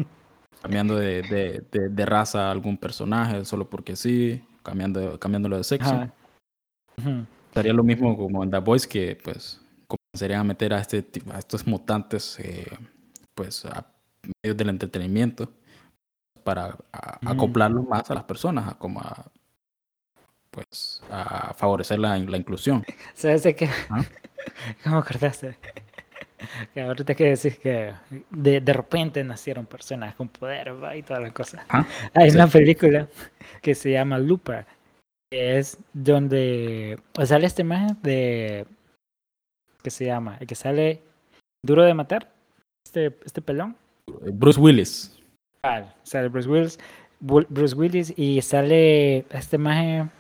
cambiando 0.61 0.95
de, 0.95 1.21
de- 1.23 1.65
de- 1.71 1.89
de 1.89 2.05
raza 2.05 2.47
a 2.47 2.51
algún 2.51 2.77
personaje 2.77 3.43
solo 3.45 3.69
porque 3.69 3.95
sí, 3.95 4.41
cambiando, 4.63 5.19
cambiándolo 5.19 5.57
de 5.57 5.63
sexo. 5.63 5.91
Estaría 7.49 7.73
lo 7.73 7.83
mismo 7.83 8.15
como 8.15 8.43
en 8.43 8.51
The 8.51 8.59
Voice 8.59 8.87
que 8.87 9.17
pues 9.21 9.59
comenzarían 9.87 10.41
a 10.41 10.43
meter 10.45 10.73
a, 10.73 10.79
este, 10.79 11.03
a 11.33 11.39
estos 11.39 11.67
mutantes 11.67 12.39
eh, 12.39 12.65
pues 13.35 13.65
a 13.65 13.85
medios 14.43 14.55
del 14.57 14.69
entretenimiento 14.69 15.51
para 16.43 16.77
a- 16.93 17.19
acoplarlos 17.31 17.87
más 17.87 18.09
a 18.09 18.13
las 18.13 18.23
personas, 18.23 18.67
a 18.69 18.77
como 18.77 18.99
a 19.01 19.25
pues 20.51 21.01
a 21.09 21.53
favorecer 21.53 21.97
la, 21.99 22.17
la 22.17 22.37
inclusión. 22.37 22.83
¿Sabes 23.13 23.43
de 23.43 23.55
qué? 23.55 23.69
Ah. 23.89 24.03
¿Cómo 24.83 24.97
acordaste? 24.97 25.55
Que 26.73 26.81
ahorita 26.81 27.13
que 27.15 27.35
decís 27.35 27.57
que 27.59 27.93
de, 28.31 28.59
de 28.61 28.73
repente 28.73 29.23
nacieron 29.23 29.65
personas 29.65 30.15
con 30.15 30.27
poder 30.27 30.83
¿va? 30.83 30.95
y 30.95 31.03
toda 31.03 31.19
la 31.19 31.31
cosa. 31.31 31.63
Ajá. 31.69 31.87
Hay 32.15 32.31
Sí. 32.31 32.35
una 32.35 32.47
película 32.47 33.07
que 33.61 33.75
se 33.75 33.91
llama 33.91 34.17
Looper, 34.17 34.65
que 35.31 35.57
es 35.59 35.77
donde 35.93 36.99
o 37.17 37.25
sale 37.25 37.45
esta 37.45 37.61
imagen 37.61 37.97
de 38.01 38.65
que 39.83 39.89
se 39.91 40.05
llama, 40.05 40.37
el 40.39 40.47
que 40.47 40.55
sale 40.55 41.01
duro 41.63 41.83
de 41.83 41.93
matar, 41.93 42.31
este, 42.85 43.15
este 43.25 43.41
pelón. 43.41 43.75
Bruce 44.33 44.59
Willis. 44.59 45.17
Ah, 45.63 45.93
sale 46.03 46.27
Bruce 46.27 46.49
Willis, 46.49 46.79
Bruce 47.19 47.75
Willis 47.75 48.13
y 48.17 48.41
sale 48.41 49.25
esta 49.29 49.55
imagen, 49.55 50.11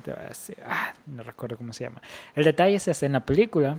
te 0.00 0.12
voy 0.12 0.22
a 0.22 0.28
decir, 0.28 0.56
ah, 0.66 0.94
no 1.06 1.22
recuerdo 1.22 1.56
cómo 1.56 1.72
se 1.72 1.84
llama. 1.84 2.02
El 2.34 2.44
detalle 2.44 2.76
es 2.76 2.84
que 2.84 3.06
en 3.06 3.12
la 3.12 3.24
película 3.24 3.78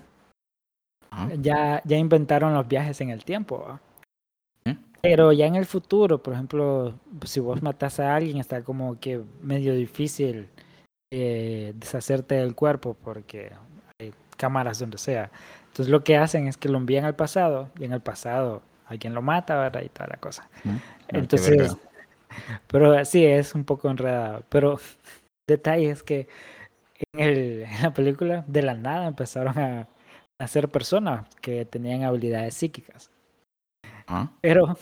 Ajá. 1.10 1.30
ya, 1.40 1.82
ya 1.86 1.98
inventaron 1.98 2.54
los 2.54 2.68
viajes 2.68 3.00
en 3.02 3.10
el 3.10 3.24
tiempo. 3.24 3.80
¿Eh? 4.66 4.76
Pero 5.02 5.32
ya 5.32 5.46
en 5.46 5.56
el 5.56 5.66
futuro, 5.66 6.22
por 6.22 6.34
ejemplo, 6.34 7.00
si 7.26 7.40
vos 7.40 7.62
matas 7.62 8.00
a 8.00 8.16
alguien, 8.16 8.38
está 8.38 8.64
como 8.64 9.00
que 9.00 9.22
medio 9.42 9.74
difícil 9.74 10.50
eh, 11.12 11.74
deshacerte 11.76 12.36
del 12.36 12.56
cuerpo 12.56 12.96
porque 13.02 13.52
hay 14.00 14.14
cámaras 14.38 14.80
donde 14.80 14.98
sea. 14.98 15.32
Entonces 15.68 15.90
lo 15.90 16.04
que 16.04 16.18
hacen 16.18 16.48
es 16.48 16.58
que 16.58 16.70
lo 16.70 16.78
envían 16.78 17.06
al 17.06 17.16
pasado 17.16 17.70
y 17.80 17.86
en 17.86 17.94
el 17.94 18.02
pasado 18.02 18.62
alguien 18.88 19.14
lo 19.14 19.22
mata, 19.22 19.58
¿verdad? 19.58 19.82
Y 19.84 19.90
toda 19.90 20.08
la 20.08 20.18
cosa. 20.18 20.50
Ah, 20.66 20.78
qué 21.08 21.18
Entonces, 21.18 21.76
pero 22.68 23.04
sí, 23.06 23.26
es 23.26 23.56
un 23.56 23.64
poco 23.64 23.90
enredado. 23.90 24.44
Pero 24.50 24.80
detalle 25.48 25.92
es 25.92 26.04
que 26.04 26.28
en, 27.14 27.20
el- 27.22 27.64
en 27.64 27.82
la 27.84 27.94
película, 27.94 28.46
de 28.48 28.62
la 28.64 28.76
nada, 28.76 29.08
empezaron 29.08 29.58
a 29.60 29.90
hacer 30.40 30.70
personas 30.70 31.28
que 31.42 31.66
tenían 31.66 32.04
habilidades 32.04 32.56
psíquicas. 32.56 33.12
Ajá. 34.08 34.32
Pero, 34.42 34.78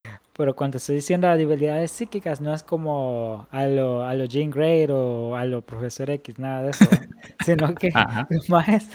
pero 0.32 0.54
cuando 0.56 0.78
estoy 0.78 0.96
diciendo 0.96 1.28
habilidades 1.28 1.90
psíquicas, 1.92 2.40
no 2.40 2.54
es 2.54 2.62
como 2.62 3.46
a 3.50 3.66
lo, 3.66 4.02
a 4.04 4.14
lo 4.14 4.24
Jean 4.24 4.50
Grey 4.50 4.86
o 4.90 5.36
a 5.36 5.44
lo 5.44 5.62
Profesor 5.62 6.10
X, 6.10 6.38
nada 6.38 6.62
de 6.62 6.70
eso. 6.70 6.88
sino 7.44 7.74
que 7.74 7.92
Ajá. 7.94 8.28
más, 8.48 8.88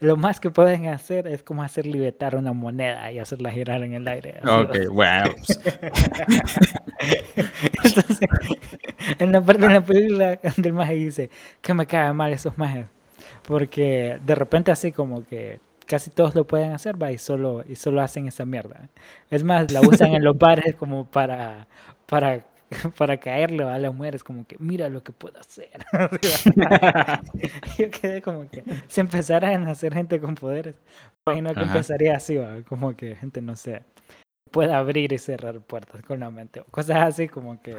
lo 0.00 0.16
más 0.16 0.40
que 0.40 0.50
pueden 0.50 0.88
hacer 0.88 1.26
es 1.26 1.42
como 1.42 1.62
hacer 1.62 1.86
libertar 1.86 2.36
una 2.36 2.52
moneda 2.52 3.10
y 3.12 3.18
hacerla 3.18 3.50
girar 3.50 3.82
en 3.82 3.94
el 3.94 4.06
aire. 4.08 4.36
así, 4.42 4.48
Ok, 4.48 4.76
bueno. 4.90 5.30
pues, 5.34 5.60
Entonces, 7.84 8.18
en 9.18 9.32
la 9.32 9.40
parte 9.42 9.62
de 9.66 9.74
la 9.74 9.84
película 9.84 10.38
del 10.56 10.72
maje 10.72 10.94
dice 10.94 11.30
que 11.60 11.74
me 11.74 11.86
cae 11.86 12.12
mal 12.12 12.32
esos 12.32 12.56
majes. 12.58 12.86
Porque 13.46 14.18
de 14.24 14.34
repente 14.34 14.70
así 14.70 14.92
como 14.92 15.24
que 15.24 15.60
casi 15.86 16.10
todos 16.10 16.34
lo 16.34 16.46
pueden 16.46 16.72
hacer, 16.72 17.00
va, 17.00 17.12
y 17.12 17.18
solo, 17.18 17.64
y 17.68 17.76
solo 17.76 18.00
hacen 18.00 18.26
esa 18.28 18.44
mierda. 18.46 18.88
Es 19.30 19.44
más, 19.44 19.70
la 19.72 19.80
usan 19.82 20.14
en 20.14 20.24
los 20.24 20.38
bares 20.38 20.74
como 20.76 21.06
para, 21.06 21.66
para, 22.06 22.44
para 22.96 23.18
caerle 23.18 23.64
a 23.64 23.78
las 23.78 23.94
mujeres, 23.94 24.22
como 24.24 24.46
que 24.46 24.56
mira 24.58 24.88
lo 24.88 25.02
que 25.02 25.12
puedo 25.12 25.38
hacer. 25.38 25.70
Yo 27.78 27.90
quedé 27.90 28.22
como 28.22 28.48
que 28.50 28.64
si 28.88 29.00
empezara 29.00 29.50
a 29.50 29.58
nacer 29.58 29.94
gente 29.94 30.20
con 30.20 30.34
poderes, 30.34 30.74
imagino 31.26 31.54
que 31.54 31.60
Ajá. 31.60 31.72
empezaría 31.74 32.16
así, 32.16 32.36
va, 32.36 32.62
como 32.62 32.96
que 32.96 33.16
gente, 33.16 33.40
no 33.40 33.56
sé, 33.56 33.82
puede 34.50 34.72
abrir 34.74 35.12
y 35.12 35.18
cerrar 35.18 35.60
puertas 35.60 36.02
con 36.02 36.20
la 36.20 36.30
mente, 36.30 36.62
cosas 36.70 36.98
así 36.98 37.28
como 37.28 37.60
que... 37.62 37.76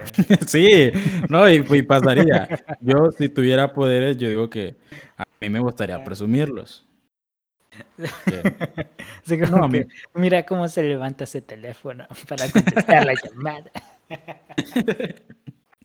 Sí, 0.48 0.92
no, 1.30 1.50
y, 1.50 1.64
y 1.70 1.82
pasaría. 1.84 2.50
Yo, 2.80 3.12
si 3.12 3.30
tuviera 3.30 3.74
poderes, 3.74 4.18
yo 4.18 4.28
digo 4.30 4.50
que 4.50 4.76
a 5.18 5.24
mí 5.42 5.50
me 5.50 5.60
gustaría 5.60 6.04
presumirlos. 6.04 6.86
Como 9.28 9.58
No, 9.58 9.64
a 9.64 9.68
mí- 9.68 9.86
que, 9.86 9.88
mira 10.16 10.44
cómo 10.44 10.68
se 10.68 10.84
levanta 10.84 11.24
ese 11.24 11.42
teléfono 11.42 12.08
para 12.28 12.50
contestar 12.50 13.06
la 13.06 13.14
llamada. 13.14 13.72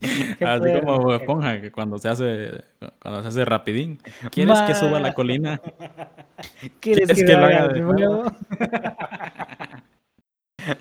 Así 0.40 0.80
como 0.80 0.98
Bob 1.00 1.14
Esponja, 1.14 1.60
que 1.60 1.72
cuando 1.72 1.98
se 1.98 2.08
hace, 2.08 2.64
cuando 3.00 3.22
se 3.22 3.28
hace 3.28 3.44
rapidín. 3.44 4.00
¿Quieres 4.30 4.60
que 4.62 4.74
suba 4.74 5.00
la 5.00 5.12
colina? 5.14 5.60
¿Quieres 6.80 7.08
¿Quieres 7.08 7.16
que, 7.16 7.24
que 7.24 7.32
lo 7.32 7.44
haga 7.44 7.68
de 7.68 7.80
nuevo? 7.80 8.24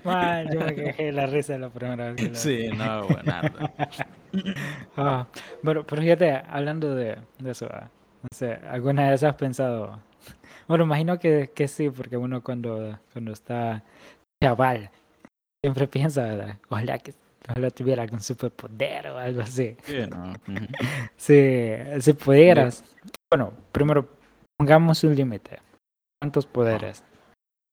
Man, 0.04 0.50
yo 0.52 0.60
me 0.60 0.76
quejé 0.76 1.12
la 1.12 1.28
risa 1.28 1.58
la 1.58 1.70
primera 1.70 2.12
vez 2.12 2.16
que 2.16 2.30
lo. 2.30 2.36
Sí, 2.36 2.68
no. 2.76 3.08
Ah, 4.98 5.28
bueno, 5.64 5.84
pero 5.86 6.02
fíjate, 6.02 6.42
hablando 6.50 6.94
de, 6.94 7.18
de 7.40 7.52
eso, 7.52 7.68
ah, 7.72 7.90
no 8.22 8.30
sé, 8.36 8.60
¿alguna 8.70 9.10
vez 9.10 9.24
has 9.24 9.36
pensado? 9.36 10.00
Bueno, 10.68 10.84
imagino 10.84 11.18
que, 11.18 11.52
que 11.56 11.68
sí, 11.68 11.90
porque 11.90 12.18
uno 12.18 12.44
cuando, 12.44 13.00
cuando 13.14 13.32
está 13.32 13.84
chaval 14.44 14.92
siempre 15.64 15.88
piensa, 15.88 16.24
¿verdad? 16.24 16.58
Ojalá 16.70 17.00
que 17.00 17.14
ojalá 17.50 17.70
tuviera 17.72 18.04
algún 18.04 18.20
superpoder 18.22 19.08
o 19.08 19.18
algo 19.18 19.42
así. 19.42 19.76
Sí, 19.84 19.98
no. 20.10 20.34
Si, 21.16 21.72
si 22.02 22.14
pudieras, 22.14 22.84
bueno, 23.32 23.54
primero 23.72 24.08
pongamos 24.58 25.04
un 25.04 25.16
límite. 25.16 25.60
¿Cuántos 26.22 26.46
poderes? 26.46 27.04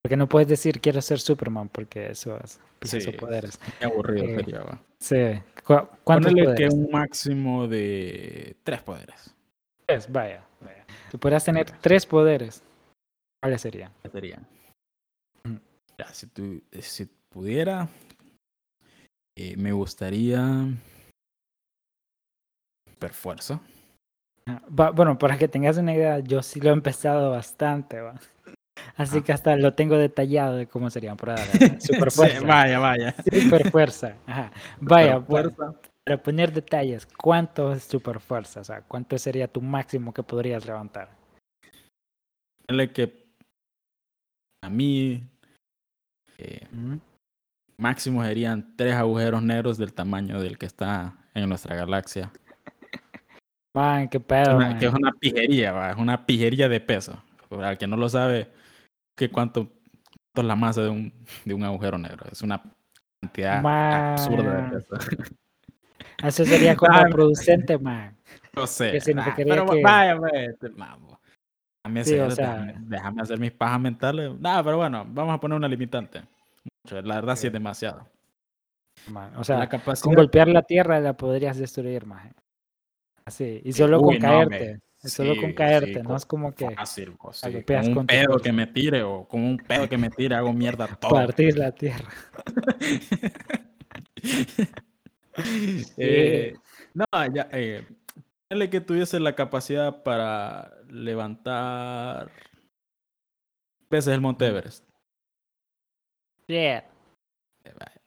Porque 0.02 0.16
no 0.16 0.28
puedes 0.28 0.48
decir 0.48 0.80
quiero 0.80 1.00
ser 1.00 1.18
Superman 1.18 1.68
porque 1.70 2.10
eso 2.10 2.38
es 2.42 2.60
Sí, 2.82 2.98
esos 2.98 3.14
poderes. 3.14 3.58
Qué 3.78 3.86
aburrido 3.86 4.26
Eh, 4.26 4.34
sería, 4.36 4.58
va. 4.60 4.78
Sí. 5.00 5.16
¿cu- 5.64 5.88
¿Cuántos 6.04 6.32
Ponele 6.32 6.44
poderes? 6.48 6.68
que 6.68 6.74
un 6.76 6.90
máximo 6.90 7.66
de 7.66 8.54
tres 8.62 8.82
poderes. 8.82 9.34
Tres, 9.86 10.10
vaya, 10.12 10.44
vaya. 10.60 10.84
Si 11.10 11.16
pudieras 11.16 11.44
tener 11.44 11.70
tres 11.80 12.04
poderes, 12.04 12.62
¿cuáles 13.42 13.62
serían? 13.62 13.90
¿Qué 14.02 14.10
serían? 14.10 14.46
Ya, 15.96 16.08
si, 16.12 16.26
tu- 16.26 16.62
si 16.80 17.06
pudiera, 17.30 17.88
eh, 19.36 19.56
me 19.56 19.72
gustaría 19.72 20.42
super 22.88 23.12
fuerza. 23.12 23.60
Va- 24.78 24.90
Bueno, 24.90 25.18
para 25.18 25.38
que 25.38 25.48
tengas 25.48 25.76
una 25.78 25.94
idea, 25.94 26.18
yo 26.20 26.42
sí 26.42 26.60
lo 26.60 26.70
he 26.70 26.72
empezado 26.72 27.30
bastante, 27.30 28.00
va. 28.00 28.14
Así 28.96 29.18
Ah. 29.18 29.22
que 29.24 29.32
hasta 29.32 29.56
lo 29.56 29.72
tengo 29.74 29.96
detallado 29.96 30.56
de 30.56 30.66
cómo 30.66 30.90
serían. 30.90 31.16
Dale, 31.16 31.40
super 31.80 32.10
Sí, 32.10 32.16
fuerza. 32.16 32.40
vaya, 32.46 32.78
vaya. 32.78 33.14
Super 33.42 33.70
fuerza. 33.70 34.16
Ajá. 34.26 34.52
Vaya, 34.80 35.14
Super 35.16 35.26
para, 35.26 35.50
fuerza. 35.54 35.80
para 36.04 36.22
poner 36.22 36.52
detalles, 36.52 37.06
¿cuánto 37.06 37.72
es 37.72 37.84
super 37.84 38.20
fuerza? 38.20 38.60
O 38.60 38.64
sea, 38.64 38.82
¿cuánto 38.82 39.16
sería 39.18 39.48
tu 39.48 39.60
máximo 39.62 40.12
que 40.12 40.22
podrías 40.22 40.66
levantar? 40.66 41.08
Que 42.92 43.24
a 44.62 44.70
mí 44.70 45.22
eh. 46.38 46.66
Máximo 47.76 48.22
serían 48.24 48.74
tres 48.76 48.94
agujeros 48.94 49.42
negros 49.42 49.78
del 49.78 49.92
tamaño 49.92 50.40
del 50.40 50.58
que 50.58 50.66
está 50.66 51.14
en 51.34 51.48
nuestra 51.48 51.74
galaxia. 51.76 52.30
Man, 53.74 54.08
qué 54.08 54.20
pedo, 54.20 54.56
man. 54.58 54.78
que 54.78 54.86
es 54.86 54.92
una 54.92 55.10
pijería, 55.12 55.72
va, 55.72 55.90
es 55.90 55.96
una 55.96 56.24
pijería 56.26 56.68
de 56.68 56.80
peso. 56.80 57.20
Para 57.48 57.72
el 57.72 57.78
que 57.78 57.86
no 57.86 57.96
lo 57.96 58.08
sabe, 58.08 58.50
que 59.16 59.28
cuánto, 59.30 59.64
cuánto 59.66 60.40
es 60.40 60.44
la 60.44 60.56
masa 60.56 60.82
de 60.82 60.88
un, 60.90 61.12
de 61.44 61.54
un 61.54 61.64
agujero 61.64 61.98
negro. 61.98 62.26
Es 62.30 62.42
una 62.42 62.62
cantidad 63.20 63.64
absurda 64.12 64.42
Man. 64.52 64.70
de 64.70 64.80
peso. 64.80 64.96
Eso 66.22 66.44
sería 66.44 66.76
contraproducente, 66.76 67.76
man. 67.78 68.16
No 68.54 68.66
sé. 68.68 68.92
Que 68.92 69.00
significaría 69.00 69.54
ah, 69.54 69.64
pero 69.64 69.66
que- 69.74 69.82
vaya, 69.82 70.16
pues, 70.18 70.58
te 70.60 70.68
mamo. 70.70 71.20
Déjame, 71.84 72.04
Sí, 72.04 72.14
o 72.18 72.30
sea- 72.30 72.74
déjame 72.78 73.22
hacer 73.22 73.38
mis 73.40 73.50
pajas 73.52 73.80
mentales. 73.80 74.32
Nada, 74.38 74.62
pero 74.62 74.76
bueno, 74.76 75.04
vamos 75.08 75.34
a 75.34 75.40
poner 75.40 75.56
una 75.58 75.68
limitante. 75.68 76.22
La 76.90 77.14
verdad 77.16 77.36
sí 77.36 77.46
es 77.46 77.52
demasiado. 77.52 78.06
man. 79.08 79.34
O 79.34 79.38
la 79.38 79.44
sea, 79.44 79.68
capacidad 79.68 80.04
con 80.04 80.14
golpear 80.14 80.48
la 80.48 80.62
tierra 80.62 81.00
la 81.00 81.16
podrías 81.16 81.58
destruir, 81.58 82.06
man. 82.06 82.32
Así. 83.24 83.60
Y 83.64 83.72
solo 83.72 84.00
con 84.00 84.14
Uy, 84.14 84.18
no, 84.18 84.28
caerte. 84.28 84.74
me- 84.74 84.80
Solo 85.08 85.36
con 85.38 85.52
caerte, 85.52 85.92
sí, 85.94 85.98
no 86.00 86.04
con- 86.08 86.16
es 86.16 86.24
como 86.24 86.54
que 86.54 86.70
Fácil, 86.74 87.14
la 87.22 87.32
sí, 87.34 87.52
golpeas 87.52 87.82
Con 87.82 87.88
un 87.90 87.94
con 87.94 88.06
pedo 88.06 88.38
que 88.38 88.52
me 88.52 88.66
tire 88.66 89.02
o 89.02 89.28
con 89.28 89.42
un 89.42 89.58
pedo 89.58 89.86
que 89.86 89.98
me 89.98 90.08
tire 90.08 90.34
hago 90.34 90.50
mierda 90.54 90.86
todo. 91.00 91.10
partir 91.12 91.58
la 91.58 91.72
tierra. 91.72 92.08
Eh, 95.96 96.54
no, 96.94 97.04
ya, 97.34 97.48
eh, 97.52 97.84
que 98.70 98.80
tuviese 98.80 99.18
la 99.18 99.34
capacidad 99.34 100.04
para 100.04 100.72
levantar 100.88 102.30
veces 103.90 104.14
el 104.14 104.20
Monte 104.20 104.46
Everest. 104.46 104.84
Yeah. 106.46 106.84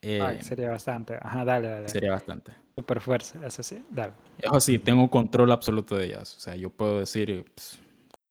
Eh, 0.02 0.22
Ay, 0.22 0.42
sería 0.42 0.70
bastante. 0.70 1.18
Ajá, 1.20 1.44
dale, 1.44 1.68
dale. 1.68 1.90
sería 1.90 2.12
bastante. 2.12 2.52
Super 2.76 3.02
fuerza, 3.02 3.46
eso 3.46 3.64
sí. 3.64 3.84
Dale. 3.90 4.14
Eso 4.38 4.60
sí, 4.60 4.80
tengo 4.80 5.10
control 5.10 5.52
absoluto 5.52 5.96
de 5.96 6.06
ellas. 6.06 6.36
O 6.38 6.40
sea, 6.40 6.56
yo 6.56 6.70
puedo 6.70 7.00
decir 7.00 7.46
pues, 7.56 7.80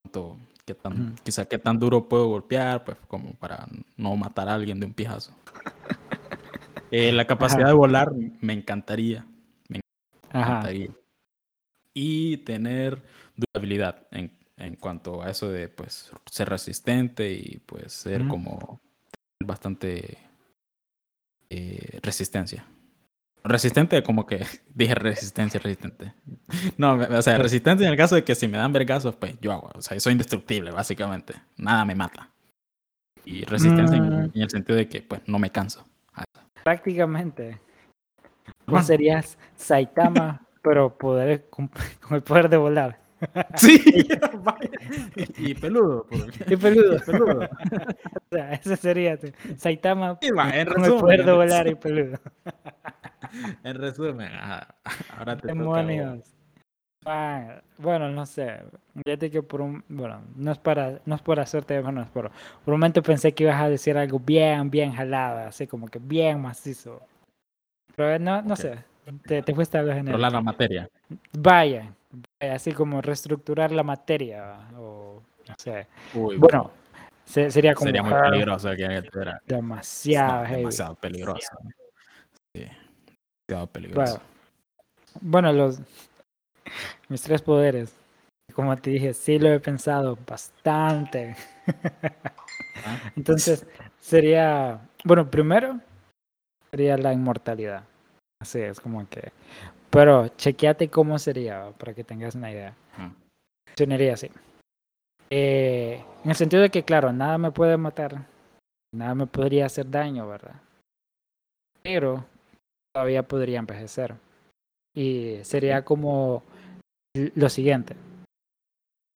cuánto, 0.02 0.38
qué 0.64 0.74
tan, 0.74 1.16
quizá 1.24 1.46
qué 1.46 1.58
tan 1.58 1.78
duro 1.78 2.08
puedo 2.08 2.28
golpear, 2.28 2.84
pues 2.84 2.96
como 3.08 3.32
para 3.34 3.66
no 3.96 4.16
matar 4.16 4.48
a 4.48 4.54
alguien 4.54 4.78
de 4.80 4.86
un 4.86 4.94
pijazo. 4.94 5.34
Eh, 6.92 7.10
la 7.10 7.26
capacidad 7.26 7.66
de 7.66 7.72
volar 7.72 8.12
me 8.40 8.52
encantaría. 8.52 9.26
Ajá. 10.30 10.50
encantaría. 10.50 10.90
Y 11.92 12.36
tener 12.38 13.02
durabilidad 13.34 14.06
en, 14.12 14.30
en 14.56 14.76
cuanto 14.76 15.20
a 15.20 15.30
eso 15.30 15.50
de 15.50 15.68
pues 15.68 16.12
ser 16.30 16.48
resistente 16.48 17.32
y 17.32 17.60
pues 17.66 17.92
ser 17.92 18.28
como 18.28 18.80
bastante 19.44 20.18
eh, 21.50 21.98
resistencia. 22.02 22.64
Resistente 23.44 24.02
como 24.02 24.26
que 24.26 24.44
dije 24.74 24.94
resistencia, 24.94 25.60
resistente. 25.60 26.14
No, 26.76 26.94
o 26.94 27.22
sea, 27.22 27.38
resistente 27.38 27.84
en 27.84 27.90
el 27.90 27.96
caso 27.96 28.14
de 28.14 28.24
que 28.24 28.34
si 28.34 28.48
me 28.48 28.58
dan 28.58 28.72
vergazos, 28.72 29.14
pues 29.16 29.38
yo 29.40 29.52
hago. 29.52 29.70
O 29.74 29.82
sea, 29.82 29.98
soy 30.00 30.12
indestructible, 30.12 30.70
básicamente. 30.70 31.34
Nada 31.56 31.84
me 31.84 31.94
mata. 31.94 32.30
Y 33.24 33.44
resistencia 33.44 33.96
en, 33.96 34.08
Mm. 34.08 34.30
en 34.34 34.42
el 34.42 34.50
sentido 34.50 34.76
de 34.76 34.88
que 34.88 35.02
pues 35.02 35.20
no 35.26 35.38
me 35.38 35.50
canso. 35.50 35.86
Prácticamente. 36.62 37.60
Vos 38.66 38.86
serías 38.86 39.38
Saitama, 39.56 40.44
pero 40.62 40.96
poder, 40.96 41.48
con 41.50 41.70
el 42.10 42.22
poder 42.22 42.48
de 42.48 42.56
volar. 42.56 43.00
Sí, 43.56 43.80
y 45.38 45.54
peludo. 45.54 46.04
por- 46.06 46.26
Y 46.52 46.56
peludo. 46.56 46.98
peludo. 47.04 47.48
O 48.14 48.34
sea, 48.34 48.52
ese 48.52 48.76
sería 48.76 49.18
Saitama 49.56 50.18
Sí, 50.20 50.30
va, 50.30 50.54
en 50.56 50.66
resumen, 50.66 51.00
poder 51.00 51.24
de 51.24 51.30
en 51.30 51.36
volar 51.36 51.66
y 51.68 51.74
resumen. 51.74 51.80
peludo. 51.80 52.18
En 53.64 53.76
resumen, 53.76 54.32
ajá, 54.32 54.74
ahora 55.16 55.36
te. 55.36 55.48
Demonios. 55.48 56.32
Ah, 57.04 57.60
bueno, 57.78 58.10
no 58.10 58.26
sé. 58.26 58.58
Fíjate 59.04 59.30
que 59.30 59.42
por 59.42 59.60
un. 59.60 59.84
Bueno, 59.88 60.20
no 60.34 60.52
es 60.52 60.58
para, 60.58 61.00
no 61.06 61.14
es 61.14 61.22
por 61.22 61.38
hacerte 61.40 61.74
de 61.74 61.82
menos, 61.82 62.08
pero 62.12 62.30
por 62.64 62.74
un 62.74 62.80
momento 62.80 63.02
pensé 63.02 63.32
que 63.32 63.44
ibas 63.44 63.60
a 63.60 63.68
decir 63.68 63.96
algo 63.96 64.18
bien, 64.18 64.70
bien 64.70 64.92
jalado, 64.92 65.38
así 65.48 65.66
como 65.66 65.86
que 65.88 65.98
bien 66.00 66.40
macizo. 66.42 67.00
Pero 67.94 68.18
no, 68.18 68.42
no 68.42 68.54
Ok. 68.54 68.60
sé. 68.60 68.78
Te, 69.24 69.40
te 69.42 69.54
fuiste 69.54 69.78
a 69.78 69.82
lo 69.82 69.94
general. 69.94 70.20
La 70.20 70.40
materia. 70.40 70.88
Vaya, 71.38 71.92
así 72.40 72.72
como 72.72 73.00
reestructurar 73.00 73.72
la 73.72 73.82
materia 73.82 74.68
o 74.76 75.22
no 75.48 75.54
sé. 75.58 75.86
Uy, 76.14 76.36
Bueno, 76.36 76.70
se- 77.24 77.50
sería 77.50 77.74
como 77.74 77.86
sería 77.86 78.02
muy 78.02 78.12
peligroso 78.14 78.70
que 78.76 78.84
era 78.84 79.40
demasiado 79.46 80.44
heavy. 80.44 80.56
demasiado 80.62 80.94
peligroso. 80.96 81.48
Sí, 82.54 82.66
demasiado 83.48 83.66
peligroso. 83.72 84.20
Bueno, 85.20 85.50
bueno, 85.50 85.52
los 85.52 85.80
mis 87.08 87.22
tres 87.22 87.40
poderes, 87.40 87.94
como 88.54 88.76
te 88.76 88.90
dije, 88.90 89.14
sí 89.14 89.38
lo 89.38 89.48
he 89.50 89.60
pensado 89.60 90.18
bastante. 90.26 91.36
Ah, 92.84 93.00
Entonces, 93.16 93.66
sería, 94.00 94.80
bueno, 95.04 95.30
primero 95.30 95.80
sería 96.70 96.96
la 96.98 97.12
inmortalidad. 97.12 97.84
Así 98.42 98.60
es 98.60 98.80
como 98.80 99.08
que, 99.08 99.32
pero 99.96 100.28
chequeate 100.28 100.90
cómo 100.90 101.18
sería 101.18 101.72
para 101.78 101.94
que 101.94 102.04
tengas 102.04 102.34
una 102.34 102.50
idea. 102.50 102.74
ajá. 102.92 103.14
Funcionaría 103.68 104.12
así. 104.12 104.30
Eh, 105.30 106.04
en 106.22 106.30
el 106.30 106.36
sentido 106.36 106.60
de 106.60 106.68
que, 106.68 106.84
claro, 106.84 107.14
nada 107.14 107.38
me 107.38 107.50
puede 107.50 107.78
matar, 107.78 108.26
nada 108.94 109.14
me 109.14 109.26
podría 109.26 109.64
hacer 109.64 109.90
daño, 109.90 110.28
¿verdad? 110.28 110.60
Pero 111.82 112.26
todavía 112.94 113.22
podría 113.22 113.58
envejecer. 113.58 114.14
Y 114.94 115.38
sería 115.44 115.82
como 115.82 116.42
lo 117.34 117.48
siguiente. 117.48 117.96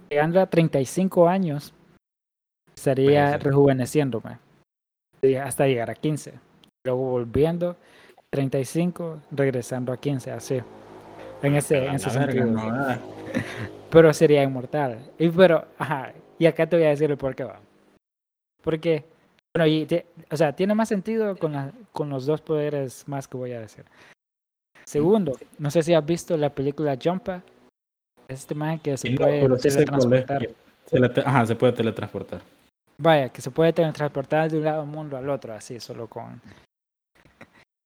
Llegando 0.08 0.40
a 0.40 0.46
35 0.46 1.28
años, 1.28 1.74
estaría 2.74 3.36
rejuveneciéndome 3.36 4.38
hasta 5.42 5.66
llegar 5.66 5.90
a 5.90 5.94
15. 5.94 6.32
Luego 6.86 7.10
volviendo, 7.10 7.76
35, 8.40 9.20
regresando 9.32 9.92
a 9.92 9.96
15, 9.96 10.30
así. 10.30 10.60
En 11.42 11.54
ese, 11.56 11.86
en 11.86 11.94
ese 11.96 12.10
sentido 12.10 12.46
no, 12.46 12.60
ah. 12.62 12.98
pero 13.90 14.12
sería 14.12 14.42
inmortal. 14.42 14.98
Y 15.18 15.28
pero, 15.28 15.66
ajá, 15.78 16.12
y 16.38 16.46
acá 16.46 16.66
te 16.66 16.76
voy 16.76 16.86
a 16.86 16.90
decir 16.90 17.10
el 17.10 17.16
por 17.16 17.34
qué 17.34 17.44
va. 17.44 17.58
Porque, 18.62 19.04
bueno, 19.54 19.66
y 19.66 19.86
te- 19.86 20.06
o 20.30 20.36
sea, 20.36 20.54
tiene 20.54 20.74
más 20.74 20.88
sentido 20.88 21.36
con, 21.36 21.52
la- 21.52 21.72
con 21.92 22.08
los 22.10 22.26
dos 22.26 22.40
poderes 22.40 23.08
más 23.08 23.26
que 23.26 23.36
voy 23.36 23.52
a 23.52 23.60
decir. 23.60 23.84
Segundo, 24.84 25.36
no 25.58 25.70
sé 25.70 25.82
si 25.82 25.94
has 25.94 26.04
visto 26.04 26.36
la 26.36 26.50
película 26.50 26.96
Jumper. 27.02 27.42
Este 28.28 28.54
man 28.54 28.78
que 28.78 28.96
se 28.96 29.10
no, 29.10 29.16
puede 29.16 29.48
teletransportar. 29.58 30.48
Se 30.86 31.00
le 31.00 31.08
te- 31.08 31.20
Ajá, 31.20 31.46
se 31.46 31.56
puede 31.56 31.72
teletransportar. 31.72 32.40
Vaya, 32.98 33.28
que 33.30 33.40
se 33.40 33.50
puede 33.50 33.72
teletransportar 33.72 34.50
de 34.50 34.58
un 34.58 34.64
lado 34.64 34.82
del 34.82 34.90
mundo 34.90 35.16
al 35.16 35.28
otro, 35.30 35.54
así, 35.54 35.80
solo 35.80 36.06
con, 36.06 36.40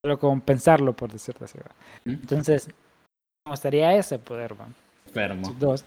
solo 0.05 0.19
con 0.19 0.39
pensarlo, 0.41 0.93
por 0.93 1.11
decirlo 1.11 1.45
así. 1.45 1.57
¿Mm? 2.05 2.11
Entonces, 2.11 2.67
me 2.67 3.51
gustaría 3.51 3.95
ese 3.95 4.19
poder, 4.19 4.55
man. 4.55 4.75
Enfermo. 5.07 5.55
Dos. 5.59 5.83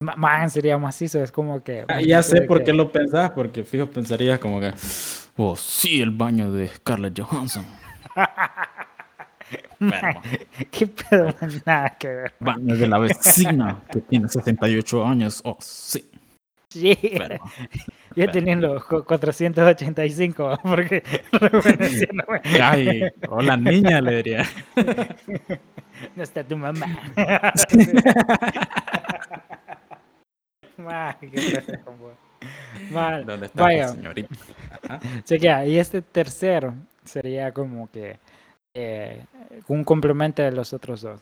Ma- 0.00 0.14
Man, 0.16 0.50
sería 0.50 0.76
macizo, 0.76 1.22
es 1.22 1.32
como 1.32 1.62
que... 1.64 1.86
Ah, 1.88 2.02
ya 2.02 2.22
sé 2.22 2.42
por 2.42 2.58
que- 2.58 2.64
qué 2.64 2.72
lo 2.74 2.92
pensás, 2.92 3.30
porque 3.30 3.64
fijo 3.64 3.86
pensarías 3.86 4.38
como 4.38 4.60
que, 4.60 4.74
oh, 5.38 5.56
sí, 5.56 6.02
el 6.02 6.10
baño 6.10 6.52
de 6.52 6.68
Scarlett 6.68 7.18
Johansson. 7.18 7.64
Enfermo. 9.80 10.20
¿Qué 10.70 10.86
pedo? 10.86 11.34
Nada 11.64 11.96
que 11.98 12.08
ver. 12.08 12.34
Baño 12.40 12.76
de 12.76 12.86
la 12.88 12.98
vecina 12.98 13.82
que 13.90 14.00
tiene 14.02 14.28
68 14.28 15.06
años. 15.06 15.40
Oh, 15.44 15.56
sí. 15.60 16.10
Sí, 16.68 16.90
Enfermo. 17.00 17.50
Yo 18.16 18.30
teniendo 18.30 18.82
cu- 18.88 19.04
485, 19.04 20.58
porque. 20.62 21.02
Ay, 22.60 23.02
hola 23.28 23.56
niña, 23.56 24.00
le 24.00 24.16
diría. 24.16 24.44
no 26.16 26.22
está 26.22 26.42
tu 26.44 26.56
mamá. 26.56 26.86
Ma, 30.78 31.16
qué 31.18 31.28
pendejo, 31.28 32.14
Ma, 32.90 33.20
¿Dónde 33.22 33.46
está 33.46 33.62
Vaya. 33.62 33.88
señorita? 33.88 34.34
Chequea, 35.24 35.66
y 35.66 35.78
este 35.78 36.02
tercero 36.02 36.74
sería 37.04 37.50
como 37.52 37.90
que 37.90 38.18
eh, 38.74 39.24
un 39.68 39.84
complemento 39.84 40.42
de 40.42 40.52
los 40.52 40.72
otros 40.74 41.00
dos. 41.00 41.20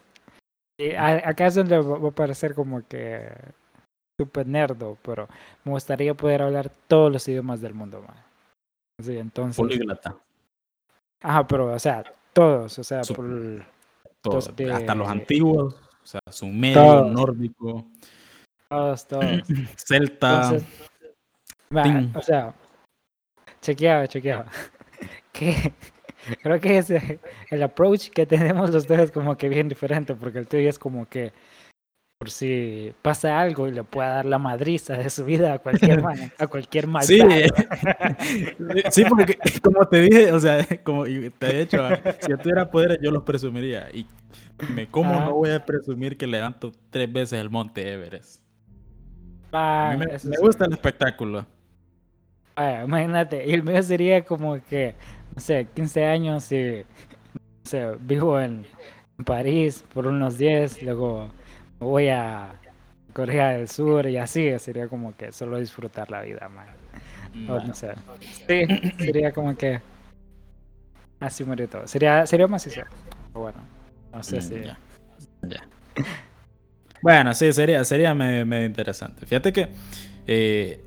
Y 0.77 0.91
a- 0.93 1.23
acá 1.29 1.47
es 1.47 1.55
donde 1.55 1.79
va 1.79 1.99
va 1.99 2.09
a 2.09 2.13
parecer 2.13 2.55
como 2.55 2.87
que 2.89 3.29
super 4.19 4.47
nerdo, 4.47 4.97
pero 5.03 5.29
me 5.65 5.73
gustaría 5.73 6.15
poder 6.15 6.43
hablar 6.43 6.71
todos 6.87 7.13
los 7.13 7.27
idiomas 7.29 7.61
del 7.61 7.75
mundo, 7.75 8.03
man. 8.03 8.17
Sí, 9.03 9.17
entonces. 9.17 9.57
Políglota. 9.57 10.17
Ajá, 11.21 11.47
pero, 11.47 11.73
o 11.73 11.79
sea, 11.79 12.05
todos, 12.33 12.79
o 12.79 12.85
sea, 12.85 13.01
por, 13.03 13.65
todo, 14.21 14.39
Entonces, 14.39 14.71
hasta 14.71 14.95
los 14.95 15.09
eh, 15.09 15.11
antiguos, 15.11 15.75
o 15.75 16.07
sea, 16.07 16.21
sumerio, 16.31 16.83
todos. 16.83 17.13
nórdico, 17.13 17.87
todos, 18.69 19.07
todos. 19.09 19.25
celta. 19.77 20.53
Entonces, 21.71 22.17
o 22.17 22.23
sea, 22.23 22.55
chequeado, 23.61 24.07
chequeado. 24.07 24.45
Que 25.33 25.73
creo 26.43 26.61
que 26.61 26.79
ese, 26.79 27.19
el 27.51 27.63
approach 27.63 28.11
que 28.11 28.27
tenemos 28.27 28.71
los 28.71 28.87
dos 28.87 28.99
es 28.99 29.11
como 29.11 29.37
que 29.37 29.49
bien 29.49 29.69
diferente, 29.69 30.15
porque 30.15 30.39
el 30.39 30.47
tuyo 30.47 30.69
es 30.69 30.79
como 30.79 31.09
que 31.09 31.33
por 32.25 32.31
si 32.31 32.95
pasa 33.03 33.39
algo 33.39 33.69
y 33.69 33.73
le 33.73 33.85
pueda 33.85 34.15
dar 34.15 34.25
la 34.25 34.39
madriza 34.39 34.95
de 34.95 35.11
su 35.11 35.27
vida 35.27 35.53
a 35.53 35.59
cualquier 35.59 36.03
man- 36.03 36.33
a 36.39 36.47
cualquier 36.47 36.87
maldad. 36.87 37.07
Sí, 37.07 37.21
sí, 38.91 39.05
porque 39.07 39.37
como 39.63 39.87
te 39.87 40.01
dije, 40.01 40.33
o 40.33 40.41
sea, 40.41 40.67
como 40.83 41.05
te 41.05 41.11
he 41.51 41.59
dicho, 41.61 41.85
ah, 41.85 41.99
si 42.19 42.31
yo 42.31 42.39
tuviera 42.39 42.71
poderes 42.71 42.99
yo 43.03 43.11
los 43.11 43.23
presumiría. 43.25 43.89
Y 43.93 44.07
me 44.75 44.87
como 44.89 45.11
Ajá. 45.17 45.25
no 45.27 45.35
voy 45.35 45.51
a 45.51 45.63
presumir 45.65 46.17
que 46.17 46.27
levanto 46.27 46.73
tres 46.89 47.13
veces 47.13 47.41
el 47.41 47.51
monte 47.51 47.93
Everest. 47.93 48.41
A 49.53 49.91
Ah, 49.91 49.97
mí 49.97 50.07
me, 50.07 50.15
eso 50.15 50.29
me 50.29 50.37
sí. 50.37 50.43
gusta 50.43 50.65
el 50.65 50.73
espectáculo. 50.73 51.45
Vaya, 52.57 52.85
imagínate, 52.85 53.47
y 53.47 53.53
el 53.53 53.63
mío 53.65 53.83
sería 53.83 54.25
como 54.25 54.63
que, 54.65 54.95
no 55.35 55.41
sé, 55.43 55.67
15 55.75 56.05
años 56.07 56.51
y, 56.53 56.85
no 56.85 57.65
sé, 57.65 57.97
vivo 58.01 58.41
en, 58.41 58.65
en 59.19 59.25
París 59.25 59.85
por 59.93 60.07
unos 60.07 60.39
10, 60.39 60.83
luego 60.83 61.31
voy 61.81 62.09
a 62.09 62.61
Corea 63.13 63.51
del 63.51 63.69
Sur 63.69 64.07
y 64.09 64.17
así, 64.19 64.59
sería 64.59 64.89
como 64.89 65.17
que 65.17 65.33
solo 65.33 65.59
disfrutar 65.59 66.11
la 66.11 66.23
vida, 66.23 66.49
man. 66.49 66.69
O 67.47 67.61
no 67.61 67.75
sé. 67.75 67.95
Sí, 68.49 68.65
sería 68.99 69.33
como 69.33 69.57
que 69.57 69.83
así 71.21 71.45
murió 71.45 71.69
todo. 71.69 71.87
Sería, 71.87 72.27
sería 72.27 72.47
más 72.49 72.67
eso. 72.67 72.83
Pero 73.33 73.43
bueno, 73.43 73.69
no 74.13 74.23
sé 74.23 74.41
Mm, 74.41 74.41
si... 74.41 74.55
ya, 74.63 74.79
ya. 75.43 75.69
Bueno, 77.01 77.35
sí, 77.35 77.53
sería, 77.53 77.85
sería 77.85 78.15
medio, 78.15 78.47
medio 78.47 78.67
interesante. 78.67 79.27
Fíjate 79.27 79.53
que, 79.53 79.69
eh, 80.27 80.81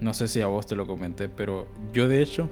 no 0.00 0.14
sé 0.14 0.28
si 0.28 0.40
a 0.42 0.46
vos 0.46 0.66
te 0.66 0.76
lo 0.76 0.86
comenté, 0.86 1.28
pero 1.28 1.68
yo 1.92 2.08
de 2.08 2.22
hecho, 2.22 2.50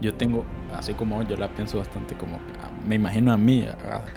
yo 0.00 0.14
tengo, 0.14 0.44
así 0.72 0.94
como 0.94 1.22
yo 1.22 1.36
la 1.36 1.54
pienso 1.54 1.78
bastante 1.78 2.16
como, 2.16 2.36
ah, 2.60 2.70
me 2.86 2.96
imagino 2.96 3.32
a 3.32 3.36
mí, 3.36 3.66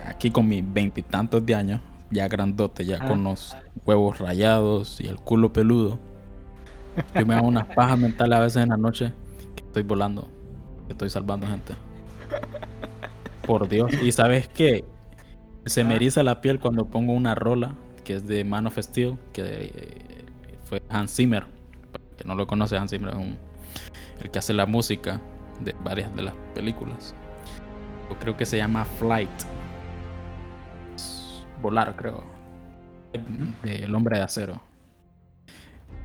aquí 0.06 0.32
con 0.32 0.48
mis 0.48 0.64
veintitantos 0.72 1.45
de 1.45 1.56
años, 1.56 1.82
ya 2.12 2.28
grandote, 2.28 2.86
ya 2.86 2.99
Ah. 3.01 3.08
con 3.08 3.24
los 3.24 3.55
huevos 3.86 4.20
rayados 4.20 4.99
y 5.01 5.08
el 5.08 5.18
culo 5.18 5.51
peludo. 5.53 5.99
Yo 7.16 7.26
me 7.26 7.36
hago 7.36 7.47
unas 7.47 7.66
pajas 7.76 7.97
mentales 7.99 8.38
a 8.38 8.41
veces 8.41 8.64
en 8.64 8.70
la 8.70 8.78
noche 8.78 9.14
que 9.55 9.64
estoy 9.64 9.84
volando, 9.84 10.28
que 10.88 10.93
estoy 10.93 11.10
salvando 11.10 11.47
gente. 11.47 11.74
Por 13.45 13.68
Dios. 13.70 13.91
¿Y 14.01 14.12
sabes 14.12 14.47
qué? 14.47 14.84
Se 15.66 15.84
me 15.84 15.93
Ah. 15.93 15.97
eriza 15.97 16.24
la 16.24 16.41
piel 16.41 16.60
cuando 16.60 16.86
pongo 16.86 17.14
una 17.14 17.36
rola 17.36 17.76
que 18.03 18.16
es 18.16 18.28
de 18.28 18.43
Man 18.43 18.68
of 18.68 18.78
Steel, 18.78 19.18
que 19.34 19.43
eh, 19.43 20.26
fue 20.64 20.82
Hans 20.89 21.14
Zimmer. 21.16 21.45
Que 22.18 22.24
no 22.26 22.36
lo 22.36 22.47
conoce, 22.47 22.78
Hans 22.78 22.91
Zimmer 22.91 23.10
es 23.12 23.16
un- 23.18 23.38
el 24.22 24.32
que 24.32 24.39
hace 24.39 24.53
la 24.53 24.66
música 24.66 25.22
de 25.60 25.76
varias 25.84 26.14
de 26.16 26.24
las 26.24 26.34
películas. 26.55 27.14
Yo 28.10 28.18
creo 28.18 28.38
que 28.38 28.45
se 28.45 28.58
llama 28.58 28.86
Flight. 28.86 29.30
Volar, 31.62 31.95
creo. 31.95 32.24
El 33.64 33.93
hombre 33.95 34.18
de 34.18 34.24
acero. 34.24 34.62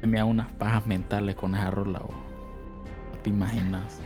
Me 0.03 0.18
hago 0.18 0.30
unas 0.30 0.48
pajas 0.53 0.86
mentales 0.86 1.34
con 1.36 1.55
esa 1.55 1.70
rola. 1.70 2.00
No 2.00 3.18
te 3.22 3.30
imaginas. 3.30 4.00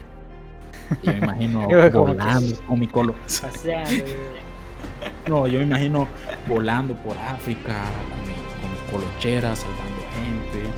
Yo 1.02 1.12
me 1.12 1.18
imagino 1.18 1.66
volando 1.92 2.56
con 2.66 2.78
mi 2.78 2.86
colo. 2.86 3.14
Paseando, 3.42 4.04
No, 5.26 5.46
yo 5.46 5.58
me 5.60 5.64
imagino 5.64 6.06
volando 6.46 6.94
por 6.96 7.16
África 7.18 7.84
con 8.10 8.20
mi, 8.28 8.34
con 8.60 8.70
mi 8.70 8.90
colochera, 9.06 9.56
salvando 9.56 10.02
gente, 10.14 10.68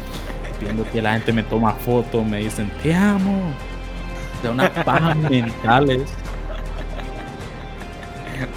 viendo 0.60 0.84
que 0.90 1.02
la 1.02 1.12
gente 1.14 1.32
me 1.32 1.42
toma 1.42 1.72
fotos, 1.72 2.24
me 2.24 2.38
dicen 2.38 2.70
te 2.82 2.94
amo. 2.94 3.40
De 4.42 4.50
unas 4.50 4.70
pajas 4.84 5.16
mentales. 5.30 6.02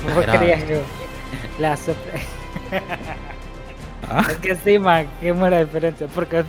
¿Cómo 0.06 0.22
Era- 0.22 0.40
querías 0.40 0.68
yo? 0.70 0.82
La 1.60 1.76
sop- 1.78 1.96
Ah, 4.10 4.26
Es 4.32 4.38
que 4.38 4.56
sí, 4.56 4.80
man, 4.80 5.08
qué 5.20 5.32
buena 5.32 5.60
diferencia. 5.60 6.08
Porque 6.08 6.40
es, 6.40 6.46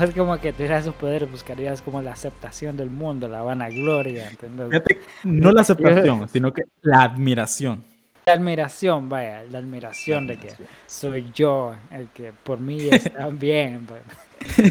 es 0.00 0.14
como 0.14 0.38
que 0.38 0.52
tuvieras 0.52 0.82
esos 0.82 0.94
poderes, 0.94 1.30
buscarías 1.30 1.82
como 1.82 2.00
la 2.02 2.12
aceptación 2.12 2.76
del 2.76 2.90
mundo, 2.90 3.28
la 3.28 3.42
vanagloria, 3.42 4.28
¿entendés? 4.28 4.68
fíjate, 4.68 5.00
no 5.24 5.52
la 5.52 5.62
aceptación, 5.62 6.28
sino 6.32 6.52
que 6.52 6.62
la 6.82 7.02
admiración. 7.02 7.84
La 8.26 8.34
admiración, 8.34 9.08
vaya, 9.08 9.42
la 9.50 9.58
admiración 9.58 10.26
de 10.26 10.36
que 10.36 10.52
soy 10.86 11.30
yo 11.34 11.74
el 11.90 12.08
que 12.08 12.32
por 12.32 12.60
mí 12.60 12.88
está 12.90 13.28
bien. 13.28 13.86
pues. 13.86 14.02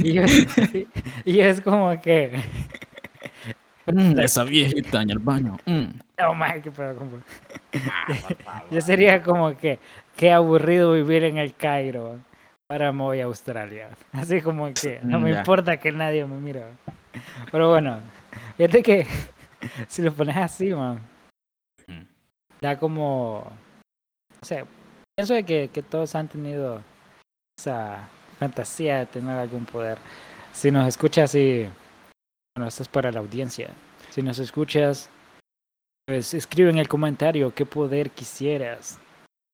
Y, 0.04 0.14
yo, 0.14 0.22
y 1.26 1.40
es 1.40 1.62
como 1.62 2.00
que, 2.02 2.40
Mm, 3.90 4.20
esa 4.20 4.44
viejita 4.44 5.02
en 5.02 5.10
el 5.12 5.20
baño. 5.20 5.56
mm. 5.66 5.86
No, 6.20 6.34
man, 6.34 6.62
qué 6.62 6.72
pedo, 6.72 6.96
como- 6.96 7.22
Yo 8.72 8.82
sería 8.82 9.22
como 9.22 9.56
que, 9.58 9.80
qué 10.16 10.32
aburrido 10.32 10.94
vivir 10.94 11.24
en 11.24 11.38
el 11.38 11.54
Cairo. 11.56 12.20
Ahora 12.70 12.92
me 12.92 13.04
voy 13.04 13.22
a 13.22 13.26
Australia. 13.26 13.90
Así 14.14 14.42
como 14.42 14.72
que 14.74 15.00
no 15.04 15.20
me 15.20 15.32
ya. 15.32 15.40
importa 15.40 15.78
que 15.78 15.92
nadie 15.92 16.26
me 16.26 16.36
mire. 16.38 16.64
Pero 17.52 17.70
bueno, 17.70 18.00
fíjate 18.58 18.84
que 18.84 19.08
si 19.88 20.02
lo 20.02 20.12
pones 20.14 20.36
así, 20.38 20.74
man, 20.74 21.00
Mm. 21.88 22.04
da 22.60 22.78
como, 22.78 23.50
no 23.50 24.40
sé, 24.46 24.66
pienso 25.16 25.34
de 25.36 25.44
que, 25.46 25.70
que 25.70 25.82
todos 25.82 26.14
han 26.16 26.28
tenido 26.28 26.82
esa 27.58 28.10
fantasía 28.40 28.98
de 29.00 29.06
tener 29.06 29.38
algún 29.38 29.64
poder. 29.66 29.98
Si 30.52 30.70
nos 30.70 30.86
escuchas 30.88 31.34
y, 31.36 31.70
bueno, 32.56 32.68
esto 32.68 32.84
es 32.84 32.90
para 32.90 33.10
la 33.12 33.20
audiencia. 33.20 33.70
Si 34.10 34.22
nos 34.22 34.38
escuchas, 34.40 35.10
pues 36.08 36.34
escribe 36.34 36.70
en 36.70 36.78
el 36.78 36.88
comentario 36.88 37.54
qué 37.54 37.66
poder 37.66 38.12
quisieras. 38.12 38.98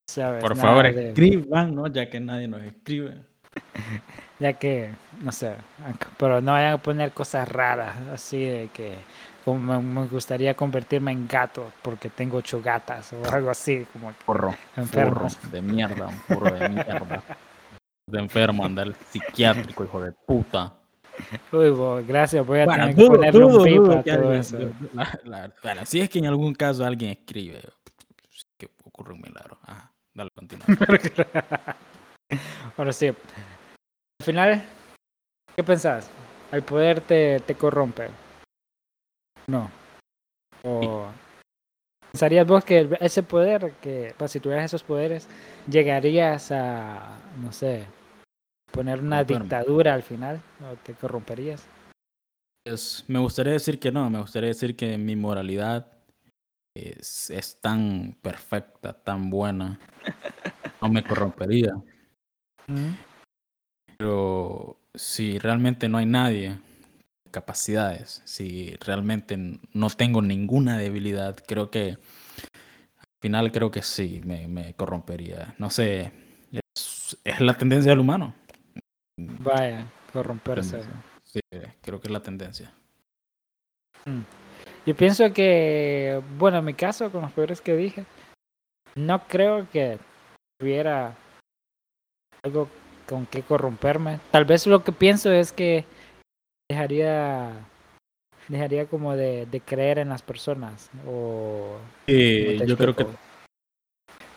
¿Sabes? 0.07 0.41
Por 0.41 0.55
Nada 0.55 0.69
favor, 0.69 0.93
de- 0.93 1.09
escriban, 1.09 1.73
¿no? 1.73 1.87
Ya 1.87 2.09
que 2.09 2.19
nadie 2.19 2.47
nos 2.47 2.61
escribe. 2.61 3.17
Ya 4.39 4.51
que, 4.53 4.89
no 5.21 5.31
sé, 5.31 5.55
pero 6.17 6.41
no 6.41 6.51
vayan 6.51 6.73
a 6.73 6.77
poner 6.77 7.11
cosas 7.11 7.47
raras, 7.47 7.95
así 8.11 8.43
de 8.43 8.67
que 8.73 8.95
como 9.45 9.79
me, 9.81 10.05
gustaría 10.07 10.53
convertirme 10.53 11.11
en 11.11 11.27
gato 11.27 11.71
porque 11.81 12.09
tengo 12.09 12.37
ocho 12.37 12.61
gatas 12.61 13.13
o 13.13 13.31
algo 13.31 13.51
así, 13.51 13.85
como 13.93 14.11
Porro. 14.25 14.51
Forro 14.51 14.57
enfermos. 14.75 15.51
de 15.51 15.61
mierda, 15.61 16.07
un 16.07 16.19
porro 16.27 16.51
de 16.55 16.67
mierda. 16.67 17.23
De 18.09 18.19
enfermo, 18.19 18.65
andar 18.65 18.93
psiquiátrico, 19.11 19.85
hijo 19.85 20.01
de 20.01 20.11
puta. 20.11 20.73
Uy, 21.51 22.03
gracias, 22.07 22.45
voy 22.45 22.59
a 22.61 22.65
Bueno, 22.65 22.83
tener 22.87 22.95
que 22.95 23.05
ponerle 23.05 23.45
un 23.45 23.91
a 23.91 24.03
todo 24.03 24.33
eso. 24.33 24.57
la- 24.93 25.19
la- 25.23 25.53
bueno, 25.61 25.85
si 25.85 26.01
es 26.01 26.09
que 26.09 26.19
en 26.19 26.25
algún 26.27 26.53
caso 26.53 26.85
alguien 26.85 27.11
escribe, 27.11 27.61
que 28.57 28.69
ocurre 28.83 29.13
un 29.13 29.21
milagro. 29.21 29.57
Ajá, 29.63 29.91
dale, 30.13 30.29
continúa. 30.35 30.65
Bueno, 32.75 32.91
sí. 32.91 33.07
Al 33.07 34.25
final, 34.25 34.63
¿qué 35.55 35.63
pensás? 35.63 36.09
¿El 36.51 36.63
poder 36.63 37.01
te, 37.01 37.39
te 37.41 37.53
corrompe? 37.55 38.09
No. 39.47 39.69
¿O 40.63 41.07
pensarías 42.11 42.47
vos 42.47 42.63
que 42.63 42.89
ese 43.01 43.21
poder, 43.21 43.73
que 43.81 44.15
pues, 44.17 44.31
si 44.31 44.39
tuvieras 44.39 44.65
esos 44.65 44.81
poderes, 44.83 45.27
llegarías 45.67 46.51
a, 46.51 47.19
no 47.39 47.51
sé, 47.51 47.85
poner 48.73 48.99
una 49.01 49.23
dictadura 49.23 49.93
al 49.93 50.03
final? 50.03 50.41
¿O 50.61 50.75
te 50.75 50.93
corromperías? 50.93 51.63
Es- 52.65 53.05
me 53.07 53.19
gustaría 53.19 53.53
decir 53.53 53.79
que 53.79 53.91
no, 53.91 54.09
me 54.09 54.19
gustaría 54.19 54.49
decir 54.49 54.75
que 54.75 54.97
mi 54.97 55.15
moralidad 55.15 55.87
es, 56.75 57.29
es 57.29 57.61
tan 57.61 58.17
perfecta, 58.21 58.93
tan 58.93 59.29
buena, 59.29 59.79
no 60.81 60.89
me 60.89 61.03
corrompería. 61.03 61.73
Pero 63.97 64.77
si 64.95 65.37
realmente 65.37 65.87
no 65.87 65.97
hay 65.99 66.05
nadie, 66.05 66.57
capacidades, 67.31 68.21
si 68.25 68.75
realmente 68.77 69.37
no 69.73 69.89
tengo 69.91 70.21
ninguna 70.21 70.77
debilidad, 70.77 71.37
creo 71.47 71.69
que 71.69 71.91
al 71.91 73.19
final 73.21 73.51
creo 73.51 73.69
que 73.69 73.83
sí, 73.83 74.21
me, 74.25 74.47
me 74.47 74.73
corrompería. 74.73 75.53
No 75.59 75.69
sé, 75.69 76.11
es, 76.75 77.17
es 77.23 77.39
la 77.41 77.53
tendencia 77.55 77.91
del 77.91 77.99
humano. 77.99 78.33
Vaya, 79.17 79.85
corromperse. 80.11 80.81
Sí, 81.23 81.39
creo 81.81 81.99
que 81.99 82.07
es 82.07 82.11
la 82.11 82.21
tendencia. 82.21 82.71
Yo 84.85 84.95
pienso 84.95 85.31
que, 85.31 86.21
bueno, 86.37 86.57
en 86.57 86.65
mi 86.65 86.73
caso, 86.73 87.11
con 87.11 87.21
los 87.21 87.31
poderes 87.31 87.61
que 87.61 87.75
dije, 87.75 88.05
no 88.95 89.23
creo 89.27 89.69
que 89.71 89.97
tuviera 90.59 91.15
algo 92.43 92.67
con 93.07 93.25
que 93.25 93.41
corromperme. 93.43 94.19
Tal 94.31 94.45
vez 94.45 94.67
lo 94.67 94.83
que 94.83 94.91
pienso 94.91 95.31
es 95.31 95.53
que 95.53 95.85
dejaría 96.69 97.51
dejaría 98.49 98.87
como 98.87 99.15
de, 99.15 99.45
de 99.45 99.61
creer 99.61 99.99
en 99.99 100.09
las 100.09 100.21
personas 100.21 100.89
o 101.07 101.77
Eh, 102.07 102.45
¿cómo 102.45 102.57
te 102.57 102.67
yo 102.67 102.77
creo 102.77 102.95
que? 102.95 103.05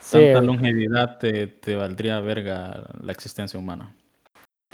Sí, 0.01 0.12
tanta 0.12 0.41
longevidad 0.43 1.18
te, 1.18 1.49
te 1.49 1.74
valdría 1.74 2.20
verga 2.20 2.85
la 3.01 3.11
existencia 3.11 3.59
humana. 3.59 3.96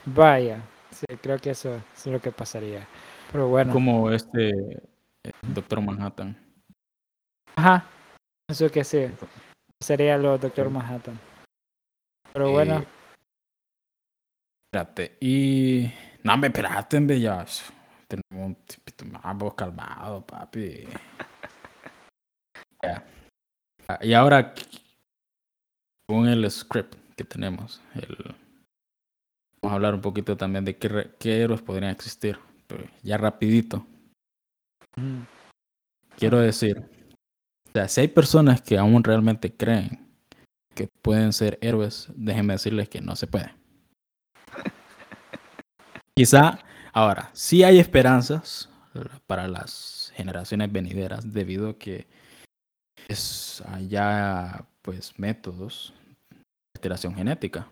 Vaya, 0.07 0.63
sí, 0.91 1.07
creo 1.21 1.39
que 1.39 1.51
eso, 1.51 1.75
es 1.95 2.07
lo 2.07 2.21
que 2.21 2.31
pasaría. 2.33 2.87
Pero 3.31 3.49
bueno, 3.49 3.73
Como 3.73 4.11
este 4.11 4.51
eh, 4.51 5.31
Doctor 5.43 5.81
Manhattan. 5.81 6.37
ajá, 7.57 7.85
eso 8.49 8.71
que 8.71 8.85
sí, 8.85 9.07
sería 9.81 10.19
lo 10.19 10.39
Doctor. 10.39 10.71
Manhattan. 10.71 11.19
Pero 12.33 12.51
bueno, 12.51 12.79
Eh, 12.79 12.87
Espérate, 14.73 15.17
y. 15.21 15.93
No, 16.25 16.37
me 16.39 16.47
espérate, 16.47 17.21
ya. 17.21 17.45
Tenemos 18.09 18.47
un 18.49 18.55
tipito 18.65 19.05
más 19.05 19.37
vos 19.37 19.55
calmado, 19.55 20.25
papi. 20.27 20.87
Ya. 22.83 23.05
Ah, 23.89 23.99
Y 24.01 24.15
ahora, 24.15 24.55
con 26.09 26.27
el 26.27 26.51
script 26.51 26.95
que 27.17 27.25
tenemos, 27.25 27.83
el... 27.95 28.35
vamos 29.63 29.73
a 29.73 29.77
hablar 29.77 29.95
un 29.95 30.01
poquito 30.01 30.37
también 30.37 30.65
de 30.65 30.77
qué, 30.77 31.43
héroes 31.43 31.63
podrían 31.63 31.93
existir. 31.93 32.39
Pero 32.67 32.85
ya 33.03 33.17
rapidito. 33.17 33.87
mm, 34.97 35.23
Quiero 36.17 36.39
decir, 36.39 36.79
o 37.69 37.71
sea, 37.73 37.89
si 37.89 38.03
hay 38.03 38.09
personas 38.09 38.61
que 38.61 38.77
aún 38.77 39.03
realmente 39.03 39.55
creen 39.55 40.07
que 40.75 40.89
pueden 41.01 41.33
ser 41.33 41.59
héroes, 41.63 42.09
déjenme 42.15 42.55
decirles 42.55 42.89
que 42.89 43.01
no 43.01 43.17
se 43.17 43.27
puede. 43.27 43.55
Quizá, 46.17 46.59
ahora, 46.93 47.31
sí 47.33 47.63
hay 47.63 47.79
esperanzas 47.79 48.69
para 49.27 49.49
las 49.49 50.13
generaciones 50.15 50.71
venideras 50.71 51.33
debido 51.33 51.71
a 51.71 51.79
que 51.79 52.07
es 53.09 53.63
ya 53.89 54.67
pues 54.83 55.19
métodos 55.19 55.95
de 56.31 56.43
alteración 56.77 57.15
genética. 57.15 57.69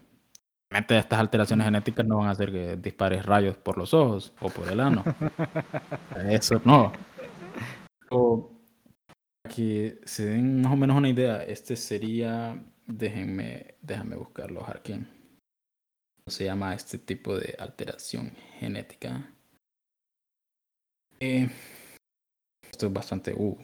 Obviamente 0.70 0.98
estas 0.98 1.18
alteraciones 1.18 1.64
genéticas 1.64 2.06
no 2.06 2.18
van 2.18 2.28
a 2.28 2.30
hacer 2.30 2.52
que 2.52 2.76
dispares 2.76 3.26
rayos 3.26 3.56
por 3.56 3.76
los 3.76 3.92
ojos 3.92 4.32
o 4.40 4.50
por 4.50 4.68
el 4.68 4.78
ano. 4.78 5.02
Eso 6.30 6.62
no. 6.64 6.92
O 8.10 8.52
que 9.52 10.00
se 10.04 10.26
den 10.26 10.62
más 10.62 10.72
o 10.72 10.76
menos 10.76 10.96
una 10.96 11.08
idea, 11.08 11.42
este 11.42 11.74
sería, 11.74 12.62
déjenme, 12.86 13.74
déjame 13.82 14.14
buscarlo. 14.14 14.64
¿Cómo 14.64 15.06
se 16.28 16.44
llama 16.44 16.72
este 16.74 16.98
tipo 16.98 17.36
de 17.36 17.56
alteración 17.58 18.30
genética? 18.60 19.28
Eh, 21.18 21.50
esto 22.70 22.86
es 22.86 22.92
bastante, 22.92 23.34
uh, 23.36 23.58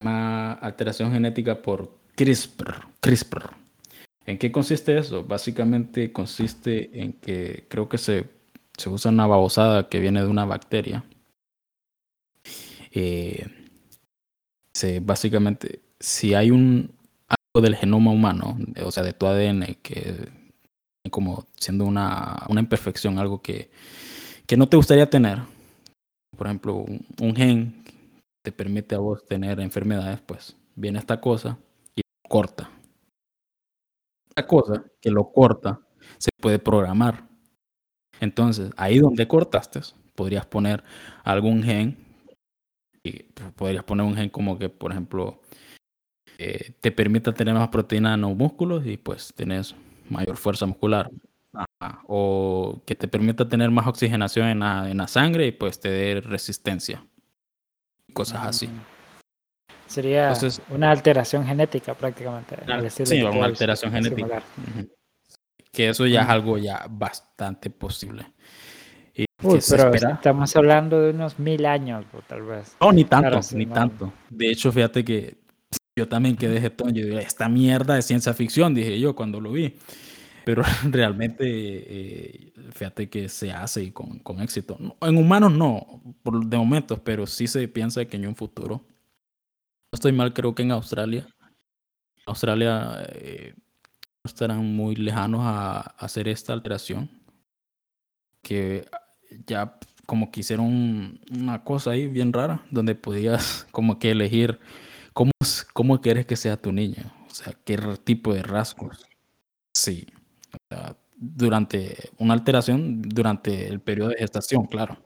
alteración 0.00 1.10
genética 1.10 1.60
por 1.62 1.98
CRISPR, 2.14 2.86
CRISPR. 3.00 3.65
¿En 4.26 4.38
qué 4.38 4.50
consiste 4.50 4.98
eso? 4.98 5.24
Básicamente 5.24 6.12
consiste 6.12 7.00
en 7.00 7.12
que 7.12 7.64
creo 7.68 7.88
que 7.88 7.96
se, 7.96 8.28
se 8.76 8.88
usa 8.88 9.12
una 9.12 9.26
babosada 9.26 9.88
que 9.88 10.00
viene 10.00 10.20
de 10.20 10.26
una 10.26 10.44
bacteria. 10.44 11.04
Eh, 12.90 13.46
se, 14.72 14.98
básicamente, 15.00 15.80
si 16.00 16.34
hay 16.34 16.50
un 16.50 16.90
algo 17.28 17.64
del 17.64 17.76
genoma 17.76 18.10
humano, 18.10 18.58
o 18.84 18.90
sea, 18.90 19.04
de 19.04 19.12
tu 19.12 19.26
ADN, 19.26 19.76
que 19.80 20.14
como 21.10 21.46
siendo 21.56 21.84
una, 21.84 22.44
una 22.48 22.60
imperfección, 22.60 23.20
algo 23.20 23.40
que, 23.40 23.70
que 24.46 24.56
no 24.56 24.68
te 24.68 24.76
gustaría 24.76 25.08
tener, 25.08 25.38
por 26.36 26.48
ejemplo, 26.48 26.74
un, 26.74 27.06
un 27.20 27.36
gen 27.36 27.84
que 27.84 27.92
te 28.42 28.52
permite 28.52 28.96
a 28.96 28.98
vos 28.98 29.24
tener 29.24 29.60
enfermedades, 29.60 30.20
pues 30.20 30.56
viene 30.74 30.98
esta 30.98 31.20
cosa 31.20 31.58
y 31.94 32.02
corta. 32.28 32.70
Cosa 34.44 34.84
que 35.00 35.10
lo 35.10 35.32
corta 35.32 35.80
se 36.18 36.30
puede 36.40 36.58
programar. 36.58 37.26
Entonces, 38.20 38.70
ahí 38.76 38.98
donde 38.98 39.26
cortaste, 39.26 39.80
podrías 40.14 40.46
poner 40.46 40.84
algún 41.24 41.62
gen 41.62 41.96
y 43.02 43.22
podrías 43.56 43.84
poner 43.84 44.06
un 44.06 44.16
gen 44.16 44.28
como 44.28 44.58
que, 44.58 44.68
por 44.68 44.90
ejemplo, 44.92 45.40
eh, 46.38 46.72
te 46.80 46.92
permita 46.92 47.32
tener 47.32 47.54
más 47.54 47.68
proteína 47.68 48.14
en 48.14 48.22
los 48.22 48.36
músculos 48.36 48.86
y 48.86 48.96
pues 48.96 49.32
tenés 49.34 49.74
mayor 50.08 50.36
fuerza 50.36 50.66
muscular. 50.66 51.10
O 52.06 52.82
que 52.84 52.94
te 52.94 53.08
permita 53.08 53.48
tener 53.48 53.70
más 53.70 53.86
oxigenación 53.86 54.48
en 54.48 54.58
la, 54.60 54.90
en 54.90 54.98
la 54.98 55.08
sangre 55.08 55.46
y 55.46 55.52
pues 55.52 55.80
te 55.80 55.88
dé 55.88 56.20
resistencia. 56.20 57.06
Cosas 58.12 58.46
así. 58.46 58.68
Sería 59.86 60.32
Entonces- 60.32 60.60
una 60.70 60.90
alteración 60.90 61.46
genética 61.46 61.94
prácticamente. 61.94 62.56
Al 62.66 62.90
sí, 62.90 63.22
una 63.22 63.36
es 63.36 63.42
alteración 63.44 63.92
genética. 63.92 64.42
Que 65.72 65.90
eso 65.90 66.06
ya 66.06 66.22
es 66.22 66.28
algo 66.28 66.58
ya 66.58 66.86
bastante 66.90 67.70
posible. 67.70 68.26
Y 69.14 69.24
Uy, 69.42 69.60
pero 69.70 69.94
estamos 69.94 70.56
hablando 70.56 71.00
de 71.00 71.10
unos 71.10 71.38
mil 71.38 71.64
años, 71.66 72.04
o 72.12 72.20
tal 72.22 72.42
vez. 72.42 72.76
No, 72.80 72.92
ni 72.92 73.04
tanto, 73.04 73.30
Claro, 73.30 73.46
ni 73.54 73.66
no. 73.66 73.74
tanto. 73.74 74.12
De 74.28 74.50
hecho, 74.50 74.72
fíjate 74.72 75.04
que 75.04 75.36
yo 75.98 76.08
también 76.08 76.36
quedé 76.36 76.60
jetón. 76.60 76.94
Yo 76.94 77.06
dije, 77.06 77.20
esta 77.20 77.48
mierda 77.48 77.98
es 77.98 78.04
ciencia 78.06 78.34
ficción, 78.34 78.74
dije 78.74 78.98
yo 78.98 79.14
cuando 79.14 79.40
lo 79.40 79.52
vi. 79.52 79.76
Pero 80.44 80.62
realmente, 80.84 81.44
eh, 81.46 82.52
fíjate 82.72 83.08
que 83.08 83.28
se 83.28 83.52
hace 83.52 83.82
y 83.84 83.90
con, 83.90 84.18
con 84.20 84.40
éxito. 84.40 84.78
En 85.00 85.16
humanos 85.16 85.52
no, 85.52 86.02
por, 86.22 86.44
de 86.44 86.56
momentos, 86.56 87.00
pero 87.02 87.26
sí 87.26 87.46
se 87.46 87.66
piensa 87.68 88.04
que 88.04 88.16
en 88.16 88.28
un 88.28 88.36
futuro. 88.36 88.84
Estoy 89.96 90.12
mal, 90.12 90.34
creo 90.34 90.54
que 90.54 90.62
en 90.62 90.72
Australia. 90.72 91.26
Australia 92.26 93.02
eh, 93.14 93.54
estarán 94.24 94.62
muy 94.76 94.94
lejanos 94.94 95.40
a, 95.42 95.80
hacer 95.96 96.28
esta 96.28 96.52
alteración. 96.52 97.08
Que 98.42 98.86
ya 99.46 99.78
como 100.04 100.30
que 100.30 100.40
hicieron 100.40 100.66
un- 100.66 101.20
una 101.40 101.64
cosa 101.64 101.92
ahí 101.92 102.08
bien 102.08 102.34
rara, 102.34 102.62
donde 102.70 102.94
podías 102.94 103.66
como 103.72 103.98
que 103.98 104.10
elegir 104.10 104.60
cómo, 105.14 105.30
cómo 105.72 106.02
quieres 106.02 106.26
que 106.26 106.36
sea 106.36 106.60
tu 106.60 106.72
niño, 106.72 107.10
o 107.26 107.34
sea, 107.34 107.54
qué 107.64 107.78
tipo 108.04 108.34
de 108.34 108.42
rasgos. 108.42 109.02
Sí, 109.74 110.06
durante 111.16 112.10
una 112.18 112.34
alteración, 112.34 113.00
durante 113.00 113.66
el 113.66 113.80
periodo 113.80 114.10
de 114.10 114.18
gestación, 114.18 114.66
claro. 114.66 114.98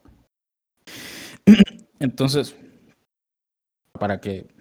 Entonces, 2.01 2.57
para 3.93 4.21
que... 4.21 4.60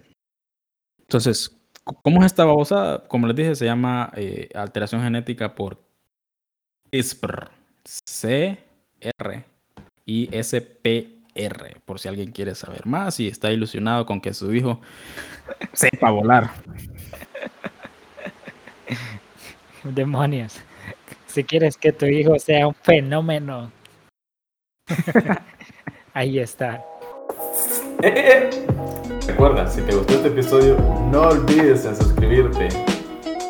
Entonces, 1.10 1.60
¿cómo 2.04 2.20
es 2.20 2.26
esta 2.26 2.44
babosa? 2.44 3.02
Como 3.08 3.26
les 3.26 3.34
dije, 3.34 3.56
se 3.56 3.64
llama 3.64 4.12
eh, 4.14 4.48
alteración 4.54 5.02
genética 5.02 5.56
por 5.56 5.82
CRISPR. 6.88 7.50
C-R 7.84 9.44
ISPR, 10.06 11.80
por 11.84 11.98
si 11.98 12.06
alguien 12.06 12.30
quiere 12.30 12.54
saber 12.54 12.86
más 12.86 13.18
y 13.18 13.26
está 13.26 13.50
ilusionado 13.50 14.06
con 14.06 14.20
que 14.20 14.32
su 14.32 14.54
hijo 14.54 14.80
sepa 15.72 16.12
volar. 16.12 16.52
Demonios. 19.82 20.60
Si 21.26 21.42
quieres 21.42 21.76
que 21.76 21.90
tu 21.90 22.06
hijo 22.06 22.38
sea 22.38 22.68
un 22.68 22.74
fenómeno. 22.74 23.72
Ahí 26.14 26.38
está. 26.38 26.84
Recuerda, 29.26 29.66
si 29.68 29.80
te 29.82 29.94
gustó 29.94 30.14
este 30.14 30.28
episodio, 30.28 30.76
no 31.10 31.22
olvides 31.22 31.84
en 31.84 31.96
suscribirte 31.96 32.68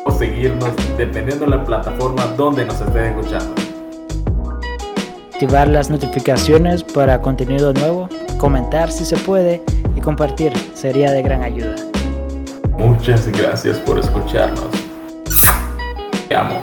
o 0.05 0.11
seguirnos 0.11 0.69
dependiendo 0.97 1.45
de 1.45 1.51
la 1.51 1.63
plataforma 1.63 2.25
donde 2.37 2.65
nos 2.65 2.79
estés 2.81 3.09
escuchando. 3.09 3.55
Activar 5.33 5.67
las 5.67 5.89
notificaciones 5.89 6.83
para 6.83 7.21
contenido 7.21 7.73
nuevo, 7.73 8.09
comentar 8.37 8.91
si 8.91 9.05
se 9.05 9.17
puede 9.17 9.61
y 9.95 10.01
compartir 10.01 10.53
sería 10.73 11.11
de 11.11 11.21
gran 11.23 11.41
ayuda. 11.43 11.75
Muchas 12.77 13.27
gracias 13.27 13.77
por 13.79 13.99
escucharnos. 13.99 14.69
Te 16.27 16.35
amo. 16.35 16.61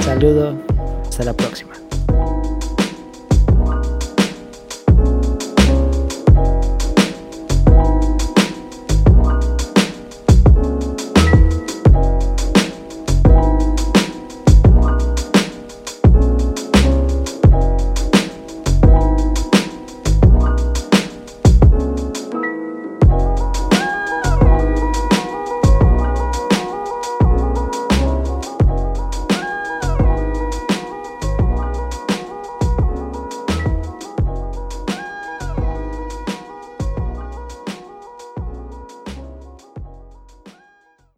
Saludo, 0.00 0.54
hasta 1.08 1.24
la 1.24 1.32
próxima. 1.32 1.72